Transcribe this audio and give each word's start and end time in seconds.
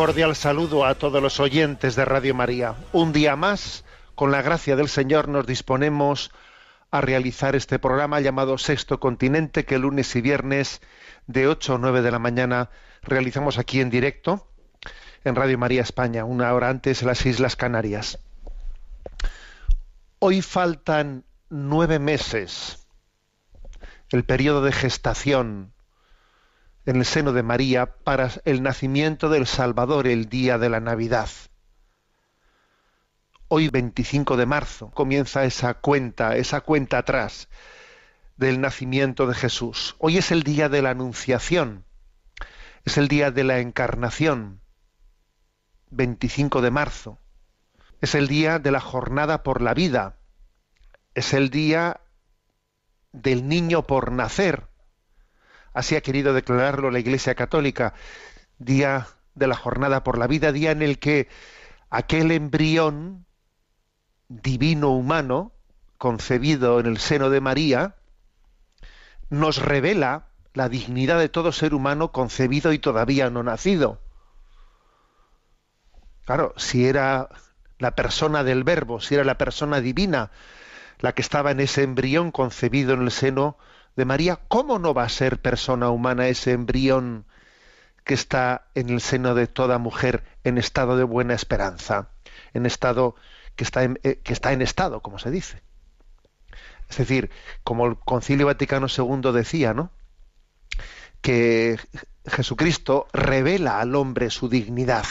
cordial 0.00 0.36
saludo 0.36 0.84
a 0.86 0.94
todos 0.94 1.20
los 1.20 1.40
oyentes 1.40 1.96
de 1.96 2.04
Radio 2.04 2.32
María. 2.32 2.76
Un 2.92 3.12
día 3.12 3.34
más, 3.34 3.84
con 4.14 4.30
la 4.30 4.42
gracia 4.42 4.76
del 4.76 4.88
Señor, 4.88 5.26
nos 5.26 5.44
disponemos 5.44 6.30
a 6.92 7.00
realizar 7.00 7.56
este 7.56 7.80
programa 7.80 8.20
llamado 8.20 8.58
Sexto 8.58 9.00
Continente, 9.00 9.64
que 9.64 9.76
lunes 9.76 10.14
y 10.14 10.20
viernes 10.20 10.82
de 11.26 11.48
8 11.48 11.74
o 11.74 11.78
9 11.78 12.00
de 12.02 12.12
la 12.12 12.20
mañana 12.20 12.70
realizamos 13.02 13.58
aquí 13.58 13.80
en 13.80 13.90
directo 13.90 14.46
en 15.24 15.34
Radio 15.34 15.58
María 15.58 15.82
España, 15.82 16.24
una 16.24 16.54
hora 16.54 16.68
antes 16.68 17.02
en 17.02 17.08
las 17.08 17.26
Islas 17.26 17.56
Canarias. 17.56 18.20
Hoy 20.20 20.42
faltan 20.42 21.24
nueve 21.50 21.98
meses, 21.98 22.86
el 24.10 24.22
periodo 24.22 24.62
de 24.62 24.70
gestación 24.70 25.72
en 26.86 26.96
el 26.96 27.04
seno 27.04 27.32
de 27.32 27.42
María 27.42 27.86
para 28.04 28.30
el 28.44 28.62
nacimiento 28.62 29.28
del 29.28 29.46
Salvador 29.46 30.06
el 30.06 30.28
día 30.28 30.58
de 30.58 30.68
la 30.70 30.80
Navidad. 30.80 31.28
Hoy 33.48 33.68
25 33.68 34.36
de 34.36 34.46
marzo 34.46 34.90
comienza 34.90 35.44
esa 35.44 35.74
cuenta, 35.74 36.36
esa 36.36 36.60
cuenta 36.60 36.98
atrás 36.98 37.48
del 38.36 38.60
nacimiento 38.60 39.26
de 39.26 39.34
Jesús. 39.34 39.96
Hoy 39.98 40.18
es 40.18 40.30
el 40.30 40.42
día 40.42 40.68
de 40.68 40.82
la 40.82 40.90
Anunciación, 40.90 41.84
es 42.84 42.98
el 42.98 43.08
día 43.08 43.30
de 43.30 43.44
la 43.44 43.58
Encarnación, 43.60 44.60
25 45.90 46.60
de 46.60 46.70
marzo. 46.70 47.18
Es 48.00 48.14
el 48.14 48.28
día 48.28 48.60
de 48.60 48.70
la 48.70 48.78
jornada 48.78 49.42
por 49.42 49.60
la 49.60 49.74
vida, 49.74 50.18
es 51.14 51.34
el 51.34 51.50
día 51.50 52.00
del 53.12 53.48
niño 53.48 53.82
por 53.88 54.12
nacer, 54.12 54.67
Así 55.74 55.96
ha 55.96 56.00
querido 56.00 56.32
declararlo 56.32 56.90
la 56.90 56.98
Iglesia 56.98 57.34
Católica, 57.34 57.94
día 58.58 59.06
de 59.34 59.46
la 59.46 59.56
jornada 59.56 60.02
por 60.02 60.18
la 60.18 60.26
vida, 60.26 60.52
día 60.52 60.70
en 60.70 60.82
el 60.82 60.98
que 60.98 61.28
aquel 61.90 62.30
embrión 62.30 63.26
divino 64.28 64.90
humano, 64.90 65.52
concebido 65.98 66.80
en 66.80 66.86
el 66.86 66.98
seno 66.98 67.30
de 67.30 67.40
María, 67.40 67.96
nos 69.30 69.62
revela 69.62 70.26
la 70.54 70.68
dignidad 70.68 71.18
de 71.18 71.28
todo 71.28 71.52
ser 71.52 71.74
humano 71.74 72.12
concebido 72.12 72.72
y 72.72 72.78
todavía 72.78 73.30
no 73.30 73.42
nacido. 73.42 74.00
Claro, 76.24 76.52
si 76.56 76.86
era 76.86 77.28
la 77.78 77.94
persona 77.94 78.42
del 78.42 78.64
verbo, 78.64 79.00
si 79.00 79.14
era 79.14 79.24
la 79.24 79.38
persona 79.38 79.80
divina 79.80 80.30
la 80.98 81.12
que 81.14 81.22
estaba 81.22 81.52
en 81.52 81.60
ese 81.60 81.84
embrión 81.84 82.32
concebido 82.32 82.92
en 82.92 83.02
el 83.02 83.12
seno 83.12 83.56
de 83.98 84.04
María, 84.04 84.38
¿cómo 84.46 84.78
no 84.78 84.94
va 84.94 85.02
a 85.02 85.08
ser 85.08 85.42
persona 85.42 85.90
humana 85.90 86.28
ese 86.28 86.52
embrión 86.52 87.26
que 88.04 88.14
está 88.14 88.68
en 88.76 88.90
el 88.90 89.00
seno 89.00 89.34
de 89.34 89.48
toda 89.48 89.78
mujer 89.78 90.22
en 90.44 90.56
estado 90.56 90.96
de 90.96 91.02
buena 91.02 91.34
esperanza, 91.34 92.08
en 92.54 92.64
estado 92.64 93.16
que 93.56 93.64
está 93.64 93.82
en, 93.82 93.98
eh, 94.04 94.20
que 94.22 94.32
está 94.34 94.52
en 94.52 94.62
estado, 94.62 95.00
como 95.02 95.18
se 95.18 95.32
dice? 95.32 95.62
Es 96.88 96.98
decir, 96.98 97.28
como 97.64 97.86
el 97.86 97.98
Concilio 97.98 98.46
Vaticano 98.46 98.86
II 98.86 99.32
decía, 99.32 99.74
¿no? 99.74 99.90
Que 101.20 101.80
Jesucristo 102.24 103.08
revela 103.12 103.80
al 103.80 103.96
hombre 103.96 104.30
su 104.30 104.48
dignidad 104.48 105.06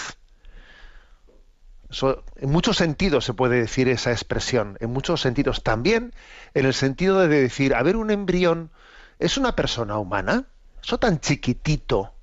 en 2.36 2.50
muchos 2.50 2.78
sentidos 2.78 3.24
se 3.24 3.34
puede 3.34 3.62
decir 3.62 3.88
esa 3.88 4.12
expresión, 4.12 4.78
en 4.82 4.92
muchos 4.92 5.22
sentidos. 5.22 5.64
También 5.64 6.14
en 6.54 6.66
el 6.66 6.74
sentido 6.74 7.20
de 7.20 7.28
decir, 7.30 7.74
a 7.74 7.84
ver, 7.84 7.96
un 7.96 8.12
embrión 8.12 8.72
es 9.20 9.38
una 9.38 9.56
persona 9.56 9.98
humana, 9.98 10.46
eso 10.84 10.98
tan 11.00 11.20
chiquitito, 11.20 12.14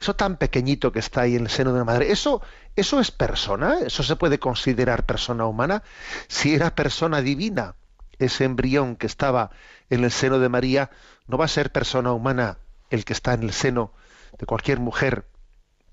eso 0.00 0.16
tan 0.16 0.36
pequeñito 0.36 0.90
que 0.90 0.98
está 0.98 1.22
ahí 1.22 1.36
en 1.36 1.42
el 1.44 1.50
seno 1.50 1.72
de 1.72 1.80
la 1.80 1.84
madre, 1.84 2.10
eso, 2.12 2.42
eso 2.76 2.98
es 2.98 3.10
persona, 3.10 3.78
eso 3.84 4.02
se 4.02 4.16
puede 4.16 4.38
considerar 4.38 5.04
persona 5.04 5.44
humana. 5.44 5.82
Si 6.28 6.54
era 6.54 6.74
persona 6.74 7.20
divina, 7.20 7.74
ese 8.18 8.44
embrión 8.44 8.96
que 8.96 9.06
estaba 9.06 9.50
en 9.90 10.02
el 10.04 10.10
seno 10.10 10.38
de 10.38 10.48
María, 10.48 10.90
no 11.26 11.36
va 11.38 11.44
a 11.44 11.48
ser 11.48 11.72
persona 11.72 12.12
humana 12.12 12.56
el 12.90 13.04
que 13.04 13.12
está 13.12 13.34
en 13.34 13.42
el 13.42 13.52
seno 13.52 13.92
de 14.38 14.46
cualquier 14.46 14.80
mujer 14.80 15.26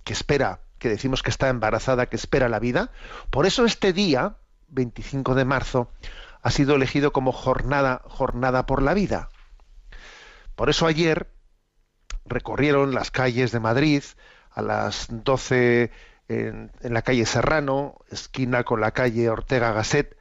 que 0.04 0.14
espera 0.14 0.62
que 0.82 0.90
decimos 0.90 1.22
que 1.22 1.30
está 1.30 1.48
embarazada, 1.50 2.08
que 2.10 2.16
espera 2.16 2.50
la 2.50 2.58
vida. 2.60 2.90
Por 3.30 3.46
eso 3.46 3.66
este 3.66 3.94
día, 3.94 4.38
25 4.70 5.36
de 5.36 5.46
marzo, 5.46 5.92
ha 6.42 6.50
sido 6.50 6.74
elegido 6.76 7.14
como 7.14 7.32
jornada, 7.32 8.02
jornada 8.06 8.66
por 8.66 8.82
la 8.82 8.96
vida. 8.96 9.30
Por 10.56 10.72
eso 10.72 10.88
ayer 10.88 11.28
recorrieron 12.26 12.96
las 12.96 13.12
calles 13.12 13.52
de 13.52 13.60
Madrid 13.60 14.04
a 14.50 14.64
las 14.64 15.06
12 15.12 15.92
en, 16.28 16.72
la 16.82 17.04
calle 17.04 17.28
Serrano, 17.28 17.98
esquina 18.10 18.64
con 18.64 18.82
la 18.82 18.90
calle 18.90 19.30
Ortega 19.30 19.74
Gasset, 19.74 20.18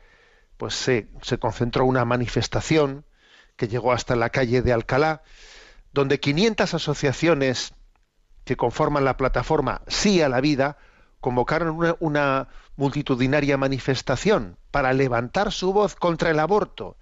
pues 0.59 0.75
se, 0.75 1.09
se 1.23 1.39
concentró 1.39 1.87
una 1.87 2.05
manifestación 2.05 3.07
que 3.57 3.67
llegó 3.67 3.93
hasta 3.95 4.15
la 4.15 4.29
calle 4.29 4.61
de 4.61 4.75
Alcalá, 4.75 5.23
donde 5.95 6.21
500 6.21 6.75
asociaciones 6.75 7.73
que 8.51 8.57
conforman 8.57 9.05
la 9.05 9.17
plataforma 9.17 9.81
Sí 9.87 10.21
a 10.21 10.29
la 10.29 10.41
Vida, 10.41 10.77
convocaron 11.21 11.95
una, 12.01 12.49
multitudinaria 12.75 13.57
manifestación 13.57 14.57
para 14.73 14.93
levantar 14.93 15.53
su 15.53 15.73
voz 15.73 15.95
contra 15.95 16.31
el 16.31 16.41
aborto 16.41 16.97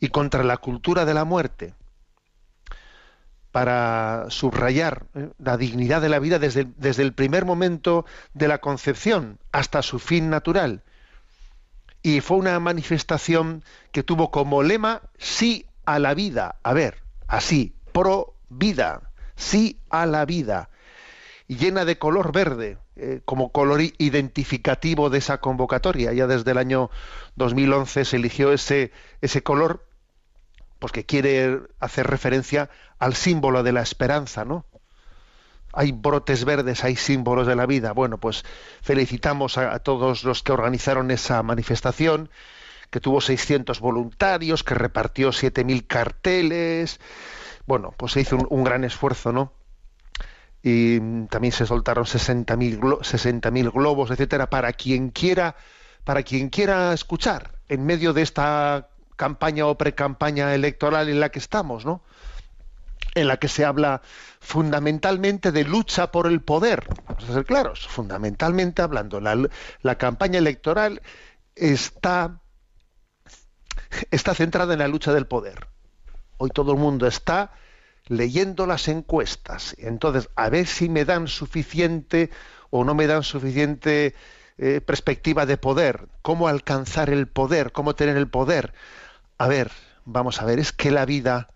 y 0.00 0.08
contra 0.08 0.42
la 0.42 0.56
cultura 0.56 1.04
de 1.04 1.14
la 1.14 1.24
muerte 1.24 1.74
para 3.52 4.26
subrayar 4.30 5.06
eh, 5.14 5.30
la 5.38 5.56
dignidad 5.58 6.02
de 6.02 6.08
la 6.08 6.18
vida 6.18 6.40
desde, 6.40 6.66
desde, 6.76 7.04
el 7.04 7.12
primer 7.14 7.44
momento 7.44 8.04
de 8.32 8.48
la 8.48 8.58
concepción 8.58 9.38
hasta 9.52 9.80
su 9.80 10.00
fin 10.00 10.28
natural. 10.28 10.82
Y 12.02 12.20
fue 12.20 12.36
una 12.36 12.58
manifestación 12.58 13.62
que 13.92 14.02
tuvo 14.02 14.32
como 14.32 14.64
lema 14.64 15.02
sí 15.18 15.66
a 15.84 16.00
la 16.00 16.14
vida, 16.14 16.56
a 16.64 16.72
ver, 16.72 17.00
así, 17.28 17.76
pro 17.92 18.34
vida 18.48 19.12
sí 19.36 19.80
a 19.90 20.06
la 20.06 20.24
vida, 20.24 20.70
llena 21.46 21.84
de 21.84 21.98
color 21.98 22.32
verde, 22.32 22.78
eh, 22.96 23.20
como 23.24 23.52
color 23.52 23.80
identificativo 23.98 25.10
de 25.10 25.18
esa 25.18 25.38
convocatoria. 25.38 26.12
Ya 26.12 26.26
desde 26.26 26.52
el 26.52 26.58
año 26.58 26.90
2011 27.36 28.04
se 28.04 28.16
eligió 28.16 28.52
ese, 28.52 28.92
ese 29.20 29.42
color 29.42 29.86
pues 30.78 30.92
que 30.92 31.06
quiere 31.06 31.60
hacer 31.80 32.06
referencia 32.06 32.68
al 32.98 33.14
símbolo 33.14 33.62
de 33.62 33.72
la 33.72 33.80
esperanza, 33.82 34.44
¿no? 34.44 34.66
Hay 35.72 35.92
brotes 35.92 36.44
verdes, 36.44 36.84
hay 36.84 36.94
símbolos 36.94 37.46
de 37.46 37.56
la 37.56 37.66
vida. 37.66 37.92
Bueno, 37.92 38.18
pues 38.18 38.44
felicitamos 38.82 39.58
a, 39.58 39.74
a 39.74 39.78
todos 39.80 40.22
los 40.24 40.42
que 40.42 40.52
organizaron 40.52 41.10
esa 41.10 41.42
manifestación, 41.42 42.28
que 42.90 43.00
tuvo 43.00 43.20
600 43.20 43.80
voluntarios, 43.80 44.62
que 44.62 44.74
repartió 44.74 45.30
7.000 45.30 45.86
carteles, 45.86 47.00
bueno, 47.66 47.94
pues 47.96 48.12
se 48.12 48.20
hizo 48.20 48.36
un, 48.36 48.64
gran 48.64 48.84
esfuerzo, 48.84 49.32
¿no? 49.32 49.52
Y 50.62 50.98
también 51.26 51.52
se 51.52 51.66
soltaron 51.66 52.04
60.000 52.04 53.72
globos, 53.74 54.10
etcétera, 54.10 54.50
para 54.50 54.72
quien 54.72 55.10
quiera, 55.10 55.56
para 56.04 56.22
quien 56.22 56.48
quiera 56.50 56.92
escuchar 56.92 57.58
en 57.68 57.84
medio 57.84 58.12
de 58.12 58.22
esta 58.22 58.88
campaña 59.16 59.66
o 59.66 59.76
precampaña 59.78 60.54
electoral 60.54 61.08
en 61.08 61.20
la 61.20 61.30
que 61.30 61.38
estamos, 61.38 61.84
¿no? 61.84 62.02
En 63.14 63.28
la 63.28 63.36
que 63.38 63.48
se 63.48 63.64
habla 63.64 64.02
fundamentalmente 64.40 65.52
de 65.52 65.64
lucha 65.64 66.10
por 66.10 66.26
el 66.26 66.40
poder. 66.42 66.86
Vamos 67.06 67.28
a 67.30 67.32
ser 67.34 67.44
claros, 67.44 67.86
fundamentalmente 67.86 68.82
hablando, 68.82 69.20
la, 69.20 69.48
la 69.82 69.94
campaña 69.96 70.38
electoral 70.38 71.00
está, 71.54 72.40
está 74.10 74.34
centrada 74.34 74.72
en 74.74 74.80
la 74.80 74.88
lucha 74.88 75.12
del 75.12 75.26
poder. 75.26 75.68
Hoy 76.44 76.50
todo 76.50 76.72
el 76.72 76.78
mundo 76.78 77.06
está 77.06 77.52
leyendo 78.06 78.66
las 78.66 78.88
encuestas. 78.88 79.74
Entonces, 79.78 80.28
a 80.36 80.50
ver 80.50 80.66
si 80.66 80.90
me 80.90 81.06
dan 81.06 81.26
suficiente 81.26 82.28
o 82.68 82.84
no 82.84 82.94
me 82.94 83.06
dan 83.06 83.22
suficiente 83.22 84.14
eh, 84.58 84.82
perspectiva 84.82 85.46
de 85.46 85.56
poder. 85.56 86.06
¿Cómo 86.20 86.46
alcanzar 86.48 87.08
el 87.08 87.28
poder? 87.28 87.72
¿Cómo 87.72 87.94
tener 87.94 88.18
el 88.18 88.28
poder? 88.28 88.74
A 89.38 89.48
ver, 89.48 89.70
vamos 90.04 90.42
a 90.42 90.44
ver, 90.44 90.58
es 90.58 90.70
que 90.72 90.90
la 90.90 91.06
vida, 91.06 91.48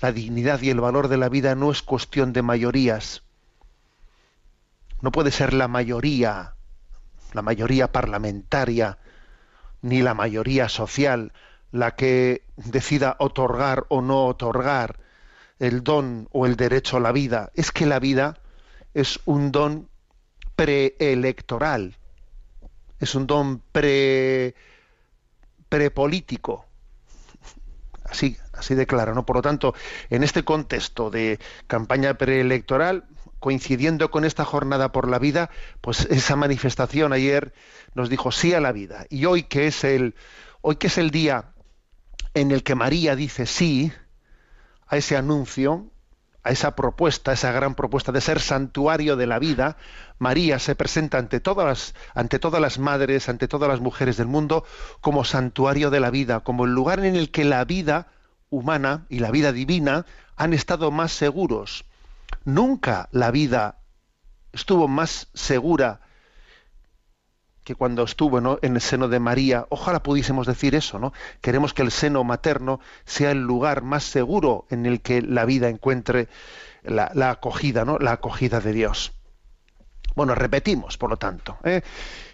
la 0.00 0.12
dignidad 0.12 0.62
y 0.62 0.70
el 0.70 0.80
valor 0.80 1.08
de 1.08 1.16
la 1.16 1.28
vida 1.28 1.56
no 1.56 1.72
es 1.72 1.82
cuestión 1.82 2.32
de 2.32 2.42
mayorías. 2.42 3.24
No 5.00 5.10
puede 5.10 5.32
ser 5.32 5.54
la 5.54 5.66
mayoría, 5.66 6.54
la 7.32 7.42
mayoría 7.42 7.90
parlamentaria, 7.90 8.98
ni 9.82 10.02
la 10.02 10.14
mayoría 10.14 10.68
social, 10.68 11.32
la 11.76 11.94
que 11.94 12.42
decida 12.56 13.16
otorgar 13.18 13.84
o 13.88 14.00
no 14.00 14.26
otorgar 14.26 14.96
el 15.58 15.84
don 15.84 16.28
o 16.32 16.46
el 16.46 16.56
derecho 16.56 16.96
a 16.96 17.00
la 17.00 17.12
vida. 17.12 17.50
Es 17.54 17.70
que 17.70 17.86
la 17.86 17.98
vida 18.00 18.38
es 18.94 19.20
un 19.26 19.52
don 19.52 19.88
preelectoral, 20.56 21.96
es 22.98 23.14
un 23.14 23.26
don 23.26 23.62
pre 23.72 24.54
prepolítico. 25.68 26.66
Así, 28.04 28.36
así 28.54 28.74
de 28.76 28.86
claro, 28.86 29.14
¿no? 29.16 29.26
Por 29.26 29.34
lo 29.36 29.42
tanto, 29.42 29.74
en 30.10 30.22
este 30.24 30.44
contexto 30.44 31.10
de 31.10 31.38
campaña 31.66 32.14
preelectoral, 32.14 33.04
coincidiendo 33.40 34.10
con 34.12 34.24
esta 34.24 34.44
jornada 34.46 34.92
por 34.92 35.08
la 35.08 35.18
vida, 35.18 35.50
pues 35.82 36.02
esa 36.10 36.36
manifestación 36.36 37.12
ayer 37.12 37.52
nos 37.96 38.08
dijo 38.08 38.30
sí 38.32 38.54
a 38.54 38.60
la 38.60 38.70
vida. 38.72 39.06
Y 39.10 39.24
hoy 39.26 39.42
que 39.42 39.66
es 39.66 39.82
el 39.84 40.14
hoy 40.62 40.76
que 40.76 40.86
es 40.86 40.98
el 40.98 41.10
día 41.10 41.52
en 42.36 42.50
el 42.52 42.62
que 42.62 42.74
María 42.74 43.16
dice 43.16 43.46
sí 43.46 43.90
a 44.86 44.98
ese 44.98 45.16
anuncio, 45.16 45.90
a 46.44 46.50
esa 46.50 46.76
propuesta, 46.76 47.30
a 47.30 47.34
esa 47.34 47.50
gran 47.50 47.74
propuesta 47.74 48.12
de 48.12 48.20
ser 48.20 48.40
santuario 48.40 49.16
de 49.16 49.26
la 49.26 49.38
vida, 49.38 49.78
María 50.18 50.58
se 50.58 50.74
presenta 50.76 51.16
ante 51.16 51.40
todas 51.40 51.66
las, 51.66 51.94
ante 52.14 52.38
todas 52.38 52.60
las 52.60 52.78
madres, 52.78 53.30
ante 53.30 53.48
todas 53.48 53.70
las 53.70 53.80
mujeres 53.80 54.18
del 54.18 54.26
mundo, 54.26 54.64
como 55.00 55.24
santuario 55.24 55.88
de 55.88 55.98
la 55.98 56.10
vida, 56.10 56.40
como 56.40 56.66
el 56.66 56.74
lugar 56.74 57.02
en 57.02 57.16
el 57.16 57.30
que 57.30 57.46
la 57.46 57.64
vida 57.64 58.08
humana 58.50 59.06
y 59.08 59.20
la 59.20 59.30
vida 59.30 59.50
divina 59.52 60.04
han 60.36 60.52
estado 60.52 60.90
más 60.90 61.12
seguros. 61.12 61.86
Nunca 62.44 63.08
la 63.12 63.30
vida 63.30 63.78
estuvo 64.52 64.88
más 64.88 65.28
segura 65.32 66.02
que 67.66 67.74
cuando 67.74 68.04
estuvo 68.04 68.60
en 68.62 68.74
el 68.76 68.80
seno 68.80 69.08
de 69.08 69.18
María, 69.18 69.66
ojalá 69.70 70.00
pudiésemos 70.00 70.46
decir 70.46 70.76
eso, 70.76 71.00
¿no? 71.00 71.12
Queremos 71.40 71.74
que 71.74 71.82
el 71.82 71.90
seno 71.90 72.22
materno 72.22 72.78
sea 73.04 73.32
el 73.32 73.40
lugar 73.42 73.82
más 73.82 74.04
seguro 74.04 74.66
en 74.70 74.86
el 74.86 75.00
que 75.00 75.20
la 75.20 75.44
vida 75.46 75.68
encuentre 75.68 76.28
la, 76.84 77.10
acogida, 77.28 77.84
¿no? 77.84 77.98
La 77.98 78.12
acogida 78.12 78.60
de 78.60 78.72
Dios. 78.72 79.12
Bueno, 80.14 80.36
repetimos, 80.36 80.96
por 80.96 81.10
lo 81.10 81.16
tanto, 81.16 81.58
¿eh? 81.64 81.82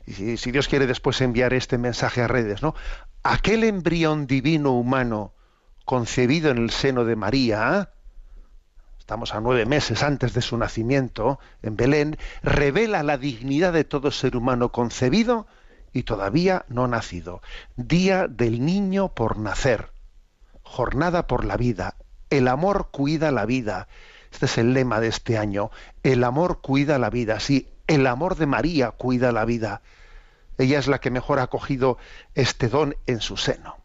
y 0.07 0.37
si, 0.37 0.51
Dios 0.51 0.69
quiere 0.69 0.87
después 0.87 1.19
enviar 1.23 1.55
este 1.55 1.79
mensaje 1.79 2.21
a 2.21 2.29
redes, 2.29 2.61
¿no? 2.61 2.75
Aquel 3.23 3.65
embrión 3.65 4.27
divino 4.27 4.73
humano 4.73 5.33
concebido 5.87 6.51
en 6.51 6.59
el 6.59 6.71
seno 6.71 7.07
de 7.07 7.17
María, 7.17 7.89
estamos 9.03 9.35
a 9.35 9.41
nueve 9.41 9.67
meses 9.67 10.05
antes 10.05 10.33
de 10.33 10.41
su 10.43 10.57
nacimiento 10.57 11.41
en 11.65 11.77
Belén, 11.77 12.19
revela 12.43 13.03
la 13.03 13.19
dignidad 13.19 13.73
de 13.73 13.83
todo 13.83 14.13
ser 14.13 14.37
humano 14.37 14.71
concebido 14.71 15.49
y 15.93 16.05
todavía 16.05 16.65
no 16.69 16.87
nacido. 16.87 17.43
Día 17.75 18.29
del 18.29 18.65
niño 18.65 19.09
por 19.13 19.39
nacer, 19.39 19.91
jornada 20.63 21.27
por 21.27 21.45
la 21.45 21.57
vida, 21.57 21.97
el 22.31 22.47
amor 22.47 22.91
cuida 22.93 23.33
la 23.33 23.45
vida. 23.45 23.89
Este 24.31 24.47
es 24.47 24.57
el 24.57 24.73
lema 24.73 25.01
de 25.01 25.09
este 25.09 25.37
año, 25.37 25.73
el 26.05 26.23
amor 26.23 26.61
cuida 26.61 27.01
la 27.01 27.11
vida, 27.11 27.41
sí, 27.41 27.69
el 27.89 28.07
amor 28.07 28.37
de 28.37 28.47
María 28.47 28.93
cuida 28.93 29.33
la 29.33 29.45
vida. 29.45 29.83
Ella 30.59 30.79
es 30.79 30.87
la 30.87 31.01
que 31.01 31.11
mejor 31.11 31.41
ha 31.41 31.49
cogido 31.49 31.99
este 32.37 32.69
don 32.69 32.95
en 33.09 33.21
su 33.21 33.37
seno. 33.37 33.79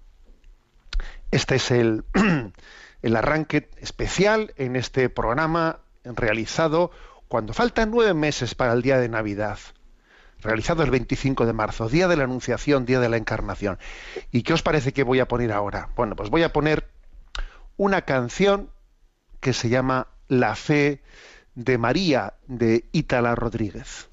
Este 1.32 1.56
es 1.56 1.72
el 1.72 2.06
el 3.02 3.16
arranque 3.16 3.70
especial 3.80 4.54
en 4.58 4.76
este 4.76 5.10
programa 5.10 5.80
realizado 6.04 6.92
cuando 7.28 7.54
faltan 7.54 7.92
nueve 7.92 8.14
meses 8.14 8.56
para 8.56 8.74
el 8.74 8.82
día 8.82 8.98
de 8.98 9.10
Navidad, 9.10 9.60
realizado 10.42 10.84
el 10.84 10.92
25 10.92 11.46
de 11.46 11.54
marzo, 11.54 11.90
día 11.90 12.08
de 12.08 12.16
la 12.16 12.24
Anunciación, 12.24 12.86
día 12.86 13.00
de 13.00 13.10
la 13.10 13.18
Encarnación. 13.18 13.78
¿Y 14.32 14.44
qué 14.44 14.54
os 14.54 14.64
parece 14.64 14.94
que 14.94 15.04
voy 15.04 15.20
a 15.20 15.28
poner 15.28 15.52
ahora? 15.52 15.90
Bueno, 15.96 16.16
pues 16.16 16.30
voy 16.30 16.44
a 16.44 16.54
poner 16.54 16.88
una 17.76 18.04
canción 18.04 18.70
que 19.42 19.54
se 19.54 19.70
llama 19.70 20.08
La 20.28 20.56
fe 20.56 21.02
de 21.56 21.78
María 21.78 22.34
de 22.48 22.86
Ítala 22.94 23.36
Rodríguez. 23.36 24.10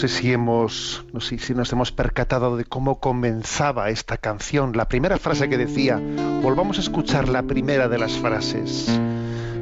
sé 0.00 0.08
si 0.08 0.32
hemos, 0.32 1.04
no 1.12 1.20
sé 1.20 1.36
si 1.38 1.52
nos 1.52 1.70
hemos 1.74 1.92
percatado 1.92 2.56
de 2.56 2.64
cómo 2.64 3.00
comenzaba 3.00 3.90
esta 3.90 4.16
canción, 4.16 4.72
la 4.74 4.88
primera 4.88 5.18
frase 5.18 5.50
que 5.50 5.58
decía. 5.58 6.00
Volvamos 6.42 6.78
a 6.78 6.80
escuchar 6.80 7.28
la 7.28 7.42
primera 7.42 7.86
de 7.86 7.98
las 7.98 8.12
frases 8.12 8.98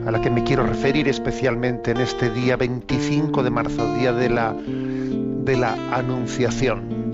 a 0.07 0.13
la 0.13 0.21
que 0.21 0.31
me 0.31 0.45
quiero 0.45 0.65
referir 0.65 1.09
especialmente 1.09 1.91
en 1.91 1.97
este 1.97 2.31
día 2.31 2.55
25 2.55 3.43
de 3.43 3.51
marzo, 3.51 3.95
día 3.97 4.13
de 4.13 4.31
la 4.31 4.53
de 4.53 5.57
la 5.57 5.73
Anunciación. 5.93 7.11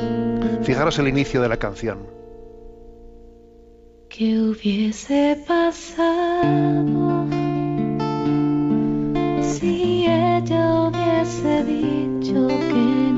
Fijaros 0.62 0.98
el 0.98 1.08
inicio 1.08 1.40
de 1.40 1.48
la 1.48 1.56
canción. 1.56 2.00
¿Qué 4.10 4.38
hubiese 4.38 5.42
pasado 5.48 7.26
si 9.40 10.04
ella 10.06 10.90
hubiese 10.90 11.64
dicho 11.64 12.46
que 12.48 13.13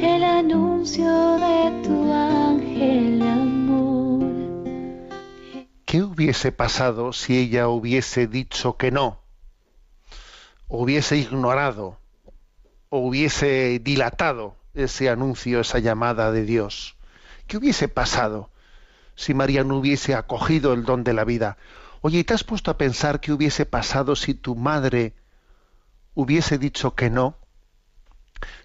el 0.00 0.22
anuncio 0.24 1.04
de 1.04 1.82
tu 1.82 2.12
ángel 2.12 3.22
amor. 3.22 4.24
¿Qué 5.84 6.02
hubiese 6.02 6.52
pasado 6.52 7.12
si 7.12 7.38
ella 7.38 7.68
hubiese 7.68 8.28
dicho 8.28 8.76
que 8.76 8.92
no? 8.92 9.18
Hubiese 10.68 11.16
ignorado 11.16 11.98
o 12.88 12.98
hubiese 13.00 13.80
dilatado 13.80 14.54
ese 14.74 15.10
anuncio, 15.10 15.60
esa 15.60 15.80
llamada 15.80 16.30
de 16.30 16.44
Dios. 16.44 16.96
¿Qué 17.48 17.56
hubiese 17.56 17.88
pasado 17.88 18.50
si 19.16 19.34
María 19.34 19.64
no 19.64 19.76
hubiese 19.76 20.14
acogido 20.14 20.72
el 20.72 20.84
don 20.84 21.02
de 21.02 21.14
la 21.14 21.24
vida? 21.24 21.56
Oye, 22.00 22.22
¿te 22.22 22.32
has 22.32 22.44
puesto 22.44 22.70
a 22.70 22.78
pensar 22.78 23.18
qué 23.18 23.32
hubiese 23.32 23.66
pasado 23.66 24.14
si 24.14 24.34
tu 24.34 24.54
madre 24.54 25.14
hubiese 26.14 26.58
dicho 26.58 26.94
que 26.94 27.10
no, 27.10 27.36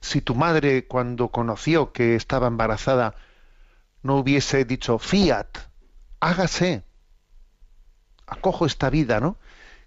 si 0.02 0.22
tu 0.22 0.36
madre 0.36 0.88
cuando 0.88 1.30
conoció 1.30 1.92
que 1.92 2.16
estaba 2.16 2.48
embarazada 2.48 3.16
no 4.02 4.18
hubiese 4.18 4.66
dicho 4.66 4.98
fiat, 5.00 5.48
hágase, 6.20 6.84
acojo 8.26 8.66
esta 8.66 8.90
vida, 8.90 9.20
¿no? 9.20 9.38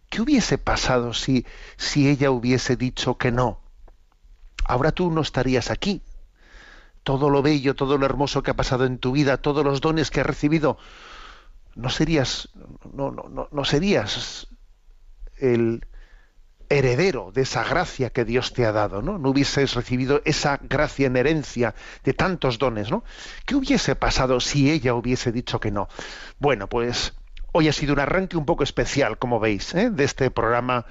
¿Qué 0.08 0.20
hubiese 0.22 0.58
pasado 0.58 1.12
si, 1.14 1.46
si 1.76 2.08
ella 2.08 2.30
hubiese 2.30 2.76
dicho 2.76 3.16
que 3.16 3.30
no? 3.30 3.60
Ahora 4.64 4.90
tú 4.92 5.10
no 5.10 5.20
estarías 5.20 5.70
aquí. 5.70 6.02
Todo 7.04 7.30
lo 7.30 7.42
bello, 7.42 7.76
todo 7.76 7.96
lo 7.96 8.06
hermoso 8.06 8.42
que 8.42 8.50
ha 8.50 8.56
pasado 8.56 8.86
en 8.86 8.98
tu 8.98 9.12
vida, 9.12 9.36
todos 9.38 9.64
los 9.64 9.80
dones 9.80 10.10
que 10.10 10.20
has 10.20 10.26
recibido, 10.26 10.78
no 11.76 11.88
serías, 11.90 12.50
no, 12.92 13.10
no, 13.10 13.48
no 13.50 13.64
serías 13.64 14.48
el, 15.38 15.82
heredero 16.70 17.32
de 17.32 17.42
esa 17.42 17.64
gracia 17.64 18.10
que 18.10 18.24
Dios 18.24 18.52
te 18.54 18.64
ha 18.64 18.70
dado, 18.72 19.02
¿no? 19.02 19.18
No 19.18 19.30
hubieses 19.30 19.74
recibido 19.74 20.22
esa 20.24 20.58
gracia 20.62 21.08
en 21.08 21.16
herencia 21.16 21.74
de 22.04 22.12
tantos 22.14 22.58
dones, 22.58 22.90
¿no? 22.92 23.02
¿Qué 23.44 23.56
hubiese 23.56 23.96
pasado 23.96 24.38
si 24.40 24.70
ella 24.70 24.94
hubiese 24.94 25.32
dicho 25.32 25.58
que 25.58 25.72
no? 25.72 25.88
Bueno, 26.38 26.68
pues 26.68 27.12
hoy 27.52 27.68
ha 27.68 27.72
sido 27.72 27.92
un 27.92 27.98
arranque 27.98 28.36
un 28.36 28.46
poco 28.46 28.62
especial, 28.62 29.18
como 29.18 29.40
veis, 29.40 29.74
¿eh? 29.74 29.90
de 29.90 30.04
este 30.04 30.30
programa 30.30 30.86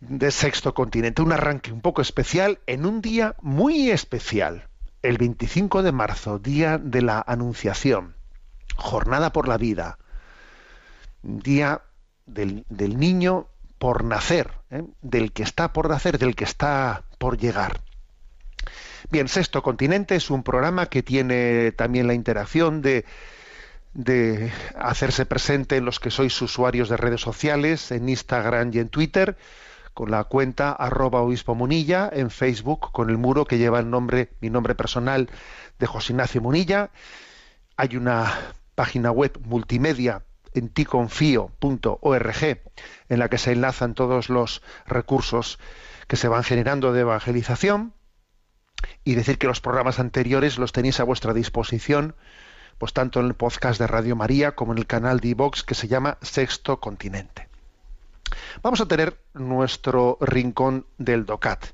de 0.00 0.30
Sexto 0.32 0.74
Continente, 0.74 1.22
un 1.22 1.32
arranque 1.32 1.70
un 1.72 1.80
poco 1.80 2.02
especial 2.02 2.58
en 2.66 2.84
un 2.84 3.00
día 3.00 3.36
muy 3.40 3.90
especial, 3.90 4.68
el 5.02 5.18
25 5.18 5.84
de 5.84 5.92
marzo, 5.92 6.40
día 6.40 6.78
de 6.78 7.02
la 7.02 7.22
Anunciación, 7.24 8.16
jornada 8.76 9.30
por 9.32 9.46
la 9.46 9.56
vida, 9.56 9.98
día 11.22 11.82
del 12.26 12.66
niño 12.98 13.46
por 13.78 14.04
nacer, 14.04 14.52
¿eh? 14.70 14.82
del 15.02 15.32
que 15.32 15.42
está 15.42 15.72
por 15.72 15.88
nacer, 15.88 16.18
del 16.18 16.34
que 16.34 16.44
está 16.44 17.04
por 17.18 17.38
llegar. 17.38 17.80
Bien, 19.10 19.28
Sexto 19.28 19.62
Continente 19.62 20.16
es 20.16 20.30
un 20.30 20.42
programa 20.42 20.86
que 20.86 21.02
tiene 21.02 21.72
también 21.72 22.06
la 22.08 22.14
interacción 22.14 22.82
de, 22.82 23.04
de 23.94 24.52
hacerse 24.78 25.24
presente 25.24 25.76
en 25.76 25.84
los 25.84 26.00
que 26.00 26.10
sois 26.10 26.40
usuarios 26.42 26.88
de 26.88 26.96
redes 26.96 27.20
sociales, 27.20 27.90
en 27.90 28.08
Instagram 28.08 28.70
y 28.74 28.80
en 28.80 28.88
Twitter, 28.88 29.36
con 29.94 30.10
la 30.10 30.24
cuenta 30.24 30.72
arroba 30.72 31.22
obispo 31.22 31.54
munilla, 31.54 32.10
en 32.12 32.30
Facebook 32.30 32.90
con 32.92 33.08
el 33.10 33.16
muro 33.16 33.46
que 33.46 33.58
lleva 33.58 33.78
el 33.78 33.88
nombre, 33.88 34.30
mi 34.40 34.50
nombre 34.50 34.74
personal 34.74 35.30
de 35.78 35.86
José 35.86 36.12
Ignacio 36.12 36.40
Munilla. 36.42 36.90
Hay 37.76 37.96
una 37.96 38.52
página 38.74 39.10
web 39.10 39.40
multimedia 39.44 40.22
en 40.54 40.68
ticonfío.org, 40.68 42.42
en 43.08 43.18
la 43.18 43.28
que 43.28 43.38
se 43.38 43.52
enlazan 43.52 43.94
todos 43.94 44.28
los 44.30 44.62
recursos 44.86 45.58
que 46.06 46.16
se 46.16 46.28
van 46.28 46.44
generando 46.44 46.92
de 46.92 47.00
evangelización, 47.00 47.92
y 49.04 49.14
decir 49.14 49.38
que 49.38 49.46
los 49.48 49.60
programas 49.60 49.98
anteriores 49.98 50.58
los 50.58 50.72
tenéis 50.72 51.00
a 51.00 51.04
vuestra 51.04 51.34
disposición, 51.34 52.14
pues 52.78 52.92
tanto 52.92 53.18
en 53.20 53.26
el 53.26 53.34
podcast 53.34 53.78
de 53.80 53.86
Radio 53.88 54.14
María 54.16 54.54
como 54.54 54.72
en 54.72 54.78
el 54.78 54.86
canal 54.86 55.18
de 55.20 55.28
iVox 55.28 55.64
que 55.64 55.74
se 55.74 55.88
llama 55.88 56.16
Sexto 56.22 56.78
Continente. 56.80 57.48
Vamos 58.62 58.80
a 58.80 58.86
tener 58.86 59.20
nuestro 59.34 60.16
rincón 60.20 60.86
del 60.96 61.26
DOCAT, 61.26 61.64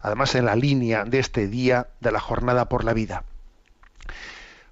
además 0.00 0.34
en 0.34 0.46
la 0.46 0.56
línea 0.56 1.04
de 1.04 1.18
este 1.18 1.48
día 1.48 1.88
de 2.00 2.12
la 2.12 2.20
Jornada 2.20 2.68
por 2.68 2.84
la 2.84 2.94
Vida. 2.94 3.24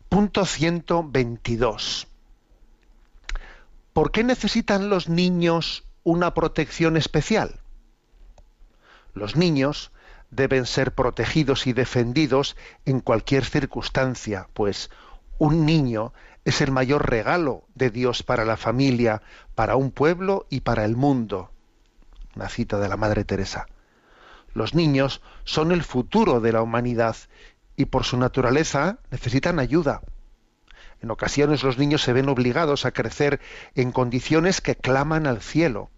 Punto 0.08 0.46
122 0.46 2.06
¿por 3.92 4.10
qué 4.10 4.24
necesitan 4.24 4.88
los 4.88 5.08
niños 5.08 5.84
una 6.02 6.34
protección 6.34 6.96
especial? 6.96 7.60
Los 9.14 9.36
niños 9.36 9.92
deben 10.30 10.64
ser 10.64 10.94
protegidos 10.94 11.66
y 11.66 11.74
defendidos 11.74 12.56
en 12.86 13.00
cualquier 13.00 13.44
circunstancia, 13.44 14.48
pues 14.54 14.90
un 15.38 15.66
niño 15.66 16.12
es 16.44 16.60
el 16.62 16.72
mayor 16.72 17.08
regalo 17.08 17.64
de 17.74 17.90
Dios 17.90 18.22
para 18.22 18.44
la 18.46 18.56
familia, 18.56 19.20
para 19.54 19.76
un 19.76 19.90
pueblo 19.90 20.46
y 20.48 20.60
para 20.60 20.84
el 20.84 20.96
mundo. 20.96 21.50
Una 22.34 22.48
cita 22.48 22.78
de 22.78 22.88
la 22.88 22.96
Madre 22.96 23.24
Teresa. 23.24 23.66
Los 24.54 24.74
niños 24.74 25.20
son 25.44 25.70
el 25.70 25.82
futuro 25.82 26.40
de 26.40 26.52
la 26.52 26.62
humanidad 26.62 27.16
y 27.76 27.86
por 27.86 28.04
su 28.04 28.16
naturaleza 28.16 28.98
necesitan 29.10 29.58
ayuda. 29.58 30.00
En 31.02 31.10
ocasiones 31.10 31.64
los 31.64 31.78
niños 31.78 32.02
se 32.02 32.12
ven 32.12 32.28
obligados 32.28 32.86
a 32.86 32.92
crecer 32.92 33.40
en 33.74 33.90
condiciones 33.90 34.60
que 34.60 34.76
claman 34.76 35.26
al 35.26 35.42
cielo. 35.42 35.90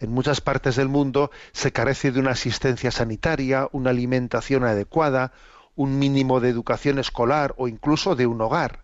En 0.00 0.10
muchas 0.12 0.40
partes 0.40 0.76
del 0.76 0.88
mundo 0.88 1.30
se 1.52 1.72
carece 1.72 2.10
de 2.10 2.18
una 2.20 2.30
asistencia 2.30 2.90
sanitaria, 2.90 3.68
una 3.70 3.90
alimentación 3.90 4.64
adecuada, 4.64 5.32
un 5.76 5.98
mínimo 5.98 6.40
de 6.40 6.48
educación 6.48 6.98
escolar 6.98 7.54
o 7.58 7.68
incluso 7.68 8.16
de 8.16 8.26
un 8.26 8.40
hogar. 8.40 8.82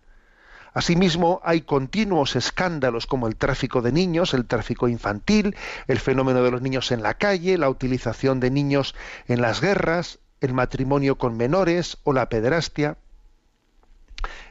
Asimismo, 0.75 1.41
hay 1.43 1.61
continuos 1.61 2.35
escándalos 2.35 3.07
como 3.07 3.27
el 3.27 3.35
tráfico 3.35 3.81
de 3.81 3.91
niños, 3.93 4.33
el 4.35 4.45
tráfico 4.45 4.87
infantil, 4.87 5.55
el 5.87 5.99
fenómeno 5.99 6.43
de 6.43 6.51
los 6.51 6.61
niños 6.61 6.91
en 6.91 7.01
la 7.01 7.15
calle, 7.15 7.57
la 7.57 7.69
utilización 7.69 8.39
de 8.39 8.51
niños 8.51 8.93
en 9.27 9.41
las 9.41 9.59
guerras, 9.59 10.19
el 10.41 10.53
matrimonio 10.53 11.17
con 11.17 11.35
menores 11.35 11.97
o 12.03 12.13
la 12.13 12.29
pederastia. 12.29 12.97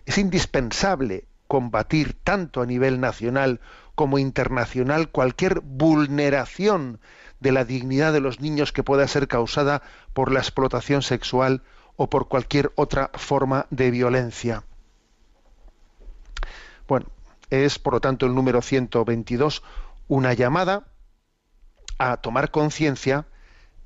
Es 0.06 0.18
indispensable 0.18 1.26
combatir 1.49 2.16
tanto 2.25 2.62
a 2.62 2.66
nivel 2.66 3.00
nacional 3.00 3.61
como 3.94 4.18
internacional 4.18 5.09
cualquier 5.11 5.61
vulneración 5.61 7.00
de 7.40 7.52
la 7.52 7.64
dignidad 7.64 8.12
de 8.12 8.21
los 8.21 8.40
niños 8.40 8.73
que 8.73 8.83
pueda 8.83 9.06
ser 9.06 9.28
causada 9.28 9.83
por 10.12 10.33
la 10.33 10.40
explotación 10.40 11.02
sexual 11.02 11.62
o 11.97 12.09
por 12.11 12.28
cualquier 12.28 12.73
otra 12.75 13.11
forma 13.14 13.66
de 13.71 13.90
violencia. 13.90 14.64
Bueno, 16.88 17.06
es 17.50 17.78
por 17.78 17.94
lo 17.94 18.00
tanto 18.00 18.26
el 18.26 18.35
número 18.35 18.62
122 18.62 19.62
una 20.09 20.33
llamada 20.33 20.87
a 21.99 22.16
tomar 22.16 22.50
conciencia 22.50 23.26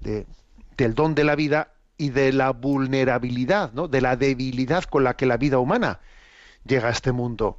del 0.00 0.94
don 0.94 1.14
de 1.14 1.24
la 1.24 1.34
vida 1.34 1.72
y 1.98 2.10
de 2.10 2.32
la 2.32 2.52
vulnerabilidad, 2.52 3.72
¿no? 3.74 3.88
de 3.88 4.00
la 4.00 4.14
debilidad 4.16 4.84
con 4.84 5.02
la 5.04 5.14
que 5.14 5.26
la 5.26 5.36
vida 5.36 5.58
humana 5.58 5.98
llega 6.64 6.88
a 6.88 6.92
este 6.92 7.10
mundo. 7.12 7.58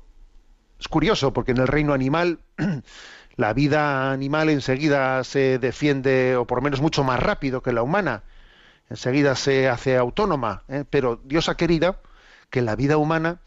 Es 0.79 0.87
curioso, 0.87 1.33
porque 1.33 1.51
en 1.51 1.57
el 1.57 1.67
reino 1.67 1.93
animal 1.93 2.39
la 3.35 3.51
vida 3.53 4.11
animal 4.13 4.49
enseguida 4.49 5.23
se 5.25 5.59
defiende, 5.59 6.37
o 6.37 6.47
por 6.47 6.59
lo 6.59 6.63
menos 6.63 6.79
mucho 6.81 7.03
más 7.03 7.19
rápido 7.19 7.61
que 7.61 7.73
la 7.73 7.83
humana, 7.83 8.23
enseguida 8.89 9.35
se 9.35 9.67
hace 9.67 9.97
autónoma, 9.97 10.63
¿eh? 10.69 10.85
pero 10.89 11.19
Dios 11.25 11.49
ha 11.49 11.57
querido 11.57 11.97
que 12.49 12.61
la 12.61 12.77
vida 12.77 12.95
humana 12.95 13.41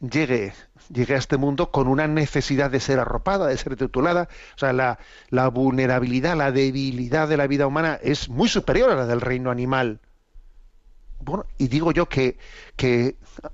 llegue, 0.00 0.52
llegue 0.92 1.14
a 1.14 1.18
este 1.18 1.36
mundo 1.36 1.70
con 1.70 1.86
una 1.86 2.08
necesidad 2.08 2.72
de 2.72 2.80
ser 2.80 2.98
arropada, 2.98 3.46
de 3.46 3.56
ser 3.56 3.76
tutelada. 3.76 4.28
O 4.56 4.58
sea, 4.58 4.72
la 4.72 5.48
vulnerabilidad, 5.48 6.36
la 6.36 6.50
debilidad 6.50 7.28
de 7.28 7.36
la 7.36 7.46
vida 7.46 7.68
humana 7.68 7.98
es 8.02 8.28
muy 8.28 8.48
superior 8.48 8.90
a 8.90 8.96
la 8.96 9.06
del 9.06 9.20
reino 9.20 9.52
animal 9.52 10.00
y 11.58 11.68
digo 11.68 11.92
yo 11.92 12.08
que, 12.08 12.38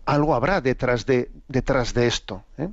algo 0.05 0.35
habrá 0.35 0.61
detrás 0.61 1.07
de, 1.07 1.31
detrás 1.49 1.95
de 1.95 2.07
esto. 2.07 2.45
¿eh? 2.59 2.69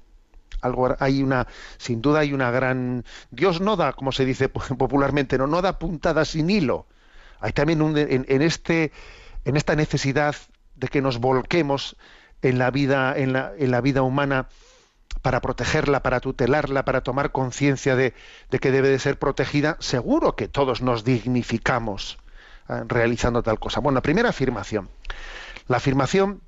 Algo, 0.62 0.96
hay 1.00 1.22
una, 1.24 1.48
sin 1.78 2.02
duda 2.02 2.20
hay 2.20 2.34
una 2.34 2.52
gran. 2.52 3.06
Dios 3.32 3.62
no 3.62 3.76
da, 3.76 3.94
como 3.94 4.12
se 4.12 4.26
dice 4.26 4.50
popularmente, 4.50 5.38
no, 5.38 5.48
da 5.62 5.80
puntada 5.80 6.26
sin 6.26 6.50
hilo. 6.50 6.86
Hay 7.40 7.54
también 7.54 7.82
en, 8.10 8.42
este, 8.42 8.92
en 9.46 9.58
esta 9.58 9.76
necesidad 9.76 10.36
de 10.76 10.88
que 10.88 11.02
nos 11.04 11.20
volquemos 11.20 11.96
en 12.42 12.58
la 12.58 12.72
vida, 12.72 13.16
en 13.16 13.34
la, 13.34 13.54
en 13.58 13.70
la 13.72 13.82
vida 13.82 14.02
humana 14.02 14.48
para 15.22 15.40
protegerla, 15.40 16.02
para 16.02 16.20
tutelarla, 16.20 16.84
para 16.84 17.02
tomar 17.02 17.32
conciencia 17.32 17.96
de, 17.96 18.14
de 18.50 18.60
que 18.60 18.72
debe 18.72 18.90
de 18.90 18.98
ser 19.00 19.20
protegida, 19.20 19.78
seguro 19.80 20.36
que 20.36 20.48
todos 20.48 20.82
nos 20.82 21.04
dignificamos 21.04 22.18
Ah, 22.70 22.84
realizando 22.86 23.44
tal 23.44 23.60
cosa. 23.60 23.80
Bueno, 23.80 23.96
la 23.96 24.02
primera 24.02 24.30
afirmación. 24.30 24.90
La 25.70 25.78
afirmación 25.78 26.42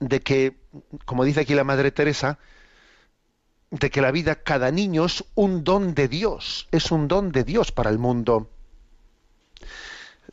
de 0.00 0.20
que, 0.20 0.56
como 1.04 1.22
dice 1.22 1.40
aquí 1.40 1.54
la 1.54 1.62
Madre 1.62 1.92
Teresa, 1.92 2.38
de 3.70 3.88
que 3.90 4.00
la 4.00 4.10
vida 4.10 4.34
cada 4.34 4.72
niño 4.72 5.04
es 5.04 5.24
un 5.36 5.62
don 5.62 5.94
de 5.94 6.08
Dios, 6.08 6.66
es 6.72 6.90
un 6.90 7.06
don 7.06 7.30
de 7.30 7.44
Dios 7.44 7.70
para 7.70 7.90
el 7.90 7.98
mundo. 7.98 8.50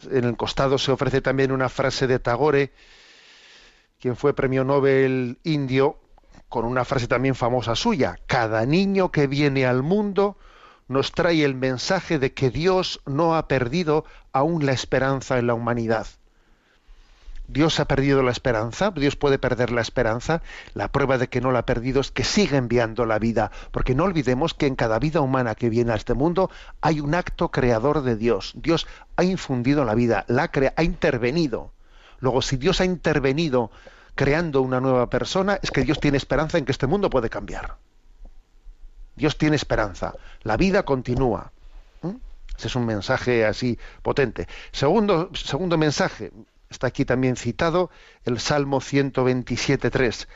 En 0.10 0.24
el 0.24 0.36
costado 0.36 0.80
se 0.80 0.92
ofrece 0.92 1.22
también 1.22 1.52
una 1.52 1.70
frase 1.70 2.08
de 2.08 2.18
Tagore, 2.20 2.72
quien 4.02 4.16
fue 4.16 4.34
premio 4.34 4.64
Nobel 4.64 5.38
indio, 5.44 6.00
con 6.48 6.66
una 6.66 6.84
frase 6.84 7.08
también 7.08 7.36
famosa 7.36 7.76
suya, 7.76 8.18
cada 8.26 8.66
niño 8.66 9.12
que 9.12 9.28
viene 9.28 9.68
al 9.68 9.84
mundo 9.84 10.38
nos 10.90 11.12
trae 11.12 11.46
el 11.46 11.56
mensaje 11.56 12.18
de 12.20 12.34
que 12.34 12.50
Dios 12.50 13.00
no 13.06 13.36
ha 13.36 13.48
perdido 13.48 14.04
aún 14.34 14.66
la 14.66 14.72
esperanza 14.74 15.38
en 15.38 15.46
la 15.48 15.54
humanidad. 15.54 16.08
Dios 17.48 17.80
ha 17.80 17.86
perdido 17.86 18.22
la 18.24 18.32
esperanza, 18.32 18.92
Dios 18.92 19.16
puede 19.16 19.40
perder 19.40 19.72
la 19.72 19.82
esperanza. 19.82 20.42
La 20.74 20.88
prueba 20.92 21.18
de 21.18 21.30
que 21.30 21.42
no 21.42 21.52
la 21.52 21.60
ha 21.60 21.66
perdido 21.66 22.00
es 22.02 22.12
que 22.12 22.24
sigue 22.24 22.58
enviando 22.58 23.06
la 23.06 23.18
vida, 23.18 23.52
porque 23.72 23.96
no 23.96 24.04
olvidemos 24.04 24.54
que 24.54 24.66
en 24.68 24.76
cada 24.76 25.00
vida 25.00 25.22
humana 25.22 25.56
que 25.56 25.70
viene 25.70 25.94
a 25.94 25.96
este 25.96 26.14
mundo 26.16 26.50
hay 26.82 27.00
un 27.02 27.16
acto 27.16 27.50
creador 27.50 28.02
de 28.02 28.16
Dios. 28.16 28.54
Dios 28.56 28.86
ha 29.16 29.24
infundido 29.24 29.84
la 29.86 29.96
vida, 29.96 30.26
la 30.28 30.50
crea, 30.52 30.74
ha 30.76 30.84
intervenido. 30.84 31.72
Luego, 32.20 32.42
si 32.44 32.58
Dios 32.58 32.82
ha 32.82 32.86
intervenido 32.86 33.72
creando 34.14 34.62
una 34.62 34.80
nueva 34.82 35.10
persona, 35.10 35.60
es 35.62 35.72
que 35.72 35.84
Dios 35.84 36.00
tiene 36.00 36.18
esperanza 36.18 36.58
en 36.58 36.66
que 36.66 36.72
este 36.72 36.86
mundo 36.88 37.10
puede 37.10 37.30
cambiar. 37.30 37.78
Dios 39.20 39.38
tiene 39.38 39.58
esperanza, 39.58 40.14
la 40.44 40.56
vida 40.58 40.84
continúa. 40.84 41.52
¿Mm? 42.02 42.12
Ese 42.58 42.68
es 42.68 42.76
un 42.78 42.86
mensaje 42.86 43.46
así 43.46 43.78
potente. 44.02 44.48
Segundo, 44.72 45.30
segundo 45.34 45.78
mensaje, 45.78 46.32
está 46.70 46.88
aquí 46.88 47.04
también 47.04 47.36
citado 47.36 47.92
el 48.24 48.40
Salmo 48.40 48.80
127.3. 48.80 50.28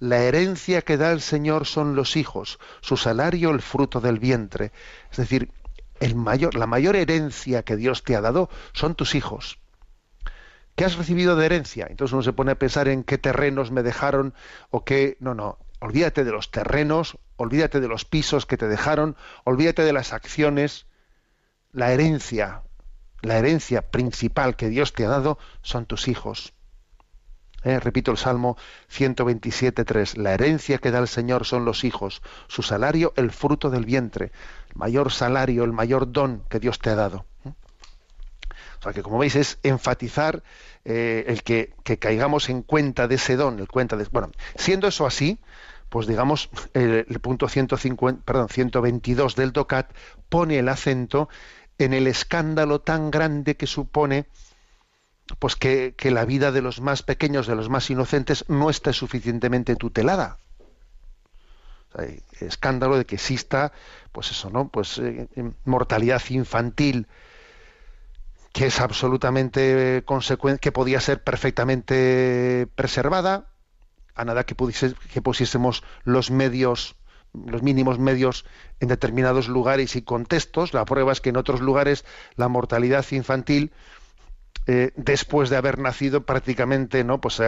La 0.00 0.18
herencia 0.18 0.82
que 0.82 0.98
da 0.98 1.12
el 1.12 1.22
Señor 1.22 1.64
son 1.64 1.96
los 1.96 2.14
hijos, 2.16 2.58
su 2.82 2.98
salario 2.98 3.50
el 3.50 3.62
fruto 3.62 4.02
del 4.02 4.18
vientre. 4.18 4.70
Es 5.10 5.16
decir, 5.16 5.50
el 6.00 6.14
mayor, 6.14 6.54
la 6.56 6.66
mayor 6.66 6.94
herencia 6.94 7.62
que 7.62 7.76
Dios 7.76 8.04
te 8.04 8.16
ha 8.16 8.20
dado 8.20 8.50
son 8.74 8.94
tus 8.94 9.14
hijos. 9.14 9.58
¿Qué 10.74 10.84
has 10.84 10.96
recibido 10.96 11.36
de 11.36 11.46
herencia? 11.46 11.86
Entonces 11.88 12.12
uno 12.12 12.22
se 12.22 12.34
pone 12.34 12.52
a 12.52 12.58
pensar 12.58 12.86
en 12.88 13.02
qué 13.02 13.16
terrenos 13.16 13.70
me 13.70 13.82
dejaron 13.82 14.34
o 14.68 14.84
qué... 14.84 15.16
No, 15.20 15.32
no. 15.34 15.56
Olvídate 15.78 16.24
de 16.24 16.32
los 16.32 16.50
terrenos, 16.50 17.18
olvídate 17.36 17.80
de 17.80 17.88
los 17.88 18.04
pisos 18.06 18.46
que 18.46 18.56
te 18.56 18.66
dejaron, 18.66 19.14
olvídate 19.44 19.82
de 19.82 19.92
las 19.92 20.14
acciones. 20.14 20.86
La 21.70 21.92
herencia, 21.92 22.62
la 23.20 23.36
herencia 23.36 23.82
principal 23.82 24.56
que 24.56 24.68
Dios 24.68 24.94
te 24.94 25.04
ha 25.04 25.08
dado 25.10 25.38
son 25.62 25.84
tus 25.84 26.08
hijos. 26.08 26.54
Eh, 27.62 27.78
repito 27.78 28.10
el 28.10 28.16
Salmo 28.16 28.56
127.3. 28.90 30.16
La 30.16 30.32
herencia 30.32 30.78
que 30.78 30.90
da 30.90 30.98
el 30.98 31.08
Señor 31.08 31.44
son 31.44 31.64
los 31.66 31.84
hijos, 31.84 32.22
su 32.48 32.62
salario 32.62 33.12
el 33.16 33.30
fruto 33.30 33.68
del 33.68 33.84
vientre, 33.84 34.26
el 34.70 34.76
mayor 34.76 35.12
salario, 35.12 35.62
el 35.64 35.72
mayor 35.72 36.10
don 36.10 36.42
que 36.48 36.58
Dios 36.60 36.78
te 36.78 36.90
ha 36.90 36.94
dado. 36.94 37.26
O 38.80 38.82
sea 38.82 38.92
que 38.92 39.02
como 39.02 39.18
veis 39.18 39.36
es 39.36 39.58
enfatizar 39.62 40.42
eh, 40.84 41.24
el 41.28 41.42
que, 41.42 41.72
caigamos 41.98 42.48
en 42.48 42.62
cuenta 42.62 43.08
de 43.08 43.14
ese 43.16 43.36
don, 43.36 43.58
el 43.58 43.68
cuenta 43.68 43.96
de... 43.96 44.04
Bueno, 44.10 44.30
siendo 44.56 44.86
eso 44.88 45.06
así, 45.06 45.38
pues 45.88 46.06
digamos, 46.06 46.50
el, 46.74 47.04
punto 47.20 47.48
150, 47.48 48.22
perdón, 48.24 48.48
122 48.48 49.34
del 49.36 49.52
DOCAT 49.52 49.90
pone 50.28 50.58
el 50.58 50.68
acento 50.68 51.28
en 51.78 51.92
el 51.92 52.06
escándalo 52.06 52.80
tan 52.80 53.10
grande 53.10 53.56
que 53.56 53.66
supone 53.66 54.26
pues 55.38 55.56
que, 55.56 55.94
la 56.04 56.24
vida 56.24 56.52
de 56.52 56.62
los 56.62 56.80
más 56.80 57.02
pequeños, 57.02 57.46
de 57.48 57.56
los 57.56 57.68
más 57.68 57.90
inocentes, 57.90 58.44
no 58.48 58.70
esté 58.70 58.92
suficientemente 58.92 59.76
tutelada 59.76 60.38
escándalo 62.40 62.98
de 62.98 63.06
que 63.06 63.14
exista, 63.14 63.72
pues 64.12 64.30
eso, 64.30 64.50
¿no? 64.50 64.68
Pues 64.68 64.98
eh, 64.98 65.28
eh, 65.34 65.50
mortalidad 65.64 66.20
infantil 66.28 67.06
que 68.56 68.64
es 68.64 68.80
absolutamente 68.80 70.02
que 70.62 70.72
podía 70.72 70.98
ser 71.02 71.22
perfectamente 71.22 72.66
preservada, 72.74 73.50
a 74.14 74.24
nada 74.24 74.44
que, 74.46 74.54
pusiésemos 75.20 75.84
los 76.04 76.30
medios 76.30 76.96
los 77.34 77.62
mínimos 77.62 77.98
medios 77.98 78.46
en 78.80 78.88
determinados 78.88 79.46
lugares 79.48 79.94
y 79.94 80.00
contextos. 80.00 80.72
La 80.72 80.86
prueba 80.86 81.12
es 81.12 81.20
que 81.20 81.28
en 81.28 81.36
otros 81.36 81.60
lugares 81.60 82.06
la 82.36 82.48
mortalidad 82.48 83.04
infantil 83.10 83.72
eh, 84.66 84.92
después 84.96 85.50
de 85.50 85.58
haber 85.58 85.78
nacido 85.78 86.24
prácticamente 86.24 87.04
no 87.04 87.20
pues 87.20 87.34
se 87.34 87.44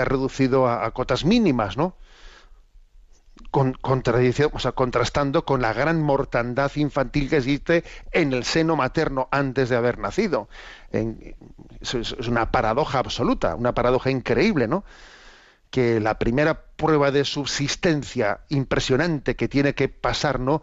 ha 0.00 0.04
reducido 0.04 0.66
a, 0.66 0.84
a, 0.84 0.90
cotas 0.90 1.24
mínimas 1.24 1.76
no 1.76 1.96
contradicción, 3.50 4.50
o 4.54 4.58
sea, 4.60 4.72
contrastando 4.72 5.44
con 5.44 5.60
la 5.60 5.72
gran 5.72 6.00
mortandad 6.00 6.70
infantil 6.76 7.28
que 7.28 7.38
existe 7.38 7.84
en 8.12 8.32
el 8.32 8.44
seno 8.44 8.76
materno 8.76 9.28
antes 9.32 9.68
de 9.68 9.76
haber 9.76 9.98
nacido. 9.98 10.48
es, 10.92 12.12
una 12.28 12.50
paradoja 12.52 12.98
absoluta, 13.00 13.54
una 13.56 13.74
paradoja 13.74 14.10
increíble, 14.10 14.66
¿no? 14.68 14.84
Que 15.70 16.00
la 16.00 16.18
primera 16.18 16.62
prueba 16.76 17.10
de 17.10 17.24
subsistencia 17.24 18.40
impresionante 18.48 19.36
que 19.36 19.48
tiene 19.48 19.74
que 19.74 19.88
pasar, 19.88 20.38
¿no? 20.40 20.62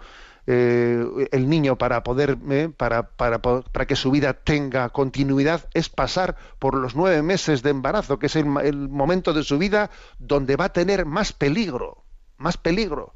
Eh, 0.49 1.05
el 1.31 1.49
niño 1.49 1.77
para 1.77 2.03
poder 2.03 2.37
eh, 2.49 2.69
para, 2.75 3.09
para, 3.09 3.41
para, 3.41 3.85
que 3.85 3.97
su 3.97 4.11
vida 4.11 4.33
tenga 4.33 4.87
continuidad 4.89 5.67
es 5.73 5.89
pasar 5.89 6.37
por 6.57 6.73
los 6.75 6.95
nueve 6.95 7.21
meses 7.21 7.63
de 7.63 7.69
embarazo 7.71 8.17
que 8.17 8.27
es 8.27 8.37
el 8.37 8.45
momento 8.47 9.33
de 9.33 9.43
su 9.43 9.57
vida 9.57 9.89
donde 10.19 10.55
va 10.55 10.65
a 10.65 10.69
tener 10.73 11.05
más 11.05 11.33
peligro 11.33 12.05
más 12.37 12.57
peligro. 12.57 13.13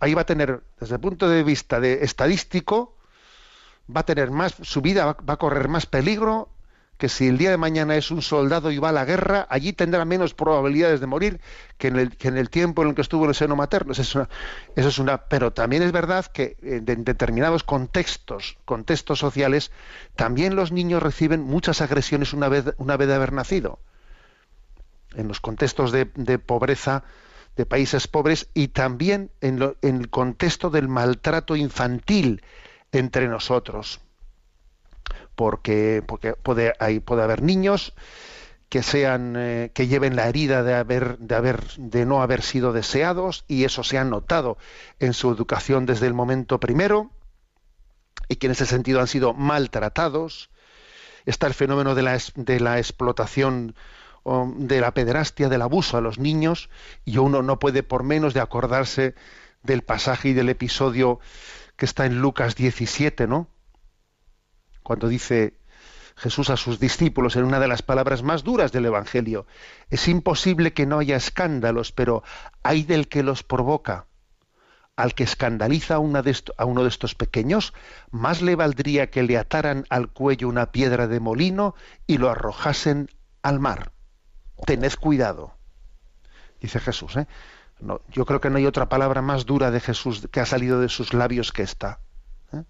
Ahí 0.00 0.14
va 0.14 0.22
a 0.22 0.26
tener, 0.26 0.62
desde 0.80 0.96
el 0.96 1.00
punto 1.00 1.28
de 1.28 1.42
vista 1.42 1.80
de 1.80 2.04
estadístico, 2.04 2.96
va 3.94 4.00
a 4.00 4.06
tener 4.06 4.30
más, 4.30 4.54
su 4.62 4.80
vida 4.82 5.06
va, 5.06 5.16
a 5.34 5.36
correr 5.36 5.68
más 5.68 5.86
peligro 5.86 6.50
que 6.98 7.10
si 7.10 7.28
el 7.28 7.36
día 7.36 7.50
de 7.50 7.58
mañana 7.58 7.94
es 7.96 8.10
un 8.10 8.22
soldado 8.22 8.70
y 8.70 8.78
va 8.78 8.88
a 8.88 8.92
la 8.92 9.04
guerra, 9.04 9.46
allí 9.50 9.74
tendrá 9.74 10.06
menos 10.06 10.32
probabilidades 10.32 10.98
de 10.98 11.06
morir 11.06 11.40
que 11.76 11.88
en 11.88 11.96
el, 11.98 12.48
tiempo 12.50 12.82
en 12.82 12.88
el 12.88 12.94
que 12.94 13.02
estuvo 13.02 13.24
en 13.26 13.30
el 13.30 13.34
seno 13.34 13.54
materno. 13.54 13.92
Eso 13.92 14.26
es 14.74 14.98
una, 14.98 15.18
pero 15.28 15.52
también 15.52 15.82
es 15.82 15.92
verdad 15.92 16.24
que 16.24 16.56
en 16.62 16.86
determinados 17.04 17.64
contextos, 17.64 18.56
contextos 18.64 19.18
sociales, 19.18 19.72
también 20.14 20.56
los 20.56 20.72
niños 20.72 21.02
reciben 21.02 21.42
muchas 21.42 21.82
agresiones 21.82 22.32
una 22.32 22.48
vez, 22.48 22.64
una 22.78 22.96
vez 22.96 23.08
de 23.08 23.14
haber 23.14 23.32
nacido. 23.34 23.78
En 25.14 25.28
los 25.28 25.38
contextos 25.40 25.92
de 25.92 26.06
pobreza 26.38 27.04
de 27.56 27.66
países 27.66 28.06
pobres 28.06 28.48
y 28.54 28.68
también 28.68 29.30
en, 29.40 29.72
el 29.82 30.10
contexto 30.10 30.68
del 30.70 30.88
maltrato 30.88 31.56
infantil 31.56 32.42
entre 32.92 33.28
nosotros. 33.28 34.00
Porque, 35.34 36.02
puede, 36.42 36.72
haber 36.78 37.42
niños 37.42 37.94
que 38.68 38.82
sean 38.82 39.34
eh, 39.36 39.70
que 39.74 39.86
lleven 39.86 40.16
la 40.16 40.28
herida 40.28 40.62
de 40.64 40.74
haber 40.74 41.18
de 41.18 41.36
haber 41.36 41.64
de 41.76 42.04
no 42.04 42.20
haber 42.20 42.42
sido 42.42 42.72
deseados 42.72 43.44
y 43.46 43.64
eso 43.64 43.84
se 43.84 43.96
ha 43.96 44.04
notado 44.04 44.58
en 44.98 45.12
su 45.14 45.30
educación 45.30 45.86
desde 45.86 46.08
el 46.08 46.14
momento 46.14 46.58
primero 46.58 47.12
y 48.28 48.36
que 48.36 48.46
en 48.46 48.52
ese 48.52 48.66
sentido 48.66 48.98
han 49.00 49.06
sido 49.06 49.34
maltratados 49.34 50.50
está 51.26 51.46
el 51.46 51.54
fenómeno 51.54 51.94
de 51.94 52.02
la, 52.02 52.18
de 52.34 52.58
la 52.58 52.78
explotación 52.78 53.76
Um, 54.28 54.66
de 54.66 54.80
la 54.80 54.90
pederastia, 54.92 55.48
del 55.48 55.62
abuso 55.62 55.96
a 55.96 56.00
los 56.00 56.18
niños, 56.18 56.68
y 57.04 57.18
uno 57.18 57.42
no 57.42 57.60
puede 57.60 57.84
por 57.84 58.02
menos 58.02 58.34
de 58.34 58.40
acordarse 58.40 59.14
del 59.62 59.82
pasaje 59.82 60.30
y 60.30 60.32
del 60.32 60.48
episodio 60.48 61.20
que 61.76 61.84
está 61.84 62.06
en 62.06 62.20
Lucas 62.20 62.56
17, 62.56 63.28
¿no? 63.28 63.46
Cuando 64.82 65.06
dice 65.06 65.54
Jesús 66.16 66.50
a 66.50 66.56
sus 66.56 66.80
discípulos 66.80 67.36
en 67.36 67.44
una 67.44 67.60
de 67.60 67.68
las 67.68 67.82
palabras 67.82 68.24
más 68.24 68.42
duras 68.42 68.72
del 68.72 68.86
Evangelio, 68.86 69.46
es 69.90 70.08
imposible 70.08 70.72
que 70.72 70.86
no 70.86 70.98
haya 70.98 71.14
escándalos, 71.14 71.92
pero 71.92 72.24
hay 72.64 72.82
del 72.82 73.06
que 73.06 73.22
los 73.22 73.44
provoca. 73.44 74.08
Al 74.96 75.14
que 75.14 75.22
escandaliza 75.22 75.94
a 75.96 76.64
uno 76.64 76.82
de 76.82 76.88
estos 76.90 77.14
pequeños, 77.14 77.74
más 78.10 78.42
le 78.42 78.56
valdría 78.56 79.08
que 79.08 79.22
le 79.22 79.38
ataran 79.38 79.84
al 79.88 80.08
cuello 80.08 80.48
una 80.48 80.72
piedra 80.72 81.06
de 81.06 81.20
molino 81.20 81.76
y 82.08 82.18
lo 82.18 82.28
arrojasen 82.28 83.08
al 83.44 83.60
mar 83.60 83.92
tened 84.64 84.94
cuidado. 84.98 85.52
Dice 86.60 86.80
Jesús, 86.80 87.16
¿eh? 87.16 87.26
yo 88.08 88.24
creo 88.24 88.40
que 88.40 88.48
no 88.48 88.56
hay 88.56 88.66
otra 88.66 88.88
palabra 88.88 89.20
más 89.20 89.44
dura 89.44 89.70
de 89.70 89.80
Jesús 89.80 90.26
que 90.32 90.40
ha 90.40 90.46
salido 90.46 90.80
de 90.80 90.88
sus 90.88 91.12
labios 91.12 91.52
que 91.52 91.62
esta. 91.62 92.00
¿eh? 92.52 92.62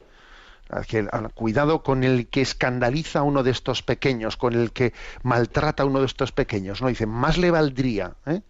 Cuidado 1.34 1.84
con 1.84 2.02
el 2.02 2.26
que 2.26 2.40
escandaliza 2.40 3.20
a 3.20 3.22
uno 3.22 3.44
de 3.44 3.52
estos 3.52 3.82
pequeños, 3.84 4.36
con 4.36 4.54
el 4.54 4.72
que 4.72 4.92
maltrata 5.22 5.84
a 5.84 5.86
uno 5.86 6.00
de 6.00 6.06
estos 6.06 6.32
pequeños. 6.32 6.82
No 6.82 6.88
dice, 6.88 7.06
más 7.06 7.38
le 7.38 7.52
valdría 7.52 8.14
¿eh? 8.26 8.40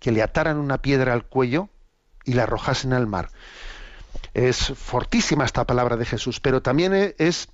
que 0.00 0.10
le 0.10 0.22
ataran 0.22 0.58
una 0.58 0.78
piedra 0.78 1.12
al 1.12 1.24
cuello 1.24 1.68
y 2.24 2.32
la 2.32 2.42
arrojasen 2.42 2.92
al 2.92 3.06
mar. 3.06 3.30
Es 4.34 4.72
fortísima 4.76 5.44
esta 5.44 5.64
palabra 5.64 5.96
de 5.96 6.04
Jesús, 6.06 6.40
pero 6.40 6.60
también 6.60 7.14
es 7.18 7.48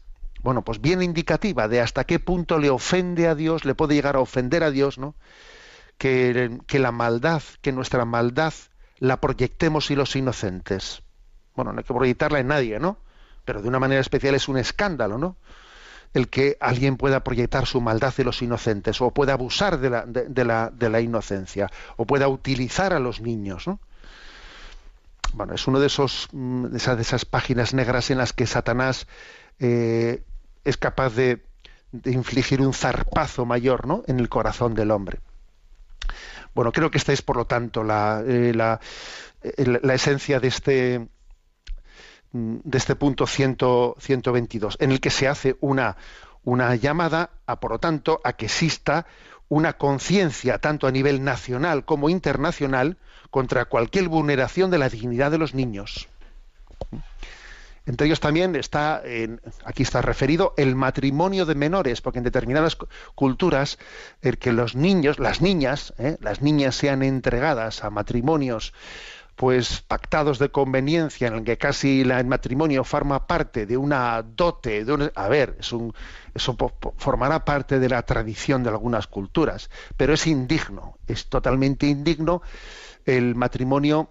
bueno, 0.47 0.63
pues 0.63 0.81
bien 0.81 1.03
indicativa 1.03 1.67
de 1.67 1.81
hasta 1.81 2.05
qué 2.05 2.21
punto 2.21 2.61
le 2.61 2.71
ofende 2.71 3.27
a 3.27 3.35
Dios, 3.35 3.65
le 3.65 3.75
puede 3.75 3.97
llegar 3.97 4.15
a 4.15 4.21
ofender 4.21 4.63
a 4.63 4.71
Dios, 4.71 4.97
¿no? 4.97 5.17
Que, 5.99 6.61
la 6.71 6.93
maldad, 6.93 7.43
que 7.63 7.73
nuestra 7.73 8.05
maldad 8.05 8.53
la 9.01 9.21
proyectemos 9.21 9.91
y 9.91 9.97
los 9.97 10.15
inocentes. 10.15 11.03
Bueno, 11.57 11.73
no 11.73 11.79
hay 11.81 11.85
que 11.85 11.93
proyectarla 11.93 12.39
en 12.39 12.47
nadie, 12.47 12.79
¿no? 12.79 12.97
Pero 13.45 13.61
de 13.61 13.67
una 13.67 13.81
manera 13.81 14.01
especial 14.01 14.37
es 14.37 14.47
un 14.47 14.57
escándalo, 14.57 15.19
¿no? 15.19 15.35
El 16.15 16.29
que 16.29 16.57
alguien 16.61 16.97
pueda 16.97 17.25
proyectar 17.25 17.67
su 17.67 17.81
maldad 17.81 18.15
y 18.17 18.23
los 18.23 18.41
inocentes, 18.41 19.01
o 19.01 19.11
pueda 19.11 19.33
abusar 19.33 19.81
de 19.81 19.91
la, 19.91 21.01
inocencia, 21.01 21.73
o 21.97 22.05
pueda 22.05 22.29
utilizar 22.29 22.93
a 22.93 23.01
los 23.01 23.21
niños, 23.21 23.67
¿no? 23.67 23.81
bueno, 25.33 25.55
es 25.55 25.67
una 25.67 25.81
de, 25.81 25.91
mm, 26.33 26.67
de, 26.67 27.03
esas, 27.03 27.25
páginas 27.25 27.75
negras 27.75 28.13
en 28.13 28.19
las 28.19 28.33
que 28.33 28.47
Satanás 28.47 29.09
eh, 29.59 30.23
es 30.67 30.77
capaz 30.77 31.15
de, 31.15 31.41
infligir 32.05 32.61
un 32.61 32.75
zarpazo 32.75 33.47
mayor 33.47 33.87
¿no? 33.87 34.03
en 34.09 34.19
el 34.21 34.29
corazón 34.29 34.75
del 34.75 34.91
hombre. 34.91 35.21
Bueno, 36.55 36.73
creo 36.73 36.91
que 36.91 36.99
esta 36.99 37.13
es, 37.13 37.23
por 37.23 37.37
lo 37.37 37.47
tanto, 37.47 37.85
la, 37.85 38.23
eh, 38.27 38.53
eh, 39.43 39.81
esencia 39.95 40.41
de 40.41 40.49
este, 40.49 41.09
mm, 42.33 42.57
de 42.65 42.79
este 42.79 42.97
punto 42.97 43.27
122, 43.27 44.77
en 44.81 44.91
el 44.91 45.01
que 45.01 45.11
se 45.11 45.29
hace 45.29 45.57
una, 45.61 45.97
una 46.43 46.75
llamada 46.75 47.31
a, 47.47 47.61
por 47.61 47.71
lo 47.71 47.79
tanto, 47.79 48.21
a 48.25 48.33
que 48.35 48.47
exista 48.47 49.07
una 49.49 49.75
conciencia, 49.75 50.59
tanto 50.59 50.89
a 50.89 50.91
nivel 50.91 51.23
nacional 51.23 51.85
como 51.85 52.11
internacional, 52.11 52.97
contra 53.31 53.65
cualquier 53.67 54.09
vulneración 54.09 54.71
de 54.71 54.79
la 54.79 54.89
dignidad 54.91 55.31
de 55.31 55.39
los 55.39 55.55
niños. 55.55 56.09
Entre 57.87 58.07
ellos 58.09 58.19
también 58.19 58.57
está, 58.57 59.01
aquí 59.65 59.85
está 59.85 60.03
referido, 60.03 60.55
el 60.57 60.75
matrimonio 60.75 61.47
de 61.47 61.55
menores, 61.55 62.01
porque 62.03 62.19
en 62.19 62.25
determinadas 62.25 62.77
culturas 63.15 63.79
el 64.23 64.39
que 64.39 64.53
los 64.53 64.75
niños, 64.75 65.21
las 65.21 65.41
niñas, 65.41 65.95
eh, 65.99 66.17
las 66.21 66.43
niñas 66.43 66.75
sean 66.75 67.03
entregadas 67.03 67.85
a 67.85 67.91
matrimonios 67.91 68.73
pues 69.37 69.83
pactados 69.83 70.39
de 70.39 70.49
conveniencia 70.49 71.29
en 71.29 71.35
el 71.35 71.45
que 71.45 71.59
casi 71.59 72.01
el 72.01 72.27
matrimonio 72.27 72.83
forma 72.85 73.27
parte 73.29 73.67
de 73.67 73.77
una 73.77 74.23
dote, 74.23 74.85
de 74.87 74.93
un, 74.95 75.13
a 75.15 75.29
ver, 75.29 75.57
es 75.61 75.73
un, 75.75 75.93
eso 76.35 76.57
formará 76.97 77.45
parte 77.45 77.79
de 77.79 77.89
la 77.91 78.01
tradición 78.03 78.63
de 78.65 78.71
algunas 78.71 79.07
culturas, 79.07 79.69
pero 79.99 80.15
es 80.15 80.27
indigno, 80.27 80.97
es 81.07 81.29
totalmente 81.29 81.87
indigno 81.87 82.41
el 83.05 83.35
matrimonio 83.35 84.09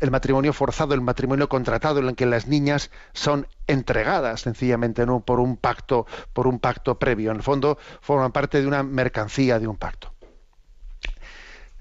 el 0.00 0.10
matrimonio 0.10 0.52
forzado, 0.52 0.94
el 0.94 1.02
matrimonio 1.02 1.48
contratado, 1.48 2.00
en 2.00 2.08
el 2.08 2.14
que 2.16 2.26
las 2.26 2.46
niñas 2.48 2.90
son 3.12 3.46
entregadas 3.66 4.40
sencillamente 4.40 5.04
¿no? 5.06 5.20
por 5.20 5.38
un 5.40 5.56
pacto, 5.56 6.06
por 6.32 6.46
un 6.46 6.58
pacto 6.58 6.98
previo. 6.98 7.30
En 7.30 7.36
el 7.36 7.42
fondo 7.42 7.78
forman 8.00 8.32
parte 8.32 8.60
de 8.60 8.66
una 8.66 8.82
mercancía, 8.82 9.58
de 9.58 9.66
un 9.68 9.76
pacto. 9.76 10.12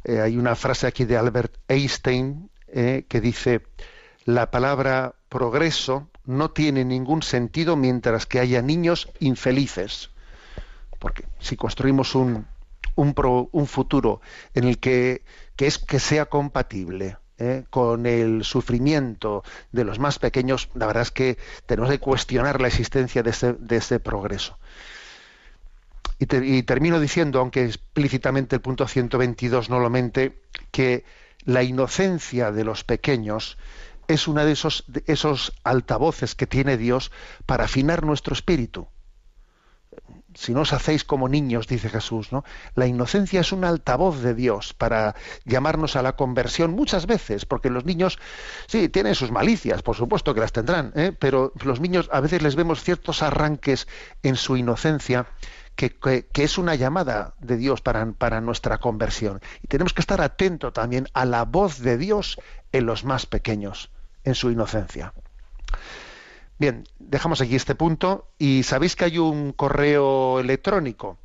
Eh, 0.03 0.19
hay 0.21 0.37
una 0.37 0.55
frase 0.55 0.87
aquí 0.87 1.05
de 1.05 1.17
Albert 1.17 1.57
Einstein 1.67 2.49
eh, 2.67 3.05
que 3.07 3.21
dice 3.21 3.61
la 4.25 4.51
palabra 4.51 5.15
progreso 5.29 6.09
no 6.25 6.51
tiene 6.51 6.85
ningún 6.85 7.21
sentido 7.23 7.75
mientras 7.75 8.25
que 8.25 8.39
haya 8.39 8.61
niños 8.61 9.09
infelices. 9.19 10.11
Porque 10.99 11.23
si 11.39 11.55
construimos 11.55 12.13
un, 12.15 12.45
futuro 13.65 14.19
en 14.53 14.65
el 14.65 14.77
que, 14.79 15.23
es 15.57 15.77
que 15.79 15.99
sea 15.99 16.25
compatible 16.25 17.17
¿eh? 17.39 17.63
con 17.69 18.05
el 18.05 18.43
sufrimiento 18.43 19.43
de 19.71 19.83
los 19.83 19.97
más 19.99 20.19
pequeños, 20.19 20.69
la 20.75 20.85
verdad 20.85 21.03
es 21.03 21.11
que 21.11 21.37
tenemos 21.65 21.89
que 21.89 21.99
cuestionar 21.99 22.61
la 22.61 22.67
existencia 22.67 23.23
de 23.23 23.31
ese, 23.69 23.99
progreso. 23.99 24.59
Y, 26.21 26.63
termino 26.63 26.99
diciendo, 26.99 27.39
aunque 27.39 27.63
explícitamente 27.63 28.57
el 28.57 28.61
punto 28.61 28.85
122 28.87 29.69
no 29.69 29.79
lo 29.79 29.89
mente, 29.89 30.41
que 30.71 31.05
la 31.45 31.63
inocencia 31.63 32.51
de 32.51 32.65
los 32.65 32.83
pequeños 32.83 33.57
es 34.09 34.27
uno 34.27 34.43
de 34.43 34.51
esos, 34.51 34.83
de 34.87 35.01
esos 35.07 35.53
altavoces 35.63 36.35
que 36.35 36.45
tiene 36.45 36.75
Dios 36.75 37.11
para 37.45 37.65
afinar 37.65 38.03
nuestro 38.03 38.33
espíritu 38.33 38.89
si 40.35 40.53
no 40.53 40.61
os 40.61 40.73
hacéis 40.73 41.03
como 41.03 41.27
niños, 41.29 41.67
dice 41.67 41.89
Jesús, 41.89 42.31
¿no? 42.31 42.43
La 42.75 42.85
inocencia 42.87 43.41
es 43.41 43.51
un 43.51 43.63
altavoz 43.65 44.19
de 44.21 44.33
Dios 44.35 44.73
para 44.73 45.15
llamarnos 45.45 45.95
a 45.95 46.01
la 46.01 46.15
conversión 46.15 46.71
muchas 46.71 47.05
veces, 47.07 47.45
porque 47.45 47.69
los 47.69 47.85
niños, 47.85 48.19
sí, 48.67 48.89
tienen 48.89 49.15
sus 49.15 49.31
malicias, 49.31 49.81
por 49.81 49.95
supuesto 49.95 50.33
que 50.33 50.39
las 50.41 50.51
tendrán, 50.51 50.93
¿eh? 50.95 51.15
pero 51.17 51.51
los 51.63 51.79
niños 51.79 52.09
a 52.11 52.19
veces 52.19 52.41
les 52.41 52.55
vemos 52.55 52.83
ciertos 52.83 53.23
arranques 53.23 53.87
en 54.23 54.35
su 54.35 54.55
inocencia 54.57 55.27
que, 55.75 55.97
es 56.35 56.57
una 56.57 56.75
llamada 56.75 57.35
de 57.39 57.55
Dios 57.55 57.81
para, 57.81 58.05
para 58.11 58.41
nuestra 58.41 58.79
conversión. 58.79 59.39
Y 59.63 59.67
tenemos 59.67 59.93
que 59.93 60.01
estar 60.01 60.19
atentos 60.21 60.73
también 60.73 61.07
a 61.13 61.23
la 61.23 61.45
voz 61.45 61.79
de 61.79 61.97
Dios 61.97 62.37
en 62.73 62.85
los 62.85 63.05
más 63.05 63.25
pequeños, 63.25 63.89
en 64.25 64.35
su 64.35 64.51
inocencia. 64.51 65.13
Bien, 66.59 66.83
dejamos 66.99 67.39
aquí 67.41 67.55
este 67.55 67.73
punto 67.73 68.27
y 68.37 68.63
sabéis 68.63 68.97
que 68.97 69.05
hay 69.05 69.17
un 69.17 69.53
correo 69.53 70.41
electrónico 70.41 71.17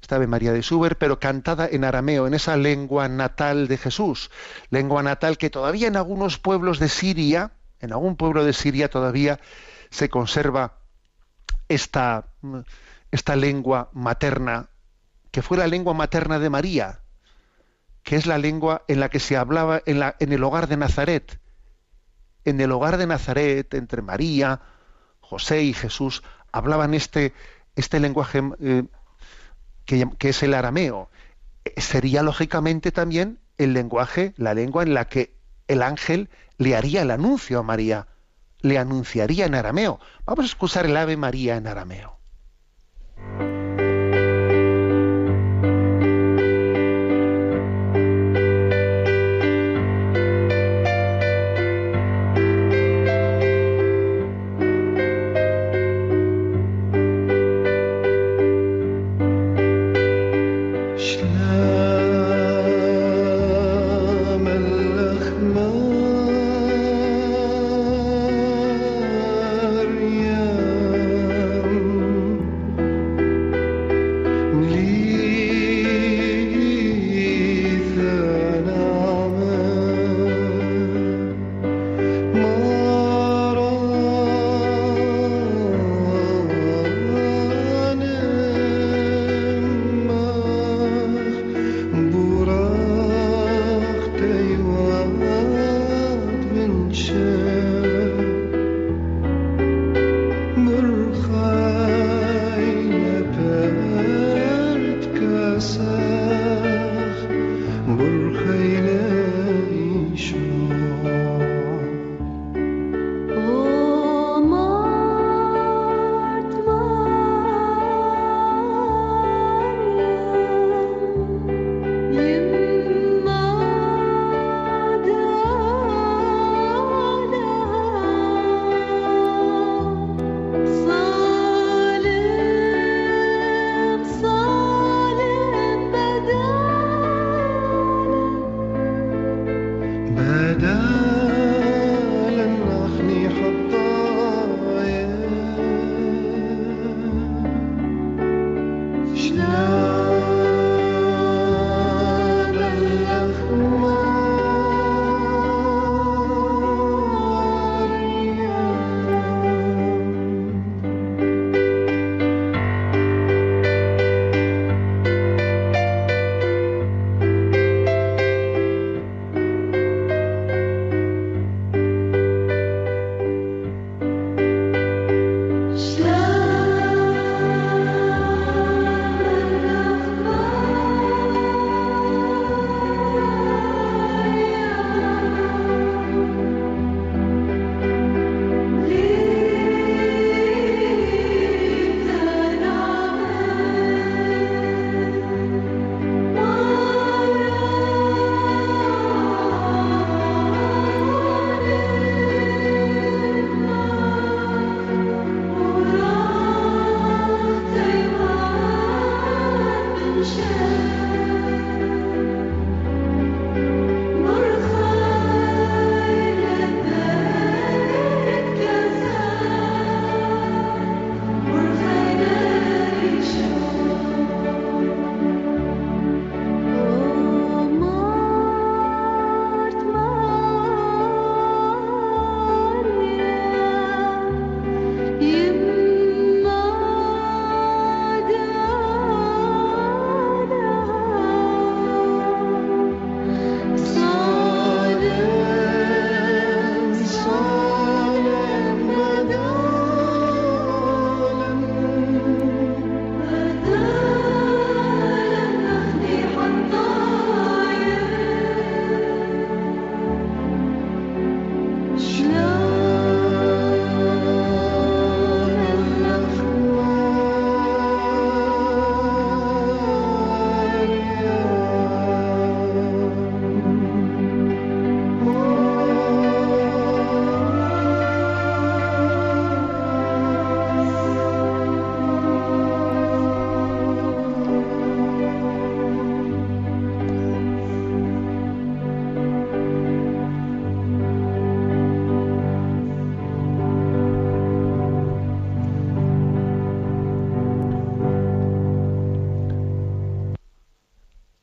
estaba 0.00 0.26
María 0.26 0.52
de 0.52 0.62
Schubert, 0.62 0.98
pero 0.98 1.20
cantada 1.20 1.68
en 1.70 1.84
arameo, 1.84 2.26
en 2.26 2.34
esa 2.34 2.56
lengua 2.56 3.08
natal 3.08 3.68
de 3.68 3.76
Jesús, 3.76 4.30
lengua 4.70 5.02
natal 5.02 5.38
que 5.38 5.50
todavía 5.50 5.88
en 5.88 5.96
algunos 5.96 6.38
pueblos 6.38 6.78
de 6.78 6.88
Siria, 6.88 7.52
en 7.80 7.92
algún 7.92 8.16
pueblo 8.16 8.44
de 8.44 8.52
Siria 8.52 8.88
todavía 8.90 9.40
se 9.90 10.08
conserva 10.08 10.78
esta, 11.68 12.26
esta 13.10 13.36
lengua 13.36 13.90
materna, 13.92 14.70
que 15.30 15.42
fue 15.42 15.58
la 15.58 15.66
lengua 15.66 15.94
materna 15.94 16.38
de 16.38 16.50
María, 16.50 17.00
que 18.02 18.16
es 18.16 18.26
la 18.26 18.38
lengua 18.38 18.82
en 18.88 19.00
la 19.00 19.10
que 19.10 19.20
se 19.20 19.36
hablaba 19.36 19.82
en, 19.86 20.32
el 20.32 20.42
hogar 20.44 20.66
de 20.66 20.76
Nazaret. 20.76 21.38
En 22.44 22.58
el 22.60 22.72
hogar 22.72 22.96
de 22.96 23.06
Nazaret, 23.06 23.72
entre 23.74 24.00
María, 24.02 24.60
José 25.20 25.62
y 25.62 25.72
Jesús, 25.74 26.22
hablaban 26.52 26.94
este, 26.94 27.34
este 27.76 28.00
lenguaje 28.00 28.42
eh, 28.60 28.84
que, 30.18 30.28
es 30.28 30.42
el 30.44 30.54
arameo, 30.54 31.10
eh, 31.64 31.80
sería 31.80 32.22
lógicamente 32.22 32.92
también 32.92 33.40
el 33.58 33.72
lenguaje, 33.72 34.34
la 34.36 34.54
lengua 34.54 34.82
en 34.84 34.94
la 34.94 35.06
que 35.06 35.36
el 35.66 35.82
ángel 35.82 36.28
le 36.58 36.76
haría 36.76 37.02
el 37.02 37.10
anuncio 37.10 37.58
a 37.58 37.62
María, 37.62 38.06
le 38.60 38.78
anunciaría 38.78 39.46
en 39.46 39.54
arameo. 39.56 39.98
Vamos 40.26 40.44
a 40.44 40.46
escuchar 40.46 40.86
el 40.86 40.96
Ave 40.96 41.16
María 41.16 41.56
en 41.56 41.66
arameo. 41.66 42.19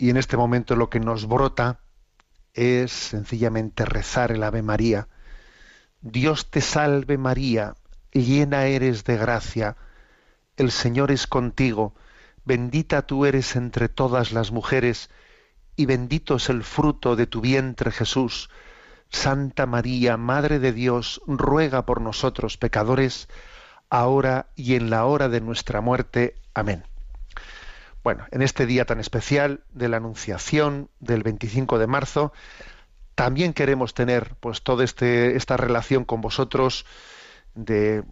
Y 0.08 0.10
en 0.10 0.16
este 0.16 0.38
momento 0.38 0.78
lo 0.78 0.90
que 0.90 1.02
nos 1.02 1.28
brota 1.28 1.82
es 2.54 2.94
sencillamente 2.94 3.84
rezar 3.84 4.32
el 4.32 4.42
Ave 4.42 4.62
María. 4.62 5.10
Dios 6.00 6.50
te 6.50 6.62
salve 6.62 7.18
María, 7.18 7.76
llena 8.14 8.68
eres 8.68 9.04
de 9.04 9.18
gracia, 9.18 9.76
el 10.56 10.72
Señor 10.72 11.12
es 11.12 11.28
contigo, 11.28 11.94
bendita 12.46 13.02
tú 13.02 13.26
eres 13.26 13.58
entre 13.58 13.90
todas 13.90 14.32
las 14.32 14.50
mujeres, 14.54 15.10
y 15.76 15.88
bendito 15.88 16.38
es 16.38 16.48
el 16.48 16.64
fruto 16.64 17.18
de 17.18 17.28
tu 17.28 17.42
vientre 17.42 17.92
Jesús. 17.92 18.50
Santa 19.10 19.66
María, 19.66 20.16
Madre 20.16 20.60
de 20.60 20.72
Dios, 20.72 21.22
ruega 21.28 21.86
por 21.86 22.00
nosotros 22.00 22.56
pecadores, 22.56 23.28
ahora 23.90 24.48
y 24.56 24.76
en 24.76 24.90
la 24.90 25.04
hora 25.04 25.28
de 25.28 25.42
nuestra 25.42 25.82
muerte. 25.82 26.38
Amén. 26.54 26.86
Bueno, 28.08 28.24
en 28.32 28.42
este 28.42 28.66
día 28.66 28.86
tan 28.86 29.02
especial 29.02 29.66
de 29.74 29.90
la 29.90 29.98
Anunciación 29.98 30.90
del 31.02 31.24
25 31.24 31.78
de 31.78 31.88
marzo, 31.88 32.32
también 33.16 33.52
queremos 33.52 33.94
tener 33.94 34.30
pues 34.40 34.64
toda 34.64 34.86
este, 34.86 35.36
esta 35.36 35.58
relación 35.58 36.06
con 36.06 36.22
vosotros, 36.22 36.86
de, 37.54 38.06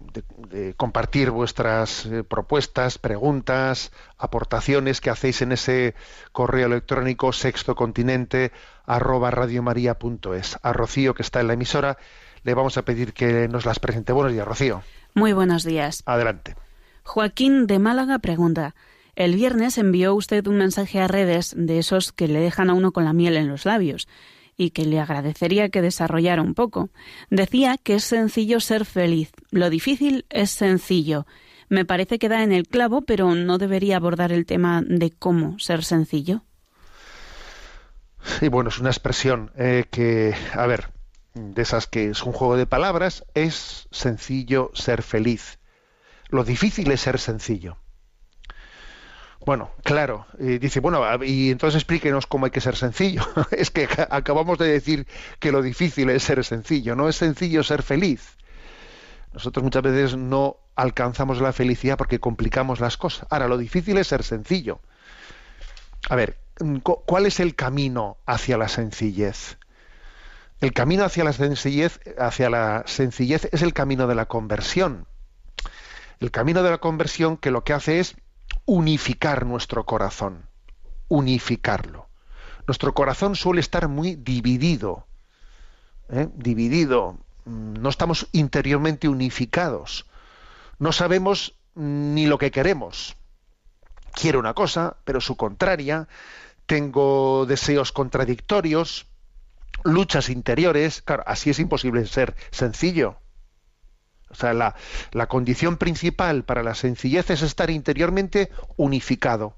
compartir 0.75 1.31
vuestras 1.31 2.05
eh, 2.07 2.25
propuestas, 2.25 2.97
preguntas, 2.97 3.93
aportaciones 4.17 4.99
que 4.99 5.11
hacéis 5.11 5.41
en 5.41 5.53
ese 5.53 5.95
correo 6.33 6.67
electrónico 6.67 7.31
sextocontinente 7.31 8.51
arroba 8.85 9.29
A 9.29 10.73
Rocío, 10.73 11.13
que 11.13 11.23
está 11.23 11.39
en 11.39 11.47
la 11.47 11.53
emisora, 11.53 11.97
le 12.43 12.53
vamos 12.53 12.77
a 12.77 12.81
pedir 12.83 13.13
que 13.13 13.47
nos 13.47 13.65
las 13.65 13.79
presente. 13.79 14.11
Buenos 14.11 14.33
días, 14.33 14.45
Rocío. 14.45 14.83
Muy 15.13 15.31
buenos 15.31 15.63
días. 15.63 16.03
Adelante. 16.05 16.57
Joaquín 17.03 17.65
de 17.65 17.79
Málaga 17.79 18.19
pregunta. 18.19 18.75
El 19.15 19.35
viernes 19.37 19.77
envió 19.77 20.13
usted 20.13 20.45
un 20.47 20.57
mensaje 20.57 20.99
a 20.99 21.07
redes 21.07 21.53
de 21.57 21.79
esos 21.79 22.11
que 22.11 22.27
le 22.27 22.37
dejan 22.41 22.69
a 22.69 22.73
uno 22.73 22.91
con 22.91 23.05
la 23.05 23.13
miel 23.13 23.37
en 23.37 23.47
los 23.47 23.63
labios 23.65 24.09
y 24.57 24.71
que 24.71 24.83
le 24.85 24.99
agradecería 24.99 25.69
que 25.69 25.81
desarrollara 25.81 26.41
un 26.41 26.53
poco. 26.53 26.89
Decía 27.29 27.77
que 27.81 27.95
es 27.95 28.03
sencillo 28.03 28.59
ser 28.59 28.83
feliz, 28.85 29.31
lo 29.51 29.69
difícil 29.69 30.25
es 30.29 30.49
sencillo. 30.51 31.25
Me 31.69 31.85
parece 31.85 32.19
que 32.19 32.27
da 32.27 32.43
en 32.43 32.51
el 32.51 32.67
clavo, 32.67 33.01
pero 33.03 33.33
no 33.35 33.57
debería 33.57 33.95
abordar 33.97 34.31
el 34.33 34.45
tema 34.45 34.81
de 34.85 35.11
cómo 35.11 35.57
ser 35.59 35.83
sencillo. 35.85 36.43
Sí, 38.39 38.49
bueno, 38.49 38.69
es 38.69 38.79
una 38.79 38.89
expresión 38.89 39.51
eh, 39.57 39.85
que, 39.89 40.35
a 40.53 40.67
ver, 40.67 40.89
de 41.33 41.61
esas 41.61 41.87
que 41.87 42.09
es 42.09 42.21
un 42.23 42.33
juego 42.33 42.57
de 42.57 42.65
palabras, 42.65 43.23
es 43.33 43.87
sencillo 43.91 44.71
ser 44.73 45.03
feliz. 45.03 45.59
Lo 46.29 46.43
difícil 46.43 46.91
es 46.91 46.99
ser 47.01 47.17
sencillo. 47.19 47.77
Bueno, 49.45 49.69
claro. 49.83 50.25
dice, 50.39 50.79
bueno, 50.79 51.01
y 51.23 51.51
entonces 51.51 51.75
explíquenos 51.79 52.25
cómo 52.25 52.45
hay 52.45 52.51
que 52.51 52.61
ser 52.61 52.75
sencillo. 52.75 53.21
es 53.51 53.69
que 53.69 53.87
acabamos 54.09 54.57
de 54.57 54.67
decir 54.67 55.07
que 55.39 55.51
lo 55.51 55.61
difícil 55.61 56.09
es 56.09 56.23
ser 56.23 56.43
sencillo. 56.43 56.95
No 56.95 57.07
es 57.07 57.15
sencillo 57.15 57.61
ser 57.61 57.83
feliz. 57.83 58.37
Nosotros 59.33 59.63
muchas 59.63 59.83
veces 59.83 60.17
no 60.17 60.57
alcanzamos 60.75 61.41
la 61.41 61.53
felicidad 61.53 61.95
porque 61.97 62.17
complicamos 62.19 62.79
las 62.79 62.97
cosas. 62.97 63.27
Ahora, 63.29 63.47
lo 63.47 63.57
difícil 63.59 63.97
es 63.99 64.07
ser 64.07 64.23
sencillo. 64.23 64.79
A 66.09 66.15
ver, 66.15 66.39
¿cuál 67.05 67.27
es 67.27 67.39
el 67.39 67.53
camino 67.53 68.17
hacia 68.25 68.57
la 68.57 68.67
sencillez? 68.67 69.57
El 70.59 70.73
camino 70.73 71.03
hacia 71.03 71.23
la 71.23 71.33
sencillez, 71.33 71.99
hacia 72.17 72.49
la 72.49 72.83
sencillez 72.87 73.47
es 73.51 73.61
el 73.61 73.73
camino 73.73 74.07
de 74.07 74.15
la 74.15 74.25
conversión. 74.25 75.05
El 76.19 76.31
camino 76.31 76.63
de 76.63 76.71
la 76.71 76.77
conversión 76.79 77.37
que 77.37 77.51
lo 77.51 77.63
que 77.63 77.73
hace 77.73 77.99
es 77.99 78.15
unificar 78.65 79.45
nuestro 79.45 79.85
corazón, 79.85 80.45
unificarlo. 81.07 82.07
Nuestro 82.67 82.93
corazón 82.93 83.35
suele 83.35 83.61
estar 83.61 83.87
muy 83.87 84.15
dividido, 84.15 85.05
¿eh? 86.09 86.27
dividido, 86.33 87.19
mm, 87.45 87.73
no 87.73 87.89
estamos 87.89 88.27
interiormente 88.31 89.07
unificados, 89.07 90.07
no 90.79 90.91
sabemos 90.91 91.59
ni 91.75 92.25
lo 92.25 92.37
que 92.39 92.51
queremos. 92.51 93.15
Quiero 94.13 94.39
una 94.39 94.53
cosa, 94.55 94.97
pero 95.03 95.21
su 95.21 95.35
contraria, 95.35 96.07
tengo 96.65 97.45
deseos 97.45 97.91
contradictorios, 97.91 99.05
luchas 99.83 100.29
interiores, 100.29 101.03
claro, 101.03 101.23
así 101.27 101.51
es 101.51 101.59
imposible 101.59 102.07
ser 102.07 102.35
sencillo. 102.49 103.17
O 104.35 104.37
sea, 104.37 104.53
la, 104.53 105.27
condición 105.27 105.77
principal 105.77 106.43
para 106.43 106.61
la 106.63 106.75
sencillez 106.75 107.29
es 107.29 107.41
estar 107.41 107.69
interiormente 107.69 108.51
unificado. 108.75 109.57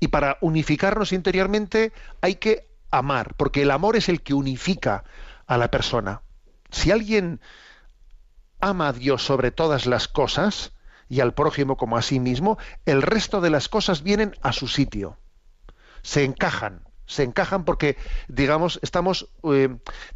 Y 0.00 0.08
para 0.08 0.38
unificarnos 0.40 1.12
interiormente 1.12 1.92
hay 2.22 2.36
que 2.36 2.70
amar, 2.90 3.34
porque 3.36 3.62
el 3.62 3.70
amor 3.70 3.96
es 3.96 4.08
el 4.08 4.22
que 4.22 4.32
unifica 4.34 5.04
a 5.46 5.58
la 5.58 5.70
persona. 5.70 6.22
Si 6.70 6.90
alguien 6.90 7.40
ama 8.60 8.88
a 8.88 8.92
Dios 8.94 9.22
sobre 9.24 9.50
todas 9.50 9.84
las 9.86 10.08
cosas 10.08 10.72
y 11.08 11.20
al 11.20 11.34
prójimo 11.34 11.76
como 11.76 11.96
a 11.98 12.02
sí 12.02 12.18
mismo, 12.20 12.56
el 12.86 13.02
resto 13.02 13.40
de 13.42 13.50
las 13.50 13.68
cosas 13.68 14.02
vienen 14.02 14.34
a 14.42 14.52
su 14.54 14.68
sitio. 14.68 15.18
Se 16.02 16.24
encajan, 16.24 16.82
se 17.04 17.24
encajan 17.24 17.64
porque, 17.64 17.98
digamos, 18.28 18.78
estamos, 18.82 19.28
eh, 19.44 19.68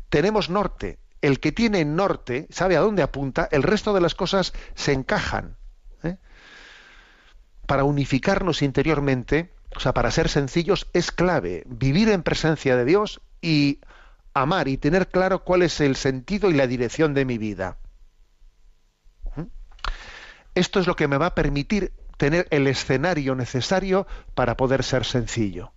tenemos 0.09 0.49
norte, 0.51 0.99
el 1.25 1.41
que 1.41 1.53
tiene 1.53 1.87
norte 1.87 2.47
sabe 2.51 2.77
a 2.77 2.81
dónde 2.81 3.03
apunta, 3.03 3.49
el 3.51 3.63
resto 3.63 3.95
de 3.95 4.03
las 4.03 4.15
cosas 4.15 4.53
se 4.75 4.93
encajan. 4.93 5.57
¿eh? 6.03 6.19
Para 7.67 7.85
unificarnos 7.85 8.61
interiormente, 8.61 9.55
o 9.75 9.81
sea, 9.81 9.95
para 9.95 10.11
ser 10.11 10.29
sencillos, 10.29 10.87
es 10.93 11.11
clave 11.13 11.63
vivir 11.67 12.11
en 12.11 12.23
presencia 12.23 12.77
de 12.77 12.85
Dios 12.85 13.23
y 13.41 13.79
amar 14.35 14.69
y 14.69 14.77
tener 14.77 15.09
claro 15.09 15.45
cuál 15.45 15.63
es 15.63 15.81
el 15.81 15.97
sentido 15.97 16.51
y 16.51 16.55
la 16.55 16.67
dirección 16.67 17.15
de 17.15 17.25
mi 17.25 17.39
vida. 17.39 17.79
¿Mm? 19.35 19.45
Esto 20.55 20.79
es 20.79 20.87
lo 20.87 20.95
que 20.95 21.09
me 21.09 21.17
va 21.17 21.29
a 21.29 21.35
permitir 21.35 21.95
tener 22.19 22.47
el 22.51 22.67
escenario 22.67 23.35
necesario 23.35 24.07
para 24.35 24.59
poder 24.59 24.85
ser 24.85 25.07
sencillo. 25.07 25.73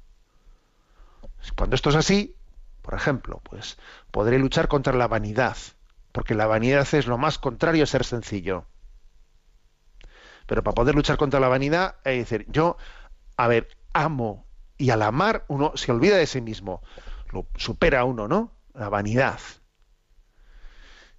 Cuando 1.56 1.78
esto 1.78 1.90
es 1.92 1.96
así, 1.96 2.36
por 2.88 2.96
ejemplo, 2.98 3.42
pues 3.44 3.78
podré 4.12 4.40
luchar 4.40 4.70
contra 4.70 4.94
la 4.94 5.08
vanidad, 5.10 5.58
porque 6.14 6.36
la 6.36 6.48
vanidad 6.48 6.88
es 6.94 7.06
lo 7.06 7.18
más 7.18 7.38
contrario 7.38 7.84
a 7.84 7.86
ser 7.86 8.06
sencillo. 8.06 8.64
Pero 10.46 10.64
para 10.64 10.74
poder 10.74 10.96
luchar 10.96 11.18
contra 11.18 11.42
la 11.42 11.50
vanidad, 11.50 11.96
que 12.06 12.12
decir, 12.12 12.46
yo, 12.48 12.78
a 13.36 13.50
ver, 13.50 13.68
amo 13.92 14.46
y 14.78 14.92
al 14.92 15.02
amar 15.02 15.44
uno 15.50 15.74
se 15.76 15.92
olvida 15.92 16.16
de 16.16 16.28
sí 16.28 16.40
mismo, 16.40 16.82
lo 17.34 17.48
supera 17.58 18.06
uno, 18.06 18.30
¿no? 18.30 18.54
La 18.74 18.88
vanidad. 18.88 19.42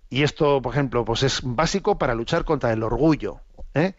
Y 0.08 0.22
esto, 0.22 0.62
por 0.62 0.72
ejemplo, 0.72 1.04
pues 1.04 1.22
es 1.22 1.40
básico 1.42 1.98
para 1.98 2.14
luchar 2.14 2.46
contra 2.46 2.72
el 2.72 2.82
orgullo. 2.82 3.42
¿eh? 3.74 3.94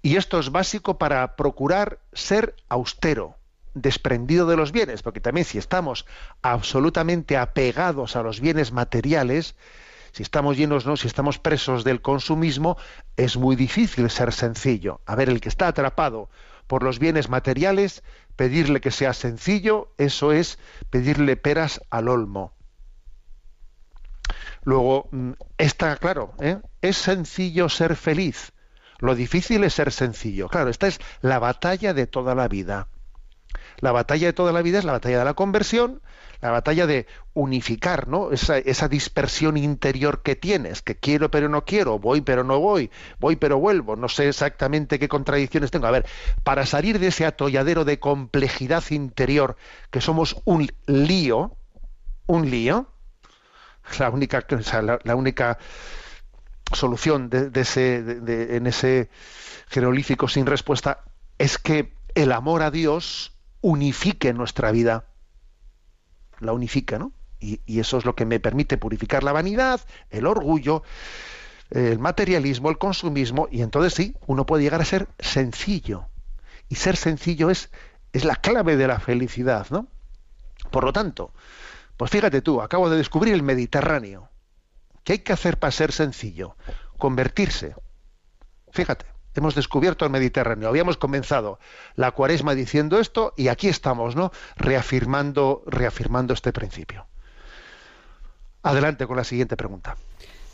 Y 0.00 0.16
esto 0.16 0.38
es 0.40 0.50
básico 0.50 0.96
para 0.96 1.36
procurar 1.36 1.98
ser 2.14 2.56
austero 2.70 3.36
desprendido 3.74 4.46
de 4.46 4.56
los 4.56 4.72
bienes, 4.72 5.02
porque 5.02 5.20
también 5.20 5.44
si 5.44 5.58
estamos 5.58 6.06
absolutamente 6.42 7.36
apegados 7.36 8.16
a 8.16 8.22
los 8.22 8.40
bienes 8.40 8.72
materiales, 8.72 9.56
si 10.12 10.22
estamos 10.22 10.56
llenos, 10.56 10.84
¿no? 10.86 10.96
si 10.96 11.06
estamos 11.06 11.38
presos 11.38 11.84
del 11.84 12.02
consumismo, 12.02 12.76
es 13.16 13.36
muy 13.36 13.56
difícil 13.56 14.08
ser 14.10 14.32
sencillo. 14.32 15.00
A 15.06 15.14
ver, 15.14 15.28
el 15.30 15.40
que 15.40 15.48
está 15.48 15.68
atrapado 15.68 16.28
por 16.66 16.82
los 16.82 16.98
bienes 16.98 17.30
materiales, 17.30 18.02
pedirle 18.36 18.80
que 18.80 18.90
sea 18.90 19.14
sencillo, 19.14 19.90
eso 19.98 20.32
es 20.32 20.58
pedirle 20.90 21.36
peras 21.36 21.80
al 21.90 22.08
olmo. 22.08 22.52
Luego, 24.64 25.08
mm, 25.10 25.32
está 25.58 25.96
claro, 25.96 26.34
¿eh? 26.40 26.58
es 26.82 26.96
sencillo 26.98 27.68
ser 27.68 27.96
feliz. 27.96 28.52
Lo 28.98 29.14
difícil 29.16 29.64
es 29.64 29.74
ser 29.74 29.90
sencillo. 29.90 30.48
Claro, 30.48 30.70
esta 30.70 30.86
es 30.86 31.00
la 31.22 31.38
batalla 31.40 31.92
de 31.94 32.06
toda 32.06 32.34
la 32.36 32.46
vida. 32.46 32.86
La 33.82 33.90
batalla 33.90 34.28
de 34.28 34.32
toda 34.32 34.52
la 34.52 34.62
vida 34.62 34.78
es 34.78 34.84
la 34.84 34.92
batalla 34.92 35.18
de 35.18 35.24
la 35.24 35.34
conversión, 35.34 36.02
la 36.40 36.52
batalla 36.52 36.86
de 36.86 37.08
unificar, 37.34 38.06
¿no? 38.06 38.30
Esa, 38.30 38.86
dispersión 38.88 39.56
interior 39.56 40.22
que 40.22 40.36
tienes, 40.36 40.82
que 40.82 40.94
quiero 40.96 41.32
pero 41.32 41.48
no 41.48 41.64
quiero, 41.64 41.98
voy 41.98 42.20
pero 42.20 42.44
no 42.44 42.60
voy, 42.60 42.92
voy 43.18 43.34
pero 43.34 43.58
vuelvo, 43.58 43.96
no 43.96 44.08
sé 44.08 44.28
exactamente 44.28 45.00
qué 45.00 45.08
contradicciones 45.08 45.72
tengo. 45.72 45.88
A 45.88 45.90
ver, 45.90 46.06
para 46.44 46.64
salir 46.64 47.00
de 47.00 47.08
ese 47.08 47.26
atolladero 47.26 47.84
de 47.84 47.98
complejidad 47.98 48.84
interior, 48.90 49.56
que 49.90 50.00
somos 50.00 50.40
un 50.44 50.70
lío, 50.86 51.56
un 52.26 52.48
lío, 52.48 52.86
la 53.98 54.10
única, 54.10 54.44
la, 55.04 55.16
única 55.16 55.58
solución 56.72 57.28
de, 57.30 57.50
ese, 57.60 57.96
en 57.96 58.68
ese 58.68 59.10
jerolífico 59.70 60.28
sin 60.28 60.46
respuesta 60.46 61.00
es 61.38 61.58
que 61.58 61.92
el 62.14 62.30
amor 62.30 62.62
a 62.62 62.70
Dios 62.70 63.31
unifique 63.62 64.34
nuestra 64.34 64.70
vida. 64.72 65.04
La 66.40 66.52
unifica, 66.52 66.98
¿no? 66.98 67.12
Y, 67.44 67.60
eso 67.80 67.96
es 67.98 68.04
lo 68.04 68.14
que 68.14 68.24
me 68.26 68.38
permite 68.38 68.76
purificar 68.76 69.22
la 69.24 69.32
vanidad, 69.32 69.80
el 70.10 70.26
orgullo, 70.26 70.82
el 71.70 71.98
materialismo, 71.98 72.68
el 72.70 72.78
consumismo, 72.78 73.48
y 73.50 73.62
entonces 73.62 73.94
sí, 73.94 74.14
uno 74.28 74.44
puede 74.46 74.62
llegar 74.64 74.80
a 74.82 74.84
ser 74.84 75.08
sencillo. 75.18 76.06
Y 76.68 76.74
ser 76.76 76.96
sencillo 76.96 77.50
es, 77.50 77.70
es 78.12 78.24
la 78.24 78.36
clave 78.36 78.76
de 78.76 78.86
la 78.86 79.00
felicidad, 79.00 79.66
¿no? 79.70 79.88
Por 80.70 80.84
lo 80.84 80.92
tanto, 80.92 81.32
pues 81.96 82.10
fíjate 82.12 82.42
tú, 82.42 82.60
acabo 82.62 82.88
de 82.90 82.96
descubrir 82.96 83.34
el 83.34 83.42
Mediterráneo. 83.42 84.28
¿Qué 85.04 85.14
hay 85.14 85.18
que 85.20 85.32
hacer 85.32 85.58
para 85.58 85.72
ser 85.72 85.90
sencillo? 85.90 86.56
Convertirse. 86.98 87.74
Fíjate. 88.70 89.06
Hemos 89.34 89.54
descubierto 89.54 90.04
el 90.04 90.10
Mediterráneo. 90.10 90.68
Habíamos 90.68 90.96
comenzado 90.96 91.58
la 91.96 92.10
cuaresma 92.12 92.54
diciendo 92.54 93.00
esto 93.00 93.32
y 93.36 93.48
aquí 93.48 93.68
estamos, 93.68 94.14
¿no? 94.14 94.30
Reafirmando, 94.56 95.62
reafirmando 95.66 96.34
este 96.34 96.52
principio. 96.52 97.06
Adelante 98.62 99.06
con 99.06 99.16
la 99.16 99.24
siguiente 99.24 99.56
pregunta. 99.56 99.96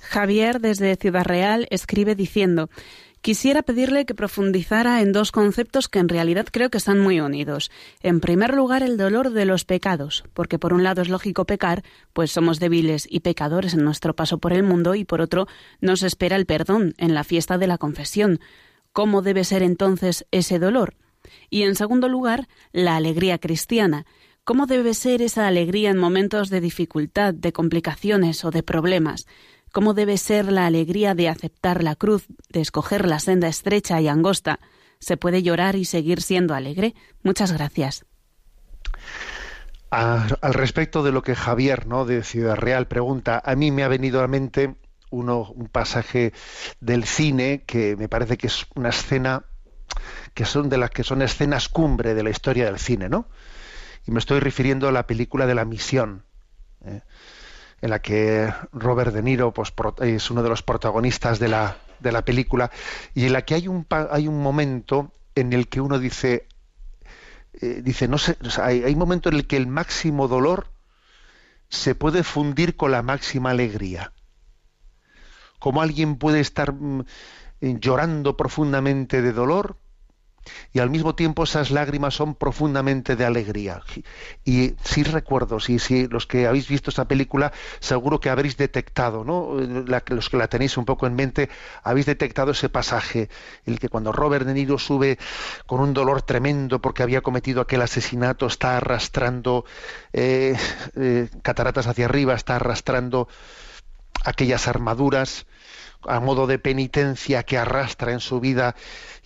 Javier, 0.03 0.61
desde 0.61 0.97
Ciudad 0.97 1.24
Real, 1.24 1.66
escribe 1.70 2.14
diciendo 2.14 2.70
Quisiera 3.20 3.62
pedirle 3.62 4.07
que 4.07 4.14
profundizara 4.14 5.03
en 5.03 5.12
dos 5.12 5.33
conceptos 5.33 5.89
que 5.89 5.99
en 5.99 6.09
realidad 6.09 6.47
creo 6.53 6.70
que 6.70 6.79
están 6.79 7.01
muy 7.01 7.18
unidos. 7.20 7.70
En 8.01 8.20
primer 8.20 8.55
lugar, 8.55 8.85
el 8.85 8.97
dolor 8.97 9.31
de 9.31 9.45
los 9.45 9.64
pecados, 9.64 10.22
porque 10.35 10.59
por 10.61 10.72
un 10.72 10.85
lado 10.85 11.03
es 11.03 11.09
lógico 11.09 11.45
pecar, 11.45 11.83
pues 12.12 12.31
somos 12.31 12.61
débiles 12.61 13.09
y 13.11 13.20
pecadores 13.20 13.74
en 13.74 13.83
nuestro 13.85 14.14
paso 14.14 14.39
por 14.39 14.53
el 14.53 14.62
mundo, 14.62 14.95
y 14.95 15.05
por 15.05 15.20
otro 15.20 15.49
nos 15.81 16.05
espera 16.05 16.37
el 16.37 16.47
perdón 16.47 16.95
en 16.97 17.12
la 17.12 17.24
fiesta 17.24 17.59
de 17.59 17.66
la 17.66 17.76
confesión. 17.76 18.39
¿Cómo 18.99 19.22
debe 19.22 19.44
ser 19.44 19.62
entonces 19.62 20.26
ese 20.32 20.59
dolor? 20.59 20.96
Y 21.51 21.62
en 21.62 21.76
segundo 21.76 22.09
lugar, 22.09 22.49
la 22.72 22.96
alegría 22.96 23.38
cristiana. 23.38 24.07
¿Cómo 24.42 24.66
debe 24.66 24.92
ser 24.92 25.22
esa 25.22 25.46
alegría 25.46 25.90
en 25.90 25.99
momentos 25.99 26.51
de 26.51 26.61
dificultad, 26.61 27.32
de 27.32 27.53
complicaciones 27.53 28.44
o 28.44 28.51
de 28.51 28.64
problemas? 28.64 29.26
¿Cómo 29.70 29.94
debe 29.94 30.16
ser 30.18 30.51
la 30.51 30.66
alegría 30.66 31.14
de 31.14 31.28
aceptar 31.28 31.84
la 31.84 31.94
cruz, 31.94 32.26
de 32.49 32.61
escoger 32.61 33.07
la 33.07 33.20
senda 33.20 33.46
estrecha 33.46 34.01
y 34.01 34.09
angosta? 34.09 34.59
¿Se 34.99 35.16
puede 35.16 35.44
llorar 35.44 35.76
y 35.76 35.84
seguir 35.84 36.20
siendo 36.20 36.55
alegre? 36.57 36.96
Muchas 37.22 37.53
gracias. 37.53 38.05
Ah, 39.92 40.26
al 40.42 40.55
respecto 40.55 41.05
de 41.05 41.12
lo 41.12 41.22
que 41.22 41.36
Javier, 41.36 41.86
¿no? 41.86 42.05
de 42.05 42.24
Ciudad 42.24 42.57
Real, 42.57 42.88
pregunta, 42.88 43.40
a 43.44 43.55
mí 43.55 43.70
me 43.70 43.84
ha 43.84 43.88
venido 43.88 44.18
a 44.18 44.22
la 44.22 44.28
mente 44.28 44.74
un 45.11 45.68
pasaje 45.72 46.32
del 46.80 47.04
cine 47.04 47.62
que 47.66 47.96
me 47.96 48.09
parece 48.09 48.36
que 48.36 48.48
es 48.48 48.66
una 48.74 48.90
escena 48.90 49.44
que 50.34 50.44
son 50.44 50.68
de 50.68 50.76
las 50.76 50.90
que 50.90 51.02
son 51.04 51.22
escenas 51.22 51.68
cumbre 51.68 52.14
de 52.14 52.22
la 52.22 52.30
historia 52.30 52.66
del 52.66 52.78
cine, 52.78 53.09
¿no? 53.09 53.26
Y 54.06 54.11
me 54.11 54.18
estoy 54.18 54.40
refiriendo 54.40 54.88
a 54.88 54.92
la 54.92 55.06
película 55.06 55.46
de 55.46 55.54
la 55.54 55.64
misión, 55.64 56.24
¿eh? 56.84 57.00
en 57.80 57.90
la 57.90 58.00
que 58.00 58.52
Robert 58.72 59.12
De 59.12 59.22
Niro 59.22 59.52
pues, 59.52 59.72
es 60.00 60.30
uno 60.30 60.42
de 60.42 60.48
los 60.48 60.62
protagonistas 60.62 61.38
de 61.38 61.48
la, 61.48 61.76
de 62.00 62.12
la 62.12 62.24
película, 62.24 62.70
y 63.14 63.26
en 63.26 63.32
la 63.32 63.42
que 63.42 63.54
hay 63.54 63.68
un, 63.68 63.86
hay 64.11 64.26
un 64.26 64.40
momento 64.42 65.12
en 65.34 65.52
el 65.52 65.68
que 65.68 65.80
uno 65.80 65.98
dice, 65.98 66.46
eh, 67.61 67.80
dice 67.82 68.09
no 68.09 68.18
sé, 68.18 68.36
hay, 68.62 68.82
hay 68.84 68.92
un 68.94 68.98
momento 68.98 69.28
en 69.28 69.36
el 69.36 69.46
que 69.46 69.56
el 69.56 69.66
máximo 69.68 70.26
dolor 70.26 70.66
se 71.68 71.94
puede 71.94 72.22
fundir 72.24 72.76
con 72.76 72.90
la 72.90 73.02
máxima 73.02 73.50
alegría. 73.50 74.12
¿Cómo 75.59 75.82
alguien 75.82 76.16
puede 76.16 76.40
estar 76.40 76.72
mm, 76.72 77.00
eh, 77.61 77.76
llorando 77.80 78.36
profundamente 78.36 79.22
de 79.22 79.32
dolor? 79.32 79.76
Y 80.72 80.78
al 80.78 80.88
mismo 80.88 81.14
tiempo 81.14 81.44
esas 81.44 81.70
lágrimas 81.70 82.14
son 82.14 82.34
profundamente 82.34 83.16
de 83.16 83.26
alegría. 83.26 83.82
Y 84.46 84.76
si 84.82 85.02
recuerdo, 85.02 85.61
si 85.61 85.78
si 85.78 86.06
los 86.09 86.26
que 86.26 86.46
habéis 86.46 86.68
visto 86.68 86.88
esa 86.88 87.06
película, 87.06 87.52
seguro 87.80 88.18
que 88.18 88.30
habréis 88.30 88.56
detectado, 88.56 89.24
¿no? 89.24 89.50
los 89.56 90.28
que 90.30 90.36
la 90.38 90.48
tenéis 90.48 90.78
un 90.78 90.86
poco 90.86 91.06
en 91.06 91.16
mente, 91.16 91.50
habéis 91.82 92.06
detectado 92.06 92.52
ese 92.52 92.70
pasaje, 92.70 93.28
el 93.66 93.78
que 93.78 93.90
cuando 93.90 94.11
Robert 94.11 94.46
De 94.46 94.54
Niro 94.54 94.78
sube 94.78 95.18
con 95.66 95.80
un 95.80 95.92
dolor 95.92 96.22
tremendo 96.22 96.80
porque 96.80 97.02
había 97.02 97.20
cometido 97.20 97.61
aquel 97.61 97.82
asesinato, 97.82 98.46
está 98.46 98.78
arrastrando 98.78 99.66
eh, 100.14 100.56
eh, 100.96 101.28
cataratas 101.42 101.88
hacia 101.88 102.06
arriba, 102.06 102.34
está 102.34 102.56
arrastrando 102.56 103.28
aquellas 104.25 104.69
armaduras 104.69 105.47
a 106.07 106.21
modo 106.21 106.47
de 106.47 106.59
penitencia 106.61 107.43
que 107.43 107.59
arrastra 107.59 108.12
en 108.12 108.21
su 108.21 108.39
vida 108.39 108.77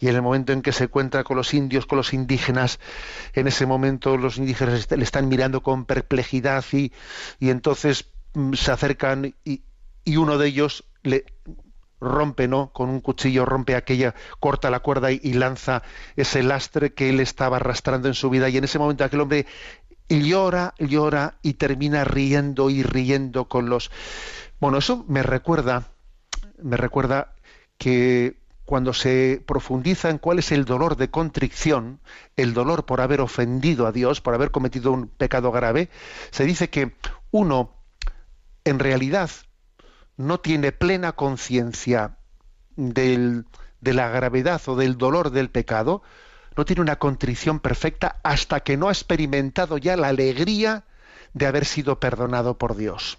y 0.01 0.09
en 0.09 0.14
el 0.16 0.22
momento 0.22 0.53
en 0.53 0.62
que 0.62 0.72
se 0.72 0.84
encuentra 0.84 1.22
con 1.22 1.36
los 1.36 1.53
indios, 1.53 1.84
con 1.86 1.97
los 1.99 2.12
indígenas, 2.14 2.80
en 3.34 3.47
ese 3.47 3.66
momento 3.66 4.16
los 4.16 4.38
indígenas 4.38 4.88
le 4.90 5.05
están 5.05 5.28
mirando 5.28 5.62
con 5.62 5.84
perplejidad 5.84 6.64
y, 6.72 6.93
entonces 7.40 8.07
mm, 8.34 8.55
se 8.55 8.72
acercan 8.72 9.34
y, 9.45 9.62
uno 10.16 10.38
de 10.38 10.49
ellos 10.49 10.84
le 11.05 11.24
rompe, 12.01 12.49
¿no? 12.49 12.72
Con 12.72 12.88
un 12.88 13.01
cuchillo 13.01 13.45
rompe 13.45 13.76
aquella, 13.76 14.14
corta 14.40 14.68
la 14.70 14.80
cuerda 14.80 15.12
y, 15.12 15.20
y 15.22 15.34
lanza 15.34 15.82
ese 16.16 16.43
lastre 16.43 16.93
que 16.95 17.11
él 17.11 17.20
estaba 17.20 17.59
arrastrando 17.59 18.09
en 18.09 18.14
su 18.14 18.28
vida 18.30 18.49
y 18.49 18.57
en 18.57 18.64
ese 18.64 18.78
momento 18.80 19.05
aquel 19.05 19.20
hombre 19.20 19.47
llora, 20.20 20.74
llora 20.78 21.34
y 21.42 21.54
termina 21.54 22.04
riendo 22.04 22.68
y 22.70 22.82
riendo 22.82 23.46
con 23.48 23.68
los... 23.70 23.90
Bueno, 24.60 24.78
eso 24.78 25.04
me 25.08 25.22
recuerda, 25.22 25.84
me 26.62 26.76
recuerda 26.76 27.34
que 27.78 28.36
cuando 28.64 28.92
se 28.92 29.42
profundiza 29.46 30.10
en 30.10 30.18
cuál 30.18 30.38
es 30.38 30.52
el 30.52 30.64
dolor 30.64 30.96
de 30.96 31.10
contrición, 31.10 32.00
el 32.36 32.54
dolor 32.54 32.84
por 32.86 33.00
haber 33.00 33.20
ofendido 33.20 33.86
a 33.86 33.92
Dios, 33.92 34.20
por 34.20 34.34
haber 34.34 34.50
cometido 34.50 34.92
un 34.92 35.08
pecado 35.08 35.50
grave, 35.50 35.88
se 36.30 36.44
dice 36.44 36.70
que 36.70 36.94
uno 37.30 37.74
en 38.64 38.78
realidad 38.78 39.30
no 40.16 40.38
tiene 40.40 40.70
plena 40.70 41.12
conciencia 41.12 42.18
de 42.76 43.42
la 43.80 44.08
gravedad 44.10 44.60
o 44.66 44.76
del 44.76 44.96
dolor 44.96 45.30
del 45.30 45.50
pecado, 45.50 46.02
no 46.57 46.64
tiene 46.64 46.82
una 46.82 46.96
contrición 46.98 47.61
perfecta 47.61 48.20
hasta 48.22 48.61
que 48.61 48.76
no 48.76 48.88
ha 48.88 48.92
experimentado 48.92 49.78
ya 49.78 49.96
la 49.96 50.09
alegría 50.09 50.84
de 51.34 51.46
haber 51.46 51.64
sido 51.64 52.00
perdonado 52.00 52.59
por 52.59 52.76
Dios. 52.76 53.18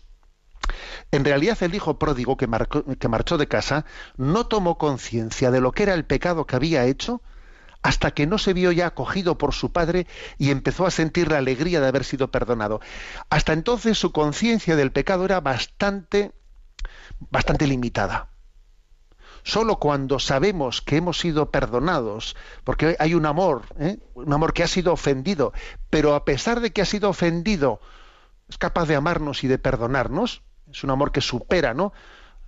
En 1.12 1.26
realidad 1.26 1.58
el 1.62 1.76
hijo 1.76 2.00
pródigo 2.00 2.38
que, 2.38 2.48
marchó 2.48 3.38
de 3.38 3.48
casa 3.48 3.86
no 4.18 4.48
tomó 4.48 4.78
conciencia 4.78 5.52
de 5.52 5.62
lo 5.62 5.72
que 5.72 5.84
era 5.84 5.94
el 5.94 6.06
pecado 6.06 6.46
que 6.46 6.56
había 6.56 6.86
hecho 6.86 7.22
hasta 7.82 8.12
que 8.12 8.28
no 8.28 8.38
se 8.38 8.54
vio 8.54 8.72
ya 8.72 8.88
acogido 8.88 9.38
por 9.38 9.54
su 9.54 9.74
padre 9.74 10.08
y 10.38 10.52
empezó 10.52 10.86
a 10.86 10.92
sentir 10.92 11.30
la 11.30 11.40
alegría 11.40 11.82
de 11.82 11.88
haber 11.88 12.06
sido 12.06 12.32
perdonado. 12.32 12.80
Hasta 13.30 13.52
entonces 13.52 13.98
su 13.98 14.14
conciencia 14.14 14.78
del 14.78 14.94
pecado 14.94 15.26
era 15.26 15.42
bastante, 15.42 16.32
bastante 17.30 17.68
limitada. 17.68 18.30
Solo 19.44 19.76
cuando 19.76 20.20
sabemos 20.20 20.82
que 20.82 20.96
hemos 20.98 21.20
sido 21.20 21.52
perdonados, 21.52 22.36
porque 22.64 22.96
hay 23.00 23.14
un 23.14 23.26
amor, 23.26 23.64
¿eh? 23.78 23.98
un 24.14 24.32
amor 24.32 24.54
que 24.54 24.64
ha 24.64 24.68
sido 24.68 24.94
ofendido, 24.94 25.52
pero 25.89 26.16
a 26.16 26.24
pesar 26.24 26.62
de 26.62 26.72
que 26.72 26.82
ha 26.82 26.86
sido 26.86 27.10
ofendido, 27.10 27.82
es 28.48 28.58
capaz 28.58 28.86
de 28.88 28.96
amarnos 28.96 29.44
y 29.44 29.48
de 29.50 29.58
perdonarnos, 29.60 30.44
es 30.72 30.84
un 30.86 30.91
amor 30.91 31.12
que 31.12 31.20
supera 31.20 31.74
¿no? 31.74 31.91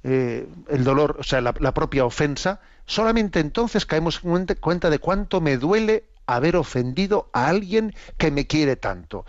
Eh, 0.04 0.48
el 0.70 0.84
dolor, 0.86 1.18
o 1.20 1.24
sea, 1.24 1.41
la, 1.41 1.54
la, 1.60 1.74
propia 1.74 2.06
ofensa, 2.06 2.62
solamente 2.86 3.41
entonces 3.41 3.86
caemos 3.86 4.22
en 4.24 4.46
cuenta 4.62 4.89
de 4.89 5.00
cuánto 5.00 5.41
me 5.41 5.58
duele 5.58 6.06
haber 6.28 6.56
ofendido 6.56 7.30
a 7.34 7.48
alguien 7.48 7.93
que 8.18 8.32
me 8.32 8.48
quiere 8.48 8.78
tanto. 8.78 9.26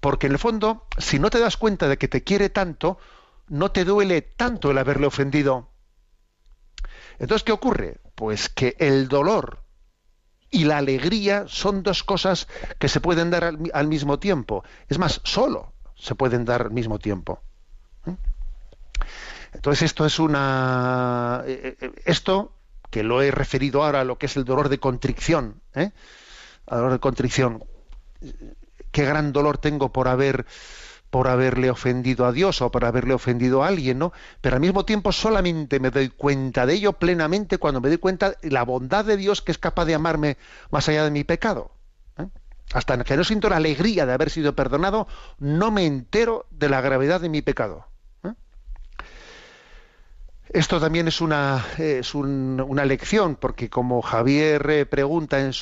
Porque 0.00 0.26
en 0.26 0.32
el 0.32 0.38
fondo, 0.40 0.86
si 0.98 1.20
no 1.20 1.30
te 1.30 1.38
das 1.38 1.56
cuenta 1.56 1.88
de 1.88 1.96
que 1.96 2.08
te 2.08 2.24
quiere 2.24 2.50
tanto, 2.50 2.98
no 3.48 3.70
te 3.70 3.84
duele 3.84 4.20
tanto 4.20 4.72
el 4.72 4.78
haberle 4.78 5.06
ofendido. 5.06 5.68
Entonces, 7.18 7.44
¿qué 7.44 7.52
ocurre? 7.52 7.98
Pues 8.14 8.48
que 8.48 8.74
el 8.78 9.08
dolor 9.08 9.62
y 10.50 10.64
la 10.64 10.78
alegría 10.78 11.44
son 11.48 11.82
dos 11.82 12.04
cosas 12.04 12.48
que 12.78 12.88
se 12.88 13.00
pueden 13.00 13.30
dar 13.30 13.44
al, 13.44 13.88
mismo 13.88 14.18
tiempo. 14.18 14.64
Es 14.88 14.98
más, 14.98 15.20
solo 15.24 15.72
se 15.96 16.14
pueden 16.14 16.44
dar 16.44 16.62
al 16.62 16.70
mismo 16.70 16.98
tiempo. 16.98 17.40
¿Mm? 18.04 18.12
Entonces, 19.54 19.82
esto 19.82 20.06
es 20.06 20.18
una. 20.18 21.42
Eh, 21.46 21.60
eh, 21.62 21.76
eh, 21.86 21.92
esto, 22.04 22.54
que 22.90 23.02
lo 23.02 23.22
he 23.22 23.30
referido 23.30 23.84
ahora 23.84 24.00
a 24.00 24.04
lo 24.04 24.18
que 24.18 24.26
es 24.26 24.36
el 24.36 24.44
dolor 24.44 24.68
de 24.68 24.78
contricción. 24.78 25.60
¿eh? 25.74 25.90
El 26.66 26.76
dolor 26.76 26.92
de 26.92 26.98
contricción. 27.00 27.64
Qué 28.90 29.04
gran 29.04 29.32
dolor 29.32 29.58
tengo 29.58 29.92
por 29.92 30.08
haber 30.08 30.46
por 31.14 31.28
haberle 31.28 31.70
ofendido 31.70 32.24
a 32.26 32.32
Dios 32.32 32.60
o 32.60 32.72
por 32.72 32.84
haberle 32.84 33.14
ofendido 33.14 33.62
a 33.62 33.68
alguien, 33.68 34.00
¿no? 34.00 34.12
Pero 34.40 34.56
al 34.56 34.60
mismo 34.60 34.84
tiempo 34.84 35.12
solamente 35.12 35.78
me 35.78 35.90
doy 35.90 36.08
cuenta 36.08 36.66
de 36.66 36.74
ello 36.74 36.94
plenamente 36.94 37.58
cuando 37.58 37.80
me 37.80 37.86
doy 37.88 37.98
cuenta 37.98 38.32
de 38.32 38.50
la 38.50 38.64
bondad 38.64 39.04
de 39.04 39.16
Dios 39.16 39.40
que 39.40 39.52
es 39.52 39.58
capaz 39.58 39.84
de 39.84 39.94
amarme 39.94 40.38
más 40.72 40.88
allá 40.88 41.04
de 41.04 41.12
mi 41.12 41.22
pecado. 41.22 41.70
¿eh? 42.18 42.26
Hasta 42.72 42.98
que 43.04 43.16
no 43.16 43.22
siento 43.22 43.48
la 43.48 43.58
alegría 43.58 44.06
de 44.06 44.12
haber 44.12 44.28
sido 44.28 44.56
perdonado, 44.56 45.06
no 45.38 45.70
me 45.70 45.86
entero 45.86 46.46
de 46.50 46.68
la 46.68 46.80
gravedad 46.80 47.20
de 47.20 47.28
mi 47.28 47.42
pecado. 47.42 47.86
¿eh? 48.24 48.32
Esto 50.48 50.80
también 50.80 51.06
es 51.06 51.20
una, 51.20 51.64
es 51.78 52.16
una 52.16 52.84
lección, 52.84 53.36
porque 53.36 53.70
como 53.70 54.02
Javier 54.02 54.68
eh, 54.68 54.84
pregunta 54.84 55.38
en, 55.38 55.52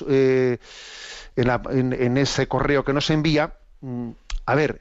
en 1.36 2.16
ese 2.16 2.48
correo 2.48 2.86
que 2.86 2.94
nos 2.94 3.10
envía, 3.10 3.52
mm, 3.82 4.10
a 4.46 4.54
ver, 4.54 4.80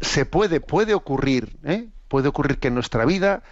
se 0.00 0.26
puede, 0.26 0.60
puede 0.60 0.94
ocurrir, 0.94 1.58
¿eh? 1.64 1.88
puede 2.08 2.28
ocurrir 2.28 2.58
que 2.58 2.68
en 2.68 2.74
nuestra 2.74 3.04
vida 3.04 3.42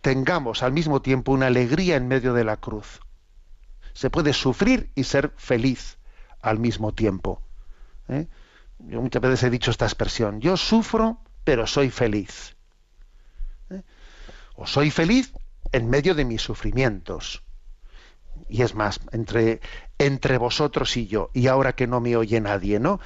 tengamos 0.00 0.62
al 0.62 0.72
mismo 0.72 1.00
tiempo 1.02 1.32
una 1.32 1.46
alegría 1.46 1.96
en 1.96 2.08
medio 2.08 2.34
de 2.34 2.44
la 2.44 2.56
cruz. 2.56 3.00
Se 3.92 4.10
puede 4.10 4.32
sufrir 4.32 4.90
y 4.94 5.04
ser 5.04 5.32
feliz 5.36 5.98
al 6.42 6.58
mismo 6.58 6.92
tiempo. 6.92 7.40
¿eh? 8.08 8.26
Yo 8.78 9.00
muchas 9.00 9.22
veces 9.22 9.42
he 9.44 9.50
dicho 9.50 9.70
esta 9.70 9.86
expresión, 9.86 10.40
yo 10.40 10.56
sufro 10.56 11.18
pero 11.44 11.66
soy 11.66 11.90
feliz. 11.90 12.56
¿eh? 13.70 13.82
O 14.56 14.66
soy 14.66 14.90
feliz 14.90 15.32
en 15.72 15.90
medio 15.90 16.14
de 16.14 16.24
mis 16.24 16.40
sufrimientos. 16.42 17.42
Y 18.48 18.62
es 18.62 18.74
más, 18.74 19.00
entre, 19.12 19.60
entre 19.98 20.38
vosotros 20.38 20.96
y 20.96 21.06
yo, 21.06 21.30
y 21.34 21.46
ahora 21.48 21.74
que 21.74 21.86
no 21.86 22.00
me 22.00 22.16
oye 22.16 22.40
nadie, 22.40 22.80
¿no? 22.80 22.98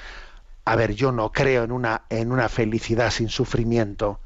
a 0.70 0.76
ver, 0.76 0.92
yo 0.94 1.12
no 1.12 1.32
creo 1.32 1.64
en 1.64 1.72
una, 1.72 2.02
en 2.10 2.30
una 2.30 2.50
felicidad 2.50 3.10
sin 3.10 3.30
sufrimiento. 3.30 4.20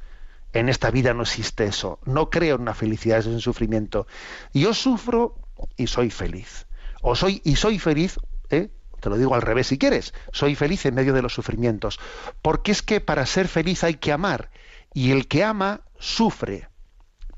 En 0.53 0.68
esta 0.68 0.90
vida 0.90 1.14
no 1.14 1.22
existe 1.22 1.66
eso. 1.66 2.01
No 2.05 2.30
creo 2.30 2.57
en 2.57 2.62
una 2.62 2.74
felicidad 2.74 3.22
sin 3.22 3.38
sufrimiento. 3.38 4.09
Yo 4.53 4.74
sufro 4.74 5.36
y 5.76 5.86
soy 5.86 6.11
feliz. 6.11 6.66
O 7.01 7.14
soy 7.14 7.40
y 7.45 7.55
soy 7.55 7.78
feliz, 7.78 8.18
¿eh? 8.51 8.70
te 8.99 9.09
lo 9.09 9.18
digo 9.18 9.36
al 9.36 9.43
revés 9.43 9.68
si 9.68 9.78
quieres, 9.78 10.14
soy 10.32 10.57
feliz 10.57 10.84
en 10.86 10.97
medio 10.97 11.12
de 11.12 11.22
los 11.22 11.32
sufrimientos. 11.32 12.01
Porque 12.43 12.72
es 12.72 12.82
que 12.82 13.01
para 13.01 13.24
ser 13.24 13.47
feliz 13.47 13.84
hay 13.84 13.95
que 13.95 14.11
amar. 14.11 14.51
Y 14.93 15.12
el 15.12 15.28
que 15.28 15.45
ama, 15.45 15.82
sufre. 16.01 16.68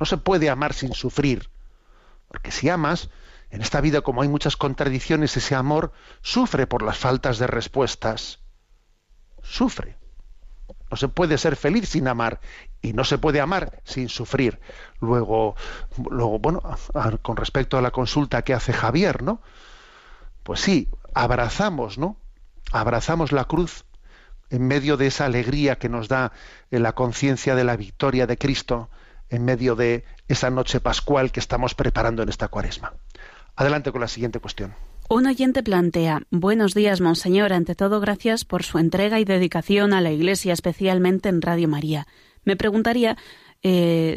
No 0.01 0.07
se 0.07 0.17
puede 0.17 0.49
amar 0.49 0.73
sin 0.73 0.95
sufrir. 0.95 1.51
Porque 2.27 2.51
si 2.51 2.71
amas, 2.71 3.11
en 3.51 3.61
esta 3.61 3.83
vida 3.83 4.01
como 4.01 4.23
hay 4.23 4.29
muchas 4.29 4.57
contradicciones, 4.57 5.37
ese 5.37 5.55
amor 5.55 5.93
sufre 6.23 6.67
por 6.67 6.81
las 6.83 6.97
faltas 6.97 7.37
de 7.39 7.47
respuestas 7.47 8.39
sufre. 9.45 9.97
No 10.91 10.97
se 10.97 11.09
puede 11.09 11.39
ser 11.39 11.57
feliz 11.57 11.89
sin 11.91 12.09
amar 12.09 12.41
y 12.81 12.93
no 12.93 13.05
se 13.05 13.19
puede 13.19 13.41
amar 13.41 13.81
sin 13.85 14.09
sufrir. 14.09 14.61
Luego, 15.01 15.55
luego 16.11 16.39
bueno, 16.39 16.63
con 17.23 17.37
respecto 17.37 17.79
a 17.79 17.83
la 17.83 17.91
consulta 17.91 18.43
que 18.43 18.55
hace 18.55 18.73
Javier, 18.73 19.23
¿no? 19.23 19.41
Pues 20.43 20.61
sí, 20.61 20.89
abrazamos, 21.15 21.99
¿no? 21.99 22.17
Abrazamos 22.73 23.33
la 23.33 23.45
cruz 23.45 23.85
en 24.51 24.67
medio 24.67 24.97
de 24.97 25.07
esa 25.07 25.25
alegría 25.27 25.79
que 25.79 25.89
nos 25.89 26.09
da 26.09 26.33
eh, 26.71 26.79
la 26.79 26.93
conciencia 26.95 27.55
de 27.55 27.65
la 27.65 27.77
victoria 27.77 28.27
de 28.27 28.37
Cristo, 28.37 28.91
en 29.31 29.45
medio 29.45 29.75
de 29.75 30.05
esa 30.29 30.51
noche 30.51 30.81
pascual 30.81 31.33
que 31.33 31.41
estamos 31.41 31.75
preparando 31.75 32.23
en 32.23 32.29
esta 32.29 32.49
cuaresma. 32.49 32.93
Adelante 33.57 33.91
con 33.91 34.01
la 34.03 34.09
siguiente 34.09 34.39
cuestión. 34.41 34.75
Un 35.11 35.27
oyente 35.27 35.63
plantea, 35.63 36.23
Buenos 36.31 36.73
días, 36.73 37.03
Monseñor, 37.03 37.53
ante 37.53 37.75
todo 37.75 38.01
gracias 38.01 38.47
por 38.47 38.63
su 38.63 38.79
entrega 38.79 39.21
y 39.21 39.27
dedicación 39.27 39.93
a 39.93 40.01
la 40.01 40.11
Iglesia, 40.11 40.55
especialmente 40.55 41.29
en 41.29 41.43
Radio 41.43 41.69
María. 41.69 42.07
Me 42.43 42.57
preguntaría 42.57 43.19
eh, 43.63 44.17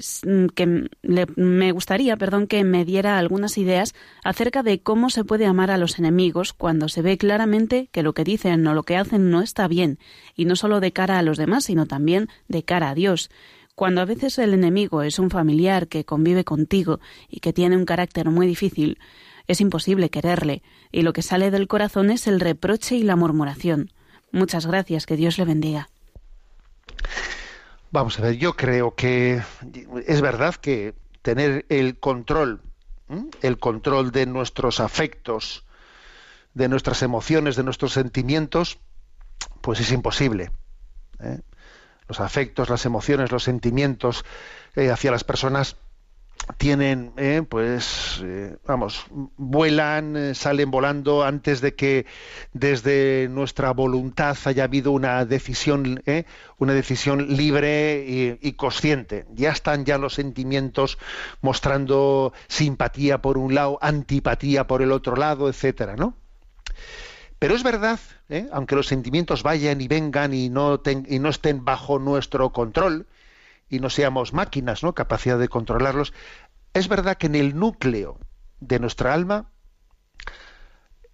que 0.55 0.87
me 1.35 1.71
gustaría, 1.73 2.15
perdón, 2.15 2.47
que 2.47 2.63
me 2.63 2.85
diera 2.85 3.17
algunas 3.17 3.57
ideas 3.57 3.95
acerca 4.23 4.63
de 4.63 4.79
cómo 4.81 5.09
se 5.09 5.25
puede 5.25 5.45
amar 5.45 5.71
a 5.71 5.77
los 5.77 5.99
enemigos 5.99 6.53
cuando 6.53 6.87
se 6.87 7.01
ve 7.01 7.17
claramente 7.17 7.89
que 7.91 8.01
lo 8.01 8.13
que 8.13 8.23
dicen 8.23 8.65
o 8.65 8.73
lo 8.73 8.83
que 8.83 8.95
hacen 8.95 9.29
no 9.29 9.41
está 9.41 9.67
bien, 9.67 9.99
y 10.35 10.45
no 10.45 10.55
solo 10.55 10.79
de 10.79 10.93
cara 10.93 11.19
a 11.19 11.23
los 11.23 11.37
demás, 11.37 11.65
sino 11.65 11.85
también 11.85 12.29
de 12.47 12.63
cara 12.63 12.91
a 12.91 12.95
Dios. 12.95 13.29
Cuando 13.75 13.99
a 13.99 14.05
veces 14.05 14.39
el 14.39 14.53
enemigo 14.53 15.01
es 15.03 15.19
un 15.19 15.29
familiar 15.31 15.89
que 15.89 16.05
convive 16.05 16.45
contigo 16.45 17.01
y 17.27 17.41
que 17.41 17.53
tiene 17.53 17.75
un 17.75 17.85
carácter 17.85 18.29
muy 18.29 18.47
difícil, 18.47 18.97
es 19.47 19.61
imposible 19.61 20.09
quererle, 20.09 20.61
y 20.91 21.01
lo 21.03 21.13
que 21.13 21.21
sale 21.21 21.51
del 21.51 21.67
corazón 21.69 22.09
es 22.11 22.27
el 22.27 22.39
reproche 22.41 22.95
y 22.95 23.03
la 23.03 23.15
murmuración. 23.15 23.91
Muchas 24.31 24.65
gracias, 24.67 25.05
que 25.05 25.15
Dios 25.15 25.37
le 25.37 25.45
bendiga. 25.45 25.89
Vamos 27.91 28.19
a 28.19 28.23
ver, 28.23 28.35
yo 28.35 28.55
creo 28.57 28.93
que 28.95 29.41
es 30.05 30.21
verdad 30.21 30.55
que 30.55 30.93
tener 31.21 31.65
el 31.69 31.97
control, 31.97 32.61
el 33.41 33.57
control 33.57 34.11
de 34.11 34.25
nuestros 34.25 34.81
afectos, 34.81 35.63
de 36.53 36.67
nuestras 36.67 37.01
emociones, 37.01 37.55
de 37.55 37.63
nuestros 37.63 37.93
sentimientos, 37.93 38.79
pues 39.61 39.79
es 39.79 39.93
imposible. 39.93 40.51
¿eh? 41.21 41.39
Los 42.09 42.19
afectos, 42.19 42.69
las 42.69 42.85
emociones, 42.85 43.31
los 43.31 43.43
sentimientos 43.43 44.25
eh, 44.75 44.91
hacia 44.91 45.11
las 45.11 45.23
personas 45.23 45.77
tienen, 46.57 47.11
eh, 47.17 47.43
pues, 47.47 48.19
eh, 48.23 48.55
vamos, 48.65 49.05
vuelan, 49.37 50.15
eh, 50.15 50.35
salen 50.35 50.71
volando 50.71 51.23
antes 51.23 51.61
de 51.61 51.75
que 51.75 52.05
desde 52.53 53.27
nuestra 53.29 53.71
voluntad 53.71 54.37
haya 54.45 54.63
habido 54.63 54.91
una 54.91 55.25
decisión, 55.25 56.01
una 56.57 56.73
decisión 56.73 57.35
libre 57.35 58.37
y, 58.41 58.51
consciente. 58.53 59.25
Ya 59.33 59.51
están 59.51 59.85
ya 59.85 59.97
los 59.97 60.13
sentimientos 60.15 60.97
mostrando 61.41 62.33
simpatía 62.47 63.21
por 63.21 63.37
un 63.37 63.53
lado, 63.53 63.77
antipatía 63.81 64.67
por 64.67 64.81
el 64.81 64.91
otro 64.91 65.15
lado, 65.15 65.49
etcétera, 65.49 65.95
¿no? 65.95 66.15
Pero 67.39 67.55
es 67.55 67.61
verdad, 67.61 67.99
aunque 68.51 68.75
los 68.75 68.87
sentimientos 68.87 69.43
vayan 69.43 69.79
y 69.81 69.87
vengan 69.87 70.33
y 70.33 70.49
no, 70.49 70.81
y 71.07 71.19
no 71.19 71.29
estén 71.29 71.63
bajo 71.65 71.99
nuestro 71.99 72.51
control, 72.51 73.05
y 73.69 73.79
no 73.79 73.89
seamos 73.89 74.33
máquinas, 74.33 74.83
¿no? 74.83 74.93
Capacidad 74.93 75.37
de 75.37 75.49
controlarlos. 75.49 76.13
Es 76.73 76.87
verdad 76.87 77.17
que 77.17 77.27
en 77.27 77.35
el 77.35 77.57
núcleo 77.57 78.19
de 78.59 78.79
nuestra 78.79 79.13
alma, 79.13 79.51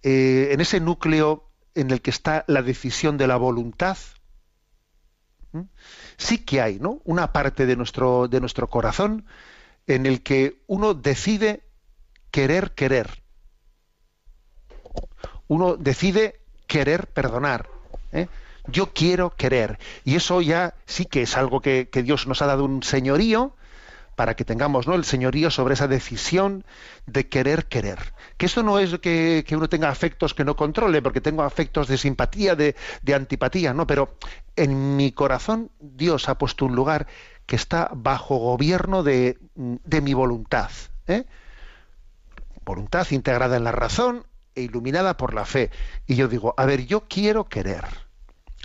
eh, 0.02 0.48
en 0.52 0.60
ese 0.60 0.80
núcleo 0.80 1.50
en 1.74 1.90
el 1.90 2.00
que 2.00 2.10
está 2.10 2.44
la 2.46 2.62
decisión 2.62 3.16
de 3.16 3.26
la 3.26 3.36
voluntad, 3.36 3.96
sí 6.16 6.38
que 6.38 6.60
hay, 6.60 6.78
¿no? 6.80 7.00
Una 7.04 7.32
parte 7.32 7.66
de 7.66 7.76
nuestro, 7.76 8.28
de 8.28 8.40
nuestro 8.40 8.68
corazón 8.68 9.26
en 9.86 10.06
el 10.06 10.22
que 10.22 10.62
uno 10.66 10.94
decide 10.94 11.64
querer 12.30 12.72
querer. 12.74 13.22
Uno 15.48 15.76
decide 15.76 16.40
querer 16.66 17.06
perdonar. 17.12 17.68
¿eh? 18.12 18.26
Yo 18.66 18.92
quiero 18.92 19.30
querer. 19.34 19.78
Y 20.04 20.16
eso 20.16 20.40
ya 20.40 20.74
sí 20.86 21.04
que 21.04 21.22
es 21.22 21.36
algo 21.36 21.60
que, 21.60 21.88
Dios 22.02 22.26
nos 22.26 22.42
ha 22.42 22.46
dado 22.46 22.64
un 22.64 22.82
señorío 22.82 23.54
para 24.16 24.36
que 24.36 24.44
tengamos 24.44 24.86
¿no? 24.86 24.94
el 24.94 25.04
señorío 25.04 25.50
sobre 25.50 25.74
esa 25.74 25.88
decisión 25.88 26.64
de 27.06 27.28
querer 27.28 27.66
querer. 27.66 28.14
Que 28.38 28.46
esto 28.46 28.62
no 28.62 28.78
es 28.78 28.96
que, 29.00 29.44
que 29.46 29.56
uno 29.56 29.68
tenga 29.68 29.88
afectos 29.90 30.34
que 30.34 30.44
no 30.44 30.54
controle, 30.56 31.02
porque 31.02 31.20
tengo 31.20 31.42
afectos 31.42 31.88
de 31.88 31.98
simpatía, 31.98 32.54
de, 32.54 32.76
antipatía, 33.14 33.74
no, 33.74 33.86
pero 33.86 34.14
en 34.56 34.96
mi 34.96 35.10
corazón 35.12 35.70
Dios 35.80 36.28
ha 36.28 36.38
puesto 36.38 36.64
un 36.66 36.74
lugar 36.76 37.06
que 37.46 37.56
está 37.56 37.90
bajo 37.92 38.36
gobierno 38.36 39.02
de, 39.02 39.36
mi 39.56 40.14
voluntad. 40.14 40.70
¿eh? 41.08 41.24
Voluntad 42.64 43.06
integrada 43.10 43.56
en 43.56 43.64
la 43.64 43.72
razón 43.72 44.24
e 44.54 44.62
iluminada 44.62 45.16
por 45.16 45.34
la 45.34 45.44
fe. 45.44 45.70
Y 46.06 46.14
yo 46.14 46.28
digo, 46.28 46.54
a 46.56 46.64
ver, 46.66 46.86
yo 46.86 47.02
quiero 47.08 47.48
querer 47.48 47.84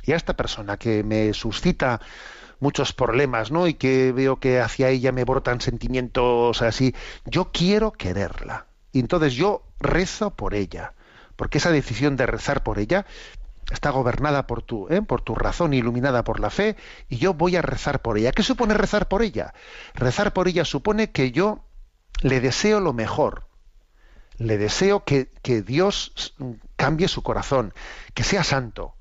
y 0.09 0.13
a 0.13 0.17
esta 0.17 0.35
persona 0.35 0.75
que 0.77 1.03
me 1.03 1.33
suscita 1.35 2.01
muchos 2.59 2.93
problemas, 2.93 3.51
¿no? 3.51 3.67
Y 3.67 3.75
que 3.75 4.11
veo 4.11 4.39
que 4.39 4.59
hacia 4.59 4.89
ella 4.89 5.11
me 5.11 5.23
brotan 5.23 5.61
sentimientos 5.61 6.63
así. 6.63 6.95
Yo 7.25 7.51
quiero 7.51 7.91
quererla. 7.91 8.65
Y 8.91 9.01
entonces 9.01 9.35
yo 9.35 9.67
rezo 9.79 10.31
por 10.35 10.55
ella. 10.55 10.93
Porque 11.35 11.59
esa 11.59 11.69
decisión 11.69 12.17
de 12.17 12.25
rezar 12.25 12.63
por 12.63 12.79
ella 12.79 13.05
está 13.71 13.91
gobernada 13.91 14.47
por 14.47 14.63
tu, 14.63 14.87
¿eh? 14.91 14.99
por 15.03 15.21
tu 15.21 15.35
razón, 15.35 15.75
iluminada 15.75 16.23
por 16.23 16.39
la 16.39 16.49
fe, 16.49 16.75
y 17.07 17.17
yo 17.17 17.35
voy 17.35 17.55
a 17.55 17.61
rezar 17.61 18.01
por 18.01 18.17
ella. 18.17 18.31
¿Qué 18.31 18.41
supone 18.41 18.73
rezar 18.73 19.07
por 19.09 19.21
ella? 19.21 19.53
Rezar 19.93 20.33
por 20.33 20.47
ella 20.47 20.65
supone 20.65 21.11
que 21.11 21.31
yo 21.31 21.63
le 22.23 22.39
deseo 22.41 22.79
lo 22.79 22.93
mejor. 22.93 23.43
Le 24.39 24.57
deseo 24.57 25.03
que, 25.03 25.29
que 25.43 25.61
Dios 25.61 26.33
mm, 26.39 26.51
cambie 26.77 27.07
su 27.07 27.21
corazón, 27.21 27.75
que 28.15 28.23
sea 28.23 28.43
santo, 28.43 28.95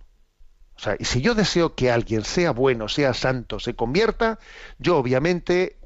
o 0.78 0.80
sea, 0.80 0.96
y 0.96 1.04
si 1.06 1.20
yo 1.20 1.34
deseo 1.34 1.74
que 1.74 1.90
alguien 1.90 2.22
sea 2.24 2.52
bueno, 2.52 2.88
sea 2.88 3.12
santo, 3.12 3.58
se 3.58 3.74
convierta, 3.74 4.38
yo 4.78 4.96
obviamente 4.96 5.76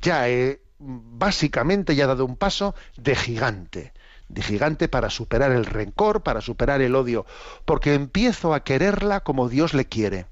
ya 0.00 0.28
he, 0.28 0.60
básicamente 0.78 1.94
ya 1.94 2.04
he 2.04 2.08
dado 2.08 2.24
un 2.24 2.36
paso 2.36 2.74
de 2.96 3.14
gigante, 3.14 3.92
de 4.28 4.42
gigante 4.42 4.88
para 4.88 5.08
superar 5.08 5.52
el 5.52 5.66
rencor, 5.66 6.24
para 6.24 6.40
superar 6.40 6.80
el 6.82 6.96
odio, 6.96 7.26
porque 7.64 7.94
empiezo 7.94 8.52
a 8.52 8.64
quererla 8.64 9.20
como 9.20 9.48
Dios 9.48 9.72
le 9.72 9.84
quiere. 9.86 10.24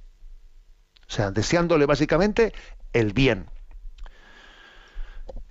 O 1.08 1.12
sea, 1.12 1.30
deseándole 1.30 1.86
básicamente 1.86 2.52
el 2.92 3.12
bien. 3.12 3.46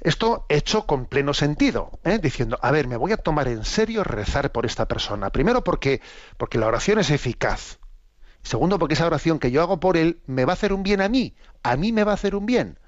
Esto 0.01 0.45
hecho 0.49 0.85
con 0.85 1.05
pleno 1.05 1.33
sentido, 1.33 1.99
¿eh? 2.03 2.19
diciendo, 2.21 2.59
a 2.61 2.71
ver, 2.71 2.87
me 2.87 2.97
voy 2.97 3.13
a 3.13 3.17
tomar 3.17 3.47
en 3.47 3.63
serio 3.63 4.03
rezar 4.03 4.51
por 4.51 4.65
esta 4.65 4.89
persona. 4.89 5.29
Primero 5.29 5.63
porque, 5.63 6.01
porque 6.37 6.57
la 6.57 6.67
oración 6.67 6.99
es 6.99 7.09
eficaz. 7.11 7.79
Segundo, 8.47 8.79
porque 8.79 8.93
esa 8.93 9.05
oración 9.05 9.39
que 9.39 9.51
yo 9.51 9.61
hago 9.61 9.81
por 9.81 9.97
él 9.97 10.21
me 10.25 10.45
va 10.45 10.53
a 10.53 10.53
hacer 10.53 10.71
un 10.71 10.81
bien 10.81 11.01
a 11.01 11.09
mí, 11.09 11.35
a 11.63 11.75
mí 11.75 11.91
me 11.91 12.05
va 12.05 12.11
a 12.11 12.13
hacer 12.15 12.33
un 12.33 12.45
bien. 12.45 12.79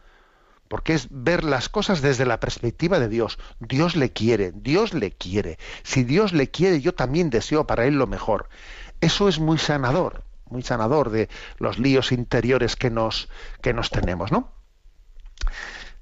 Porque 0.69 0.93
es 0.93 1.07
ver 1.11 1.43
las 1.43 1.67
cosas 1.67 2.01
desde 2.01 2.25
la 2.25 2.39
perspectiva 2.39 2.97
de 2.97 3.09
Dios. 3.09 3.37
Dios 3.59 3.97
le 3.97 4.13
quiere, 4.13 4.53
Dios 4.55 4.93
le 4.93 5.11
quiere. 5.11 5.57
Si 5.83 6.05
Dios 6.05 6.31
le 6.31 6.49
quiere, 6.49 6.79
yo 6.79 6.93
también 6.95 7.29
deseo 7.29 7.67
para 7.67 7.83
él 7.87 7.95
lo 7.95 8.07
mejor. 8.07 8.47
Eso 9.01 9.27
es 9.27 9.37
muy 9.39 9.57
sanador, 9.57 10.23
muy 10.49 10.61
sanador 10.61 11.09
de 11.09 11.27
los 11.57 11.77
líos 11.77 12.13
interiores 12.13 12.77
que 12.77 12.89
nos, 12.89 13.27
que 13.61 13.73
nos 13.73 13.89
tenemos, 13.89 14.31
¿no? 14.31 14.53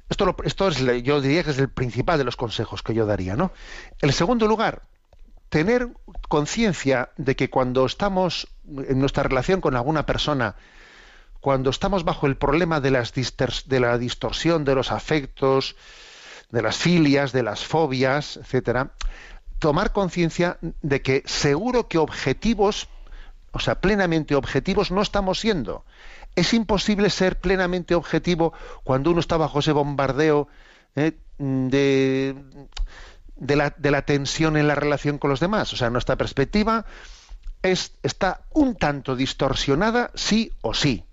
Esto, 0.08 0.36
esto 0.43 0.68
es, 0.68 0.78
yo 1.01 1.20
diría 1.20 1.43
que 1.43 1.49
es 1.49 1.58
el 1.58 1.70
principal 1.70 2.20
de 2.20 2.26
los 2.26 2.36
consejos 2.36 2.84
que 2.84 2.93
yo 2.93 3.08
daría, 3.08 3.36
¿no? 3.36 3.51
El 4.03 4.14
segundo 4.14 4.45
lugar, 4.45 4.84
tener 5.50 5.89
conciencia 6.28 7.10
de 7.18 7.36
que 7.36 7.50
cuando 7.50 7.86
estamos 7.86 8.48
en 8.68 9.00
nuestra 9.00 9.24
relación 9.24 9.62
con 9.62 9.76
alguna 9.76 10.06
persona, 10.06 10.56
cuando 11.39 11.70
estamos 11.70 12.04
bajo 12.04 12.28
el 12.28 12.36
problema 12.38 12.82
de, 12.82 12.91
las 12.91 13.14
de 13.14 13.80
la 13.80 13.98
distorsión 13.98 14.66
de 14.66 14.76
los 14.76 14.91
afectos, 14.91 15.76
de 16.50 16.62
las 16.62 16.78
filias, 16.78 17.32
de 17.32 17.43
las 17.43 17.64
fobias, 17.64 18.38
etcétera, 18.38 18.91
tomar 19.60 19.91
conciencia 19.93 20.58
de 20.82 21.02
que 21.02 21.24
seguro 21.26 21.88
que 21.88 21.98
objetivos, 21.98 22.89
o 23.52 23.60
sea, 23.60 23.80
plenamente 23.80 24.36
objetivos 24.36 24.91
no 24.91 25.02
estamos 25.02 25.39
siendo. 25.39 25.86
Es 26.36 26.54
imposible 26.54 27.10
ser 27.10 27.39
plenamente 27.39 27.95
objetivo 27.95 28.54
cuando 28.84 29.12
uno 29.12 29.20
está 29.20 29.38
bajo 29.38 29.60
ese 29.60 29.72
bombardeo 29.72 30.48
eh, 30.95 31.14
de, 31.39 32.36
de 33.40 33.56
la, 33.92 34.02
tensión 34.02 34.58
en 34.58 34.68
la 34.68 34.76
relación 34.76 35.18
con 35.18 35.30
los 35.30 35.40
demás. 35.40 35.72
O 35.74 35.78
sea, 35.78 35.90
nuestra 35.90 36.16
perspectiva 36.16 36.86
está 37.62 38.42
un 38.54 38.76
tanto 38.76 39.16
distorsionada 39.16 40.12
sí 40.16 40.54
o 40.62 40.74
sí. 40.74 41.06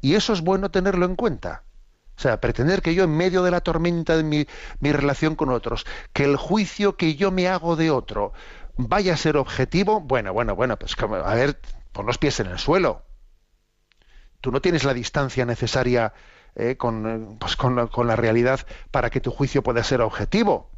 Y 0.00 0.14
eso 0.14 0.32
es 0.32 0.40
bueno 0.40 0.70
tenerlo 0.70 1.06
en 1.06 1.16
cuenta. 1.16 1.62
O 2.16 2.20
sea, 2.20 2.40
pretender 2.40 2.82
que 2.82 2.94
yo 2.94 3.04
en 3.04 3.16
medio 3.16 3.42
de 3.42 3.50
la 3.50 3.60
tormenta 3.60 4.16
de 4.16 4.22
mi, 4.24 4.46
relación 4.80 5.36
con 5.36 5.48
otros, 5.50 5.86
que 6.12 6.24
el 6.24 6.36
juicio 6.36 6.96
que 6.96 7.14
yo 7.14 7.30
me 7.30 7.48
hago 7.48 7.76
de 7.76 7.90
otro 7.90 8.32
vaya 8.76 9.14
a 9.14 9.16
ser 9.16 9.36
objetivo, 9.36 10.00
bueno, 10.00 10.32
bueno, 10.32 10.54
bueno, 10.54 10.78
pues 10.78 10.94
a 11.00 11.34
ver, 11.34 11.60
pon 11.92 12.06
los 12.06 12.18
pies 12.18 12.40
en 12.40 12.46
el 12.48 12.58
suelo. 12.58 13.02
Tú 14.40 14.50
no 14.52 14.60
tienes 14.60 14.84
la 14.84 14.94
distancia 14.94 15.44
necesaria 15.44 16.14
eh, 16.56 16.76
pues 17.38 17.56
con, 17.56 17.86
con 17.88 18.06
la 18.06 18.16
realidad 18.16 18.60
para 18.90 19.10
que 19.10 19.20
tu 19.20 19.30
juicio 19.30 19.62
pueda 19.62 19.84
ser 19.84 20.00
objetivo. 20.00 20.70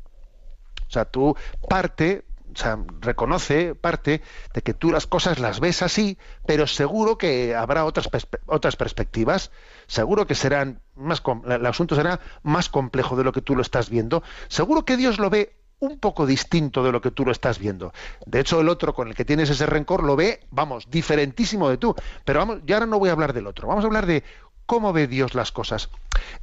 O 0.93 0.93
sea, 0.93 1.07
tú 1.07 1.35
parte, 1.71 2.27
o 2.55 2.59
sea, 2.59 2.79
reconoce 3.01 3.75
parte 3.75 4.21
de 4.53 4.61
que 4.61 4.75
tú 4.75 4.91
las 4.93 5.07
cosas 5.07 5.39
las 5.39 5.59
ves 5.59 5.81
así, 5.81 6.19
pero 6.47 6.67
seguro 6.67 7.17
que 7.17 7.55
habrá 7.55 7.87
otras, 7.87 8.11
otras 8.45 8.77
perspectivas, 8.77 9.53
seguro 9.87 10.27
que 10.27 10.35
serán 10.35 10.83
más, 10.95 11.23
el 11.49 11.65
asunto 11.65 11.95
será 11.95 12.21
más 12.43 12.69
complejo 12.69 13.17
de 13.17 13.25
lo 13.25 13.33
que 13.33 13.41
tú 13.41 13.57
lo 13.57 13.63
estás 13.63 13.89
viendo, 13.89 14.23
seguro 14.49 14.85
que 14.85 14.99
Dios 14.99 15.19
lo 15.19 15.31
ve 15.31 15.57
un 15.79 15.99
poco 15.99 16.27
distinto 16.27 16.85
de 16.85 16.93
lo 16.93 17.01
que 17.01 17.11
tú 17.11 17.25
lo 17.25 17.33
estás 17.33 17.59
viendo. 17.59 17.95
De 18.27 18.41
hecho, 18.41 18.61
el 18.61 18.69
otro 18.69 18.93
con 18.95 19.09
el 19.09 19.15
que 19.15 19.25
tienes 19.25 19.49
ese 19.49 19.65
rencor 19.65 20.03
lo 20.05 20.15
ve, 20.15 20.41
vamos, 20.51 20.91
diferentísimo 20.91 21.71
de 21.71 21.79
tú. 21.79 21.95
Pero 22.27 22.41
vamos, 22.41 22.61
yo 22.67 22.77
ahora 22.77 22.85
no 22.85 22.99
voy 22.99 23.09
a 23.09 23.13
hablar 23.13 23.33
del 23.33 23.47
otro, 23.47 23.67
vamos 23.67 23.83
a 23.83 23.87
hablar 23.87 24.05
de 24.05 24.25
cómo 24.67 24.93
ve 24.93 25.07
Dios 25.07 25.35
las 25.35 25.53
cosas. 25.53 25.89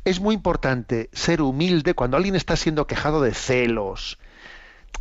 Es 0.06 0.20
muy 0.20 0.34
importante 0.34 1.12
ser 1.14 1.40
humilde 1.44 1.94
cuando 1.94 2.18
alguien 2.18 2.36
está 2.36 2.56
siendo 2.56 2.88
quejado 2.88 3.22
de 3.22 3.36
celos, 3.36 4.18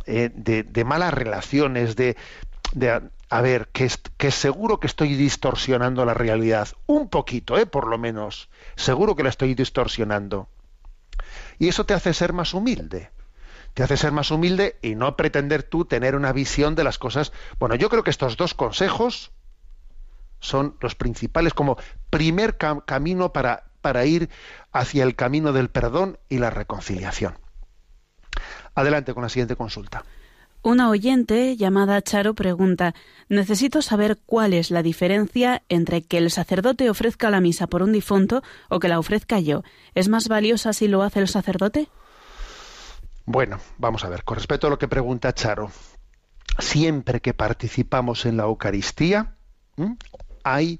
eh, 0.05 0.31
de, 0.33 0.83
malas 0.85 1.13
relaciones, 1.13 1.95
de, 1.95 2.15
a 3.29 3.41
ver, 3.41 3.67
que, 3.71 3.89
que, 4.17 4.31
seguro 4.31 4.79
que 4.79 4.87
estoy 4.87 5.13
distorsionando 5.15 6.03
la 6.05 6.15
realidad, 6.15 6.69
un 6.87 7.09
poquito, 7.09 7.57
eh, 7.59 7.67
por 7.67 7.87
lo 7.87 7.99
menos, 7.99 8.49
seguro 8.75 9.15
que 9.15 9.21
la 9.23 9.29
estoy 9.29 9.53
distorsionando. 9.53 10.47
Y 11.59 11.67
eso 11.67 11.85
te 11.85 11.93
hace 11.93 12.13
ser 12.13 12.33
más 12.33 12.53
humilde. 12.55 13.11
Te 13.75 13.83
hace 13.83 13.97
ser 13.97 14.11
más 14.11 14.31
humilde 14.31 14.77
y 14.81 14.95
no 14.95 15.15
pretender 15.15 15.61
tú 15.61 15.85
tener 15.85 16.15
una 16.15 16.31
visión 16.31 16.73
de 16.73 16.83
las 16.83 16.97
cosas. 16.97 17.31
Bueno, 17.59 17.75
yo 17.75 17.89
creo 17.89 18.03
que 18.03 18.09
estos 18.09 18.35
dos 18.35 18.55
consejos 18.55 19.31
son 20.39 20.75
los 20.81 20.95
principales 20.95 21.53
como 21.53 21.77
primer 22.09 22.57
camino 22.57 23.31
para 23.31 24.05
ir 24.05 24.29
hacia 24.71 25.03
el 25.03 25.15
camino 25.15 25.53
del 25.53 25.69
perdón 25.69 26.17
y 26.29 26.39
la 26.39 26.49
reconciliación. 26.49 27.35
Adelante 28.79 29.13
con 29.13 29.23
la 29.23 29.27
siguiente 29.29 29.55
consulta. 29.57 30.05
Una 30.61 30.89
oyente 30.89 31.55
llamada 31.57 32.01
Charo 32.01 32.33
pregunta, 32.33 32.93
necesito 33.29 33.81
saber 33.81 34.17
cuál 34.25 34.53
es 34.53 34.71
la 34.71 34.83
diferencia 34.83 35.61
entre 35.69 36.01
que 36.01 36.17
el 36.17 36.31
sacerdote 36.31 36.89
ofrezca 36.89 37.29
la 37.29 37.39
misa 37.41 37.67
por 37.67 37.81
un 37.83 37.91
difunto 37.93 38.41
o 38.69 38.79
que 38.79 38.87
la 38.89 38.97
ofrezca 38.99 39.39
yo. 39.41 39.63
¿Es 39.95 40.07
más 40.09 40.27
valiosa 40.29 40.71
si 40.73 40.87
lo 40.87 41.01
hace 41.03 41.19
el 41.19 41.27
sacerdote? 41.29 41.87
Bueno, 43.25 43.59
vamos 43.77 44.03
a 44.05 44.09
ver, 44.09 44.23
con 44.23 44.35
respecto 44.37 44.67
a 44.67 44.69
lo 44.69 44.79
que 44.79 44.87
pregunta 44.87 45.33
Charo, 45.33 45.71
siempre 46.57 47.19
que 47.21 47.33
participamos 47.33 48.25
en 48.25 48.37
la 48.37 48.43
Eucaristía, 48.43 49.35
hay, 50.43 50.79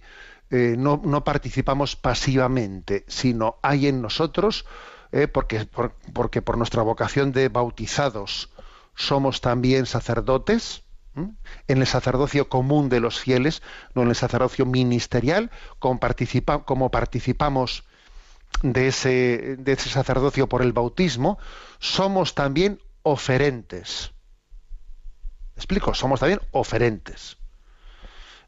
eh, 0.52 0.76
no 0.78 1.24
participamos 1.26 1.95
pasivamente, 1.97 3.04
sino 3.10 3.58
hay 3.62 3.88
en 3.88 4.02
nosotros 4.02 4.66
¿eh? 5.12 5.28
porque, 5.28 5.66
por, 5.66 6.57
nuestra 6.57 6.82
vocación 6.82 7.32
de 7.32 7.49
bautizados 7.49 8.49
somos 8.95 9.41
también 9.41 9.86
sacerdotes, 9.86 10.84
en 11.16 11.38
el 11.82 11.88
sacerdocio 11.88 12.47
común 12.47 12.88
de 12.88 13.01
los 13.01 13.20
fieles, 13.20 13.62
no 13.93 14.03
en 14.03 14.10
el 14.10 14.16
sacerdocio 14.16 14.66
ministerial, 14.66 15.51
como, 15.80 15.99
participamos 15.99 17.84
de 18.62 18.88
ese, 18.88 19.55
de 19.60 19.72
ese 19.74 19.89
sacerdocio 19.89 20.47
por 20.47 20.62
el 20.62 20.72
bautismo, 20.72 21.38
somos 21.80 22.36
también 22.36 22.80
oferentes. 23.03 24.12
¿Me 25.55 25.60
explico, 25.62 25.93
somos 25.93 26.22
también 26.22 26.41
oferentes. 26.51 27.38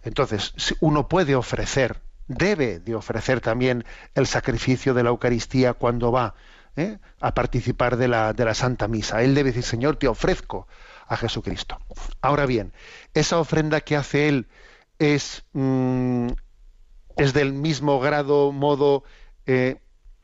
Entonces, 0.04 0.54
uno 0.80 1.10
puede 1.10 1.36
ofrecer, 1.36 2.02
debe 2.28 2.80
de 2.80 2.96
ofrecer 2.96 3.42
también 3.42 3.84
el 4.16 4.28
sacrificio 4.28 4.94
de 4.94 5.04
la 5.04 5.10
Eucaristía 5.10 5.74
cuando 5.74 6.12
va 6.12 6.36
¿eh? 6.76 6.98
a 7.20 7.34
participar 7.34 7.98
de 7.98 8.08
la, 8.08 8.34
de 8.34 8.46
la 8.46 8.54
Santa 8.54 8.88
Misa. 8.88 9.24
Él 9.24 9.36
debe 9.36 9.50
decir, 9.50 9.64
Señor, 9.64 9.96
te 9.98 10.08
ofrezco 10.08 10.68
a 11.08 11.18
Jesucristo. 11.18 11.78
Ahora 12.22 12.46
bien, 12.46 12.74
esa 13.14 13.38
ofrenda 13.40 13.82
que 13.82 13.96
hace 13.96 14.30
él 14.30 14.48
es, 15.00 15.44
mm, 15.54 16.28
es 17.18 17.34
del 17.34 17.54
mismo 17.54 18.00
grado, 18.00 18.52
modo 18.52 19.04
eh, 19.46 19.78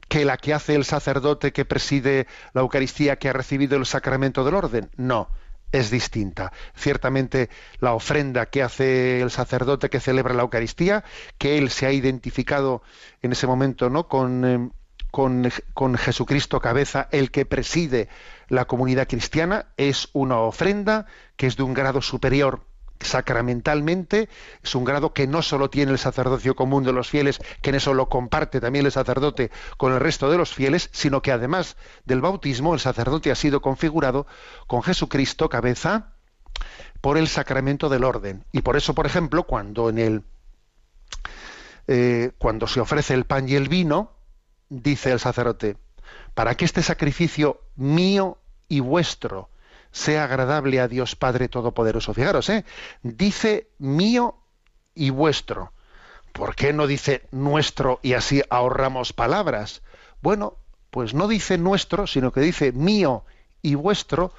que 0.08 0.24
la 0.24 0.38
que 0.38 0.54
hace 0.54 0.76
el 0.76 0.86
sacerdote 0.86 1.52
que 1.52 1.66
preside 1.66 2.28
la 2.54 2.62
Eucaristía 2.62 3.18
que 3.18 3.30
ha 3.30 3.34
recibido 3.34 3.76
el 3.78 3.86
sacramento 3.86 4.46
del 4.46 4.56
orden. 4.56 4.90
No, 4.96 5.30
es 5.74 5.92
distinta. 5.92 6.54
Ciertamente 6.76 7.50
la 7.80 7.94
ofrenda 7.94 8.46
que 8.46 8.64
hace 8.64 9.20
el 9.22 9.32
sacerdote 9.32 9.90
que 9.90 10.00
celebra 10.00 10.34
la 10.34 10.44
Eucaristía, 10.44 11.04
que 11.38 11.58
él 11.58 11.70
se 11.72 11.88
ha 11.88 11.92
identificado 11.92 12.82
en 13.22 13.34
ese 13.34 13.48
momento 13.48 13.90
¿no? 13.90 14.08
con, 14.08 14.46
em, 14.46 14.72
con, 15.12 15.98
Jesucristo 15.98 16.60
cabeza, 16.60 17.08
el 17.12 17.32
que 17.32 17.46
preside 17.46 18.10
la 18.50 18.66
comunidad 18.66 19.08
cristiana, 19.08 19.68
es 19.78 20.10
una 20.14 20.40
ofrenda 20.40 21.06
que 21.36 21.48
es 21.48 21.56
de 21.58 21.64
un 21.64 21.74
grado 21.74 22.02
superior 22.02 22.66
sacramentalmente 23.00 24.28
es 24.64 24.74
un 24.74 24.84
grado 24.84 25.14
que 25.14 25.28
no 25.28 25.44
solo 25.44 25.70
tiene 25.70 25.92
el 25.92 26.00
sacerdocio 26.00 26.56
común 26.56 26.84
de 26.84 26.92
los 26.92 27.08
fieles, 27.08 27.38
que 27.62 27.70
en 27.70 27.76
eso 27.76 27.94
lo 27.94 28.10
comparte 28.10 28.60
también 28.60 28.88
el 28.88 28.92
sacerdote 28.92 29.52
con 29.78 29.94
el 29.94 30.00
resto 30.00 30.32
de 30.32 30.38
los 30.40 30.52
fieles, 30.54 30.90
sino 30.94 31.22
que 31.22 31.32
además 31.32 31.78
del 32.06 32.22
bautismo 32.22 32.74
el 32.74 32.80
sacerdote 32.80 33.30
ha 33.30 33.36
sido 33.36 33.62
configurado 33.62 34.26
con 34.66 34.82
Jesucristo 34.82 35.48
cabeza 35.48 36.16
por 37.00 37.20
el 37.20 37.28
sacramento 37.28 37.88
del 37.88 38.04
orden. 38.04 38.46
Y 38.52 38.64
por 38.64 38.76
eso, 38.76 38.96
por 38.96 39.06
ejemplo, 39.06 39.44
cuando 39.44 39.90
en 39.90 40.00
el 40.00 40.24
eh, 41.86 42.32
cuando 42.40 42.66
se 42.66 42.80
ofrece 42.80 43.14
el 43.14 43.26
pan 43.26 43.48
y 43.48 43.54
el 43.54 43.70
vino, 43.70 44.17
dice 44.70 45.12
el 45.12 45.20
sacerdote, 45.20 45.78
para 46.34 46.56
que 46.56 46.66
este 46.66 46.84
sacrificio 46.84 47.62
mío 47.76 48.38
y 48.68 48.80
vuestro 48.80 49.50
sea 49.92 50.26
agradable 50.26 50.80
a 50.80 50.88
Dios 50.88 51.16
Padre 51.16 51.48
Todopoderoso. 51.48 52.14
Fijaros, 52.14 52.50
¿eh? 52.50 52.66
dice 53.04 53.68
mío 53.80 54.36
y 54.94 55.10
vuestro. 55.10 55.74
¿Por 56.34 56.56
qué 56.56 56.74
no 56.74 56.86
dice 56.86 57.24
nuestro 57.32 58.00
y 58.04 58.14
así 58.14 58.44
ahorramos 58.50 59.14
palabras? 59.14 59.82
Bueno, 60.22 60.56
pues 60.92 61.14
no 61.14 61.28
dice 61.28 61.58
nuestro, 61.58 62.06
sino 62.06 62.32
que 62.32 62.42
dice 62.42 62.72
mío 62.72 63.26
y 63.62 63.76
vuestro, 63.76 64.34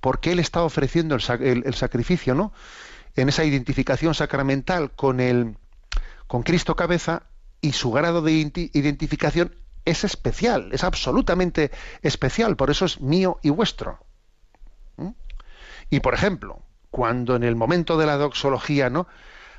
porque 0.00 0.32
Él 0.32 0.40
está 0.40 0.62
ofreciendo 0.62 1.14
el, 1.14 1.74
sacrificio, 1.74 2.34
¿no? 2.34 2.52
En 3.14 3.28
esa 3.28 3.44
identificación 3.44 4.14
sacramental 4.14 4.90
con, 4.92 5.20
el, 5.20 5.56
con 6.26 6.42
Cristo 6.42 6.74
cabeza 6.74 7.22
y 7.60 7.72
su 7.72 7.92
grado 7.92 8.20
de 8.20 8.32
identificación 8.32 9.54
es 9.84 10.04
especial, 10.04 10.70
es 10.72 10.84
absolutamente 10.84 11.70
especial, 12.02 12.56
por 12.56 12.70
eso 12.70 12.84
es 12.84 13.00
mío 13.00 13.38
y 13.42 13.50
vuestro. 13.50 13.98
¿Mm? 14.96 15.10
Y 15.90 16.00
por 16.00 16.14
ejemplo, 16.14 16.62
cuando 16.90 17.36
en 17.36 17.42
el 17.42 17.56
momento 17.56 17.96
de 17.98 18.06
la 18.06 18.16
doxología, 18.16 18.88
¿no? 18.90 19.06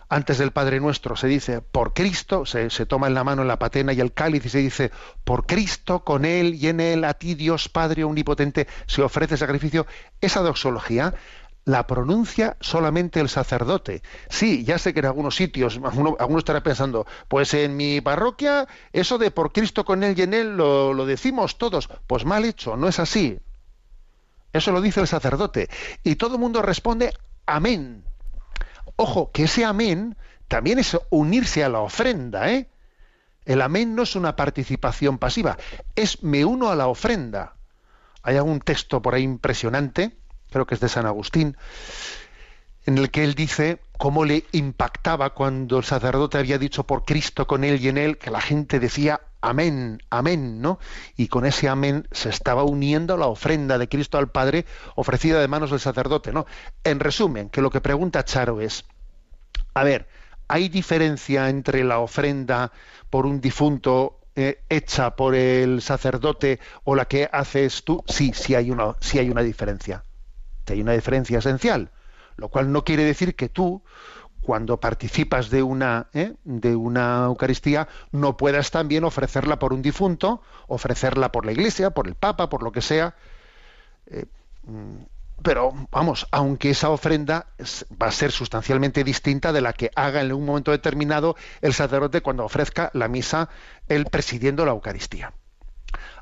Antes 0.08 0.38
del 0.38 0.52
Padre 0.52 0.80
Nuestro 0.80 1.16
se 1.16 1.26
dice, 1.28 1.62
por 1.62 1.94
Cristo, 1.94 2.46
se, 2.46 2.70
se 2.70 2.86
toma 2.86 3.08
en 3.08 3.16
la 3.16 3.24
mano 3.24 3.44
la 3.44 3.58
patena 3.58 3.92
y 3.92 4.00
el 4.02 4.14
cáliz 4.14 4.46
y 4.46 4.50
se 4.50 4.60
dice, 4.60 4.92
por 5.24 5.48
Cristo, 5.48 6.04
con 6.04 6.26
Él 6.26 6.54
y 6.56 6.68
en 6.68 6.80
Él, 6.80 7.04
a 7.06 7.16
ti 7.16 7.34
Dios 7.34 7.70
Padre 7.70 8.04
Omnipotente, 8.04 8.68
se 8.86 9.02
ofrece 9.02 9.36
sacrificio. 9.36 9.88
Esa 10.22 10.42
doxología 10.42 11.16
la 11.66 11.88
pronuncia 11.88 12.56
solamente 12.62 13.20
el 13.20 13.28
sacerdote. 13.28 14.04
Sí, 14.30 14.64
ya 14.64 14.78
sé 14.78 14.94
que 14.94 15.00
en 15.00 15.08
algunos 15.08 15.36
sitios, 15.36 15.78
...algunos 15.84 16.12
estarán 16.16 16.38
estará 16.38 16.64
pensando, 16.64 17.08
pues 17.28 17.54
en 17.56 17.76
mi 17.76 18.00
parroquia, 18.02 18.68
eso 18.94 19.18
de 19.18 19.32
por 19.32 19.52
Cristo 19.52 19.84
con 19.84 20.04
él 20.04 20.18
y 20.18 20.22
en 20.22 20.34
él 20.36 20.56
lo, 20.58 21.06
decimos 21.06 21.58
todos. 21.58 21.90
Pues 22.08 22.24
mal 22.24 22.46
hecho, 22.46 22.78
no 22.78 22.88
es 22.88 23.00
así. 23.00 23.40
Eso 24.54 24.72
lo 24.72 24.80
dice 24.80 25.02
el 25.02 25.08
sacerdote. 25.08 25.68
Y 26.04 26.16
todo 26.16 26.36
el 26.36 26.40
mundo 26.42 26.62
responde, 26.62 27.12
amén. 27.48 28.06
Ojo, 28.96 29.32
que 29.34 29.44
ese 29.46 29.66
amén 29.66 30.16
también 30.48 30.78
es 30.78 30.98
unirse 31.10 31.64
a 31.64 31.70
la 31.70 31.80
ofrenda, 31.80 32.50
¿eh? 32.52 32.70
El 33.44 33.62
amén 33.62 33.96
no 33.96 34.04
es 34.04 34.16
una 34.16 34.36
participación 34.36 35.18
pasiva, 35.18 35.58
es 35.96 36.24
me 36.24 36.46
uno 36.46 36.70
a 36.70 36.76
la 36.76 36.88
ofrenda. 36.88 37.56
Hay 38.24 38.38
algún 38.38 38.60
texto 38.60 39.02
por 39.02 39.14
ahí 39.14 39.22
impresionante 39.24 40.16
creo 40.56 40.66
que 40.66 40.76
es 40.76 40.80
de 40.80 40.88
San 40.88 41.06
Agustín, 41.06 41.58
en 42.86 42.98
el 42.98 43.12
que 43.12 43.26
él 43.26 43.36
dice 43.36 43.82
cómo 43.98 44.24
le 44.24 44.46
impactaba 44.54 45.32
cuando 45.32 45.78
el 45.80 45.84
sacerdote 45.84 46.38
había 46.38 46.58
dicho 46.58 46.88
por 46.88 47.04
Cristo 47.04 47.46
con 47.46 47.66
él 47.66 47.82
y 47.84 47.90
en 47.90 47.98
él, 47.98 48.18
que 48.18 48.32
la 48.32 48.40
gente 48.40 48.80
decía 48.80 49.20
amén, 49.42 50.02
amén, 50.10 50.62
¿no? 50.62 50.80
Y 51.18 51.28
con 51.28 51.46
ese 51.46 51.68
amén 51.68 52.08
se 52.14 52.30
estaba 52.30 52.64
uniendo 52.64 53.18
la 53.18 53.26
ofrenda 53.28 53.78
de 53.78 53.90
Cristo 53.90 54.18
al 54.18 54.32
Padre 54.32 54.66
ofrecida 54.96 55.42
de 55.42 55.50
manos 55.50 55.72
del 55.72 55.82
sacerdote, 55.82 56.32
¿no? 56.32 56.46
En 56.86 57.02
resumen, 57.02 57.50
que 57.50 57.62
lo 57.62 57.70
que 57.70 57.82
pregunta 57.82 58.24
Charo 58.24 58.62
es, 58.62 58.86
a 59.74 59.84
ver, 59.84 60.08
¿hay 60.48 60.70
diferencia 60.70 61.50
entre 61.50 61.84
la 61.84 62.00
ofrenda 62.00 62.72
por 63.10 63.26
un 63.26 63.42
difunto 63.42 64.22
eh, 64.38 64.62
hecha 64.70 65.18
por 65.18 65.36
el 65.36 65.82
sacerdote 65.82 66.62
o 66.86 66.96
la 66.96 67.04
que 67.10 67.30
haces 67.30 67.84
tú? 67.84 68.02
Sí, 68.08 68.32
sí 68.34 68.56
hay 68.56 68.72
una, 68.72 68.96
sí 69.02 69.20
hay 69.20 69.30
una 69.30 69.42
diferencia 69.42 70.06
hay 70.74 70.82
una 70.82 70.94
diferencia 70.94 71.40
esencial, 71.40 71.92
lo 72.38 72.50
cual 72.50 72.72
no 72.72 72.84
quiere 72.84 73.04
decir 73.04 73.36
que 73.36 73.50
tú, 73.50 73.84
cuando 74.42 74.80
participas 74.80 75.50
de 75.50 75.64
una, 75.64 76.08
¿eh? 76.14 76.34
de 76.44 76.76
una 76.76 77.26
Eucaristía, 77.26 77.88
no 78.12 78.38
puedas 78.38 78.70
también 78.72 79.04
ofrecerla 79.04 79.58
por 79.60 79.74
un 79.74 79.82
difunto, 79.82 80.42
ofrecerla 80.68 81.32
por 81.32 81.46
la 81.46 81.52
Iglesia, 81.52 81.92
por 81.92 82.08
el 82.08 82.16
Papa, 82.16 82.48
por 82.50 82.62
lo 82.62 82.72
que 82.72 82.82
sea. 82.82 83.16
Eh, 84.08 84.26
mm, 84.64 84.98
pero 85.42 85.74
vamos, 85.92 86.28
aunque 86.32 86.70
esa 86.70 86.90
ofrenda 86.90 87.48
va 88.02 88.08
a 88.08 88.12
ser 88.12 88.32
sustancialmente 88.32 89.04
distinta 89.04 89.52
de 89.52 89.62
la 89.62 89.74
que 89.74 89.92
haga 89.96 90.22
en 90.22 90.32
un 90.32 90.46
momento 90.46 90.72
determinado 90.72 91.36
el 91.62 91.74
sacerdote 91.74 92.22
cuando 92.22 92.46
ofrezca 92.46 92.90
la 92.94 93.08
misa, 93.08 93.50
el 93.90 94.06
presidiendo 94.06 94.64
la 94.66 94.72
Eucaristía. 94.72 95.34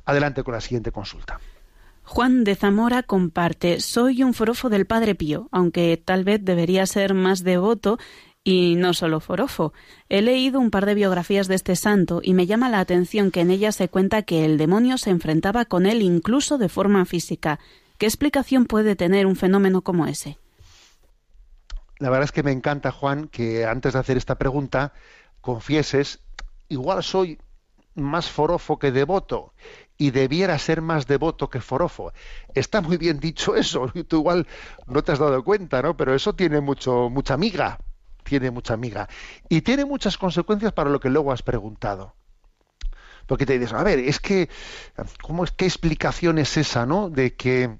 Adelante 0.06 0.44
con 0.44 0.56
la 0.56 0.62
siguiente 0.62 0.91
consulta. 0.91 1.39
Juan 2.04 2.43
de 2.43 2.56
Zamora 2.56 3.01
comparte, 3.04 3.80
soy 3.80 4.24
un 4.24 4.34
forofo 4.34 4.70
del 4.70 4.86
Padre 4.86 5.16
Pío, 5.16 5.47
aunque 5.51 5.99
tal 6.04 6.24
vez 6.26 6.39
debería 6.43 6.86
ser 6.86 7.14
más 7.14 7.43
devoto 7.43 7.97
y 8.43 8.76
no 8.76 8.93
solo 8.93 9.22
forofo. 9.22 9.72
He 10.10 10.22
leído 10.22 10.60
un 10.60 10.70
par 10.70 10.86
de 10.86 10.95
biografías 10.95 11.47
de 11.47 11.56
este 11.56 11.76
santo 11.78 12.20
y 12.22 12.34
me 12.34 12.45
llama 12.45 12.70
la 12.70 12.82
atención 12.82 13.32
que 13.32 13.39
en 13.39 13.51
ellas 13.51 13.78
se 13.78 13.88
cuenta 13.88 14.22
que 14.24 14.43
el 14.43 14.58
demonio 14.58 14.97
se 14.97 15.12
enfrentaba 15.12 15.64
con 15.66 15.86
él 15.86 16.01
incluso 16.01 16.58
de 16.58 16.68
forma 16.68 17.06
física. 17.06 17.60
¿Qué 17.97 18.06
explicación 18.06 18.66
puede 18.66 18.97
tener 18.97 19.26
un 19.26 19.38
fenómeno 19.38 19.82
como 19.82 20.06
ese? 20.06 20.38
La 21.99 22.10
verdad 22.10 22.26
es 22.26 22.32
que 22.34 22.43
me 22.43 22.51
encanta, 22.51 22.91
Juan, 22.91 23.30
que 23.30 23.66
antes 23.66 23.93
de 23.93 23.99
hacer 23.99 24.18
esta 24.18 24.38
pregunta 24.38 24.91
confieses, 25.39 26.20
igual 26.68 27.01
soy 27.01 27.39
más 27.95 28.28
forofo 28.30 28.78
que 28.78 28.91
devoto 28.91 29.54
y 29.98 30.12
debiera 30.12 30.58
ser 30.60 30.82
más 30.82 31.08
devoto 31.08 31.50
que 31.50 31.62
forofo. 31.62 32.12
Está 32.54 32.82
muy 32.82 32.98
bien 32.98 33.20
dicho 33.20 33.56
eso, 33.56 33.91
tú 34.08 34.18
igual 34.18 34.48
no 34.88 35.04
te 35.04 35.12
has 35.12 35.20
dado 35.20 35.44
cuenta, 35.44 35.82
¿no? 35.82 35.96
Pero 35.98 36.14
eso 36.16 36.34
tiene 36.34 36.62
mucho, 36.62 37.10
mucha 37.10 37.38
miga, 37.38 37.80
tiene 38.24 38.52
mucha 38.52 38.78
miga. 38.78 39.08
Y 39.50 39.62
tiene 39.62 39.86
muchas 39.86 40.18
consecuencias 40.18 40.74
para 40.74 40.89
lo 40.89 41.00
que 41.00 41.10
luego 41.10 41.32
has 41.32 41.41
preguntado. 41.41 42.16
Porque 43.28 43.46
te 43.46 43.58
dices, 43.58 43.74
a 43.74 43.84
ver, 43.84 44.00
es 44.00 44.20
que, 44.20 44.50
¿cómo, 45.22 45.46
¿qué 45.56 45.66
explicación 45.66 46.39
es 46.39 46.58
esa, 46.58 46.86
no? 46.86 47.10
De 47.10 47.36
que... 47.36 47.78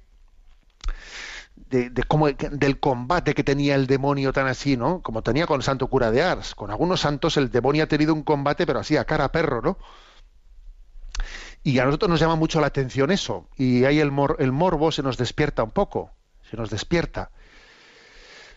De, 1.66 1.90
cómo, 2.06 2.30
del 2.30 2.78
combate 2.78 3.34
que 3.34 3.42
tenía 3.42 3.74
el 3.74 3.88
demonio 3.88 4.32
tan 4.32 4.46
así, 4.46 4.76
¿no? 4.76 5.02
Como 5.02 5.22
tenía 5.24 5.44
con 5.48 5.56
el 5.58 5.64
santo 5.64 5.88
cura 5.88 6.12
de 6.12 6.22
Ars. 6.22 6.54
Con 6.54 6.70
algunos 6.70 7.00
santos 7.00 7.36
el 7.36 7.50
demonio 7.50 7.82
ha 7.82 7.86
tenido 7.88 8.14
un 8.14 8.22
combate, 8.22 8.64
pero 8.64 8.78
así 8.78 8.96
a 8.96 9.04
cara 9.04 9.24
a 9.24 9.32
perro, 9.32 9.60
¿no? 9.60 9.78
Y 11.66 11.78
a 11.78 11.86
nosotros 11.86 12.10
nos 12.10 12.20
llama 12.20 12.36
mucho 12.36 12.60
la 12.60 12.66
atención 12.66 13.10
eso. 13.10 13.48
Y 13.56 13.84
ahí 13.86 13.98
el, 13.98 14.12
el 14.38 14.52
morbo 14.52 14.92
se 14.92 15.02
nos 15.02 15.16
despierta 15.16 15.62
un 15.64 15.70
poco, 15.70 16.10
se 16.50 16.58
nos 16.58 16.68
despierta. 16.68 17.30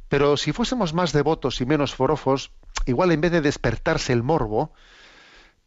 Pero 0.09 0.35
si 0.35 0.51
fuésemos 0.51 0.93
más 0.93 1.13
devotos 1.13 1.61
y 1.61 1.65
menos 1.65 1.95
forofos, 1.95 2.51
igual 2.85 3.11
en 3.13 3.21
vez 3.21 3.31
de 3.31 3.39
despertarse 3.39 4.11
el 4.11 4.23
morbo, 4.23 4.73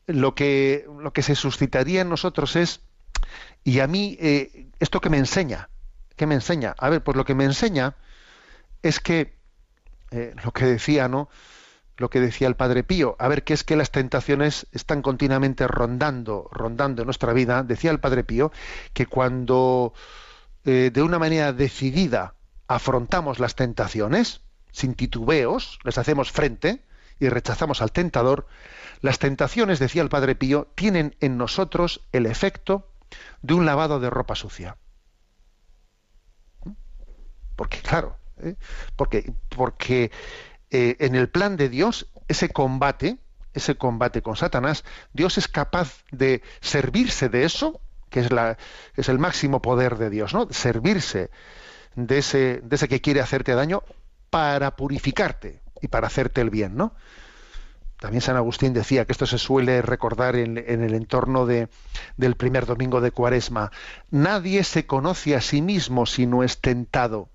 lo 0.07 0.35
que, 0.35 0.87
lo 1.01 1.15
que 1.15 1.23
se 1.23 1.35
suscitaría 1.35 2.03
en 2.03 2.11
nosotros 2.11 2.57
es, 2.57 2.83
y 3.65 3.81
a 3.81 3.87
mí, 3.87 4.19
eh, 4.21 4.67
¿esto 4.79 5.01
que 5.01 5.09
me 5.11 5.19
enseña? 5.19 5.71
¿Qué 6.17 6.27
me 6.27 6.35
enseña? 6.35 6.75
A 6.79 6.91
ver, 6.91 7.03
pues 7.03 7.17
lo 7.17 7.25
que 7.25 7.35
me 7.35 7.45
enseña 7.45 7.97
es 8.83 9.01
que, 9.01 9.35
eh, 10.11 10.35
lo 10.45 10.53
que 10.53 10.67
decía, 10.67 11.09
¿no? 11.09 11.31
lo 12.01 12.09
que 12.09 12.19
decía 12.21 12.49
el 12.49 12.57
Padre 12.57 12.83
Pío, 12.83 13.15
a 13.19 13.29
ver, 13.29 13.45
qué 13.45 13.53
es 13.53 13.63
que 13.63 13.77
las 13.77 13.91
tentaciones 13.91 14.67
están 14.73 15.03
continuamente 15.03 15.69
rondando, 15.69 16.49
rondando 16.51 17.03
en 17.03 17.07
nuestra 17.07 17.35
vida. 17.35 17.63
Decía 17.63 17.91
el 17.91 18.01
Padre 18.01 18.25
Pío 18.25 18.51
que 18.95 19.05
cuando 19.05 19.93
eh, 20.65 20.91
de 20.93 21.03
una 21.03 21.19
manera 21.19 21.53
decidida 21.53 22.35
afrontamos 22.69 23.39
las 23.39 23.55
tentaciones, 23.55 24.41
sin 24.73 24.95
titubeos, 24.95 25.79
les 25.85 25.99
hacemos 25.99 26.33
frente 26.33 26.83
y 27.19 27.29
rechazamos 27.29 27.83
al 27.83 27.93
tentador, 27.93 28.47
las 29.03 29.19
tentaciones, 29.19 29.79
decía 29.79 30.01
el 30.01 30.09
Padre 30.09 30.35
Pío, 30.35 30.69
tienen 30.75 31.17
en 31.21 31.37
nosotros 31.37 32.01
el 32.13 32.25
efecto 32.25 32.89
de 33.43 33.53
un 33.53 33.67
lavado 33.67 34.01
de 34.01 34.09
ropa 34.09 34.35
sucia. 34.37 34.79
¿Mm? 36.65 36.71
Porque, 37.57 37.79
claro, 37.83 38.17
¿eh? 38.43 38.55
porque, 38.97 39.35
porque 39.55 40.11
eh, 40.71 40.97
en 41.01 41.17
el 41.17 41.29
plan 41.29 41.57
de 41.57 41.69
Dios, 41.69 42.07
ese 42.29 42.49
combate, 42.51 43.19
ese 43.55 43.75
combate 43.77 44.23
con 44.23 44.37
Satanás, 44.37 44.85
Dios 45.13 45.37
es 45.37 45.49
capaz 45.49 46.05
de 46.13 46.43
servirse 46.61 47.29
de 47.29 47.45
eso, 47.45 47.81
que 48.09 48.21
es, 48.21 48.31
la, 48.33 48.57
es 48.97 49.09
el 49.09 49.19
máximo 49.19 49.63
poder 49.63 49.97
de 49.99 50.11
Dios, 50.11 50.33
¿no? 50.35 50.47
Servirse 50.51 51.31
de 51.97 52.19
ese, 52.19 52.61
de 52.63 52.77
ese 52.77 52.89
que 52.89 53.01
quiere 53.01 53.21
hacerte 53.21 53.55
daño 53.55 53.83
para 54.31 54.77
purificarte 54.77 55.61
y 55.83 55.89
para 55.89 56.07
hacerte 56.07 56.41
el 56.41 56.51
bien, 56.51 56.77
¿no? 56.77 56.95
También 57.99 58.23
San 58.23 58.37
Agustín 58.37 58.73
decía 58.73 59.05
que 59.05 59.13
esto 59.13 59.27
se 59.27 59.37
suele 59.39 59.83
recordar 59.83 60.35
en, 60.37 60.57
el 60.57 60.95
entorno 60.95 61.45
del 61.45 62.35
primer 62.37 62.65
domingo 62.65 63.03
de 63.03 63.11
Cuaresma. 63.11 63.73
Nadie 64.11 64.65
se 64.65 64.87
conoce 64.87 65.37
a 65.37 65.43
sí 65.43 65.61
mismo 65.61 66.07
si 66.07 66.25
no 66.27 66.43
es 66.43 66.61
tentado 66.63 67.29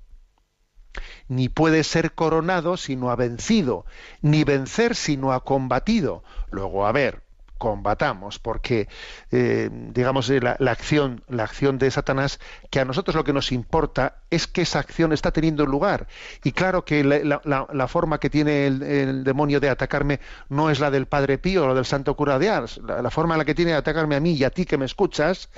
ni 1.28 1.50
puede 1.50 1.84
ser 1.84 2.14
coronado 2.14 2.78
si 2.78 2.96
no 2.96 3.12
ha 3.12 3.16
vencido, 3.16 3.86
ni 4.22 4.43
vencer 4.43 4.96
si 4.96 5.18
no 5.18 5.34
ha 5.34 5.43
combatido. 5.43 6.24
Luego, 6.52 6.86
a 6.86 6.91
ver, 6.91 7.24
combatamos, 7.58 8.38
porque 8.38 8.89
eh, 9.32 9.70
digamos 9.72 10.30
eh, 10.30 10.41
la, 10.41 10.60
acción, 10.72 11.24
la 11.30 11.43
acción 11.43 11.78
de 11.78 11.89
Satanás, 11.89 12.39
que 12.70 12.82
a 12.82 12.86
nosotros 12.86 13.16
lo 13.16 13.24
que 13.24 13.32
nos 13.34 13.52
importa 13.52 14.18
es 14.30 14.46
que 14.46 14.62
esa 14.64 14.80
acción 14.80 15.14
está 15.14 15.32
teniendo 15.32 15.66
lugar. 15.66 16.08
Y 16.43 16.52
claro 16.52 16.84
que 16.86 17.04
la, 17.04 17.88
forma 17.88 18.20
que 18.20 18.30
tiene 18.30 18.68
el, 18.68 19.24
demonio 19.24 19.60
de 19.60 19.70
atacarme 19.70 20.20
no 20.50 20.70
es 20.70 20.80
la 20.80 20.91
del 20.91 21.06
Padre 21.06 21.38
Pío 21.38 21.66
o 21.66 21.76
del 21.76 21.86
Santo 21.86 22.16
Cura 22.16 22.39
de 22.39 22.50
Ars. 22.50 22.78
La, 22.78 23.10
forma 23.10 23.36
en 23.36 23.39
la 23.39 23.46
que 23.46 23.56
tiene 23.56 23.72
de 23.72 23.78
atacarme 23.78 24.16
a 24.16 24.20
mí 24.20 24.34
y 24.34 24.43
a 24.43 24.50
ti 24.50 24.66
que 24.66 24.78
me 24.78 24.86
escuchas 24.86 25.50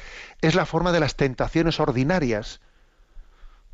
es 0.42 0.56
la 0.56 0.66
forma 0.66 0.92
de 0.92 1.00
las 1.00 1.16
tentaciones 1.16 1.80
ordinarias 1.80 2.62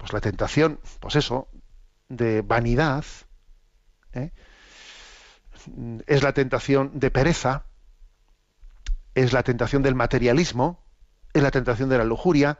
pues 0.04 0.12
la 0.14 0.20
tentación, 0.20 0.80
pues 1.00 1.16
eso, 1.16 1.48
de 2.10 2.42
vanidad, 2.42 3.06
¿eh? 4.12 4.32
es 6.06 6.22
la 6.22 6.34
tentación 6.34 7.00
de 7.00 7.10
pereza, 7.10 7.64
es 9.16 9.32
la 9.32 9.44
tentación 9.44 9.82
del 9.82 9.96
materialismo, 9.96 10.84
es 11.32 11.42
la 11.42 11.52
tentación 11.52 11.88
de 11.88 11.98
la 12.00 12.04
lujuria, 12.04 12.60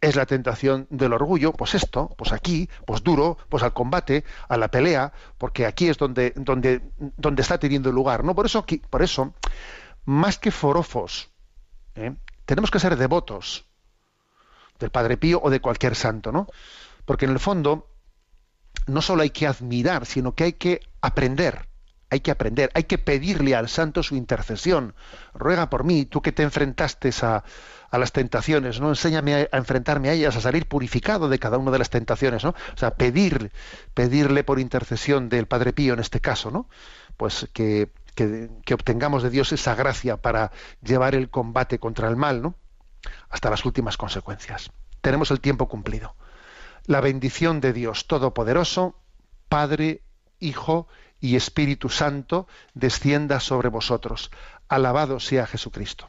es 0.00 0.16
la 0.16 0.26
tentación 0.26 0.88
del 0.90 1.12
orgullo, 1.12 1.52
pues 1.52 1.76
esto, 1.76 2.12
pues 2.18 2.32
aquí, 2.32 2.68
pues 2.88 3.04
duro, 3.04 3.38
pues 3.48 3.62
al 3.62 3.72
combate, 3.72 4.24
a 4.48 4.56
la 4.56 4.66
pelea, 4.68 5.12
porque 5.38 5.64
aquí 5.64 5.88
es 5.90 5.96
donde, 5.96 6.32
donde, 6.34 6.80
donde 7.16 7.42
está 7.42 7.58
teniendo 7.58 7.92
lugar. 7.92 8.24
¿no? 8.24 8.34
Por, 8.34 8.46
eso, 8.46 8.66
por 8.90 9.02
eso, 9.02 9.32
más 10.06 10.40
que 10.40 10.50
forofos, 10.50 11.30
¿eh? 11.94 12.16
tenemos 12.46 12.72
que 12.72 12.80
ser 12.80 12.96
devotos, 12.96 13.64
del 14.82 14.90
Padre 14.90 15.16
Pío 15.16 15.40
o 15.42 15.48
de 15.48 15.60
cualquier 15.62 15.96
santo, 15.96 16.30
¿no? 16.30 16.46
Porque 17.06 17.24
en 17.24 17.30
el 17.30 17.38
fondo 17.38 17.88
no 18.86 19.00
solo 19.00 19.22
hay 19.22 19.30
que 19.30 19.46
admirar, 19.46 20.04
sino 20.04 20.34
que 20.34 20.44
hay 20.44 20.52
que 20.52 20.80
aprender, 21.00 21.68
hay 22.10 22.20
que 22.20 22.30
aprender, 22.30 22.70
hay 22.74 22.84
que 22.84 22.98
pedirle 22.98 23.54
al 23.54 23.70
santo 23.70 24.02
su 24.02 24.16
intercesión. 24.16 24.94
Ruega 25.32 25.70
por 25.70 25.84
mí, 25.84 26.04
tú 26.04 26.20
que 26.20 26.32
te 26.32 26.42
enfrentaste 26.42 27.10
a, 27.22 27.42
las 27.98 28.12
tentaciones, 28.12 28.80
¿no? 28.80 28.88
Enséñame 28.90 29.34
a, 29.52 29.56
enfrentarme 29.56 30.08
a 30.10 30.12
ellas, 30.14 30.34
a 30.36 30.40
salir 30.42 30.66
purificado 30.66 31.28
de 31.28 31.38
cada 31.38 31.58
una 31.58 31.70
de 31.70 31.78
las 31.78 31.90
tentaciones, 31.90 32.42
¿no? 32.44 32.50
O 32.50 32.76
sea, 32.76 32.94
pedir, 32.94 33.52
pedirle 33.94 34.44
por 34.44 34.58
intercesión 34.60 35.28
del 35.28 35.46
Padre 35.46 35.72
Pío 35.74 35.92
en 35.94 36.00
este 36.00 36.18
caso, 36.20 36.50
¿no? 36.50 36.68
Pues 37.18 37.48
que 37.52 37.90
obtengamos 38.72 39.22
de 39.22 39.28
Dios 39.30 39.52
esa 39.52 39.74
gracia 39.74 40.16
para 40.16 40.50
llevar 40.82 41.14
el 41.14 41.28
combate 41.30 41.78
contra 41.78 42.08
el 42.08 42.16
mal, 42.16 42.40
¿no? 42.42 42.54
hasta 43.28 43.50
las 43.50 43.64
últimas 43.64 43.96
consecuencias. 43.96 44.70
Tenemos 45.00 45.30
el 45.30 45.40
tiempo 45.40 45.68
cumplido. 45.68 46.14
La 46.86 47.00
bendición 47.00 47.60
de 47.60 47.72
Dios 47.72 48.06
Todopoderoso, 48.06 48.96
Padre, 49.48 50.02
Hijo 50.38 50.88
y 51.20 51.36
Espíritu 51.36 51.88
Santo, 51.88 52.46
descienda 52.74 53.40
sobre 53.40 53.68
vosotros. 53.68 54.30
Alabado 54.68 55.20
sea 55.20 55.46
Jesucristo. 55.46 56.08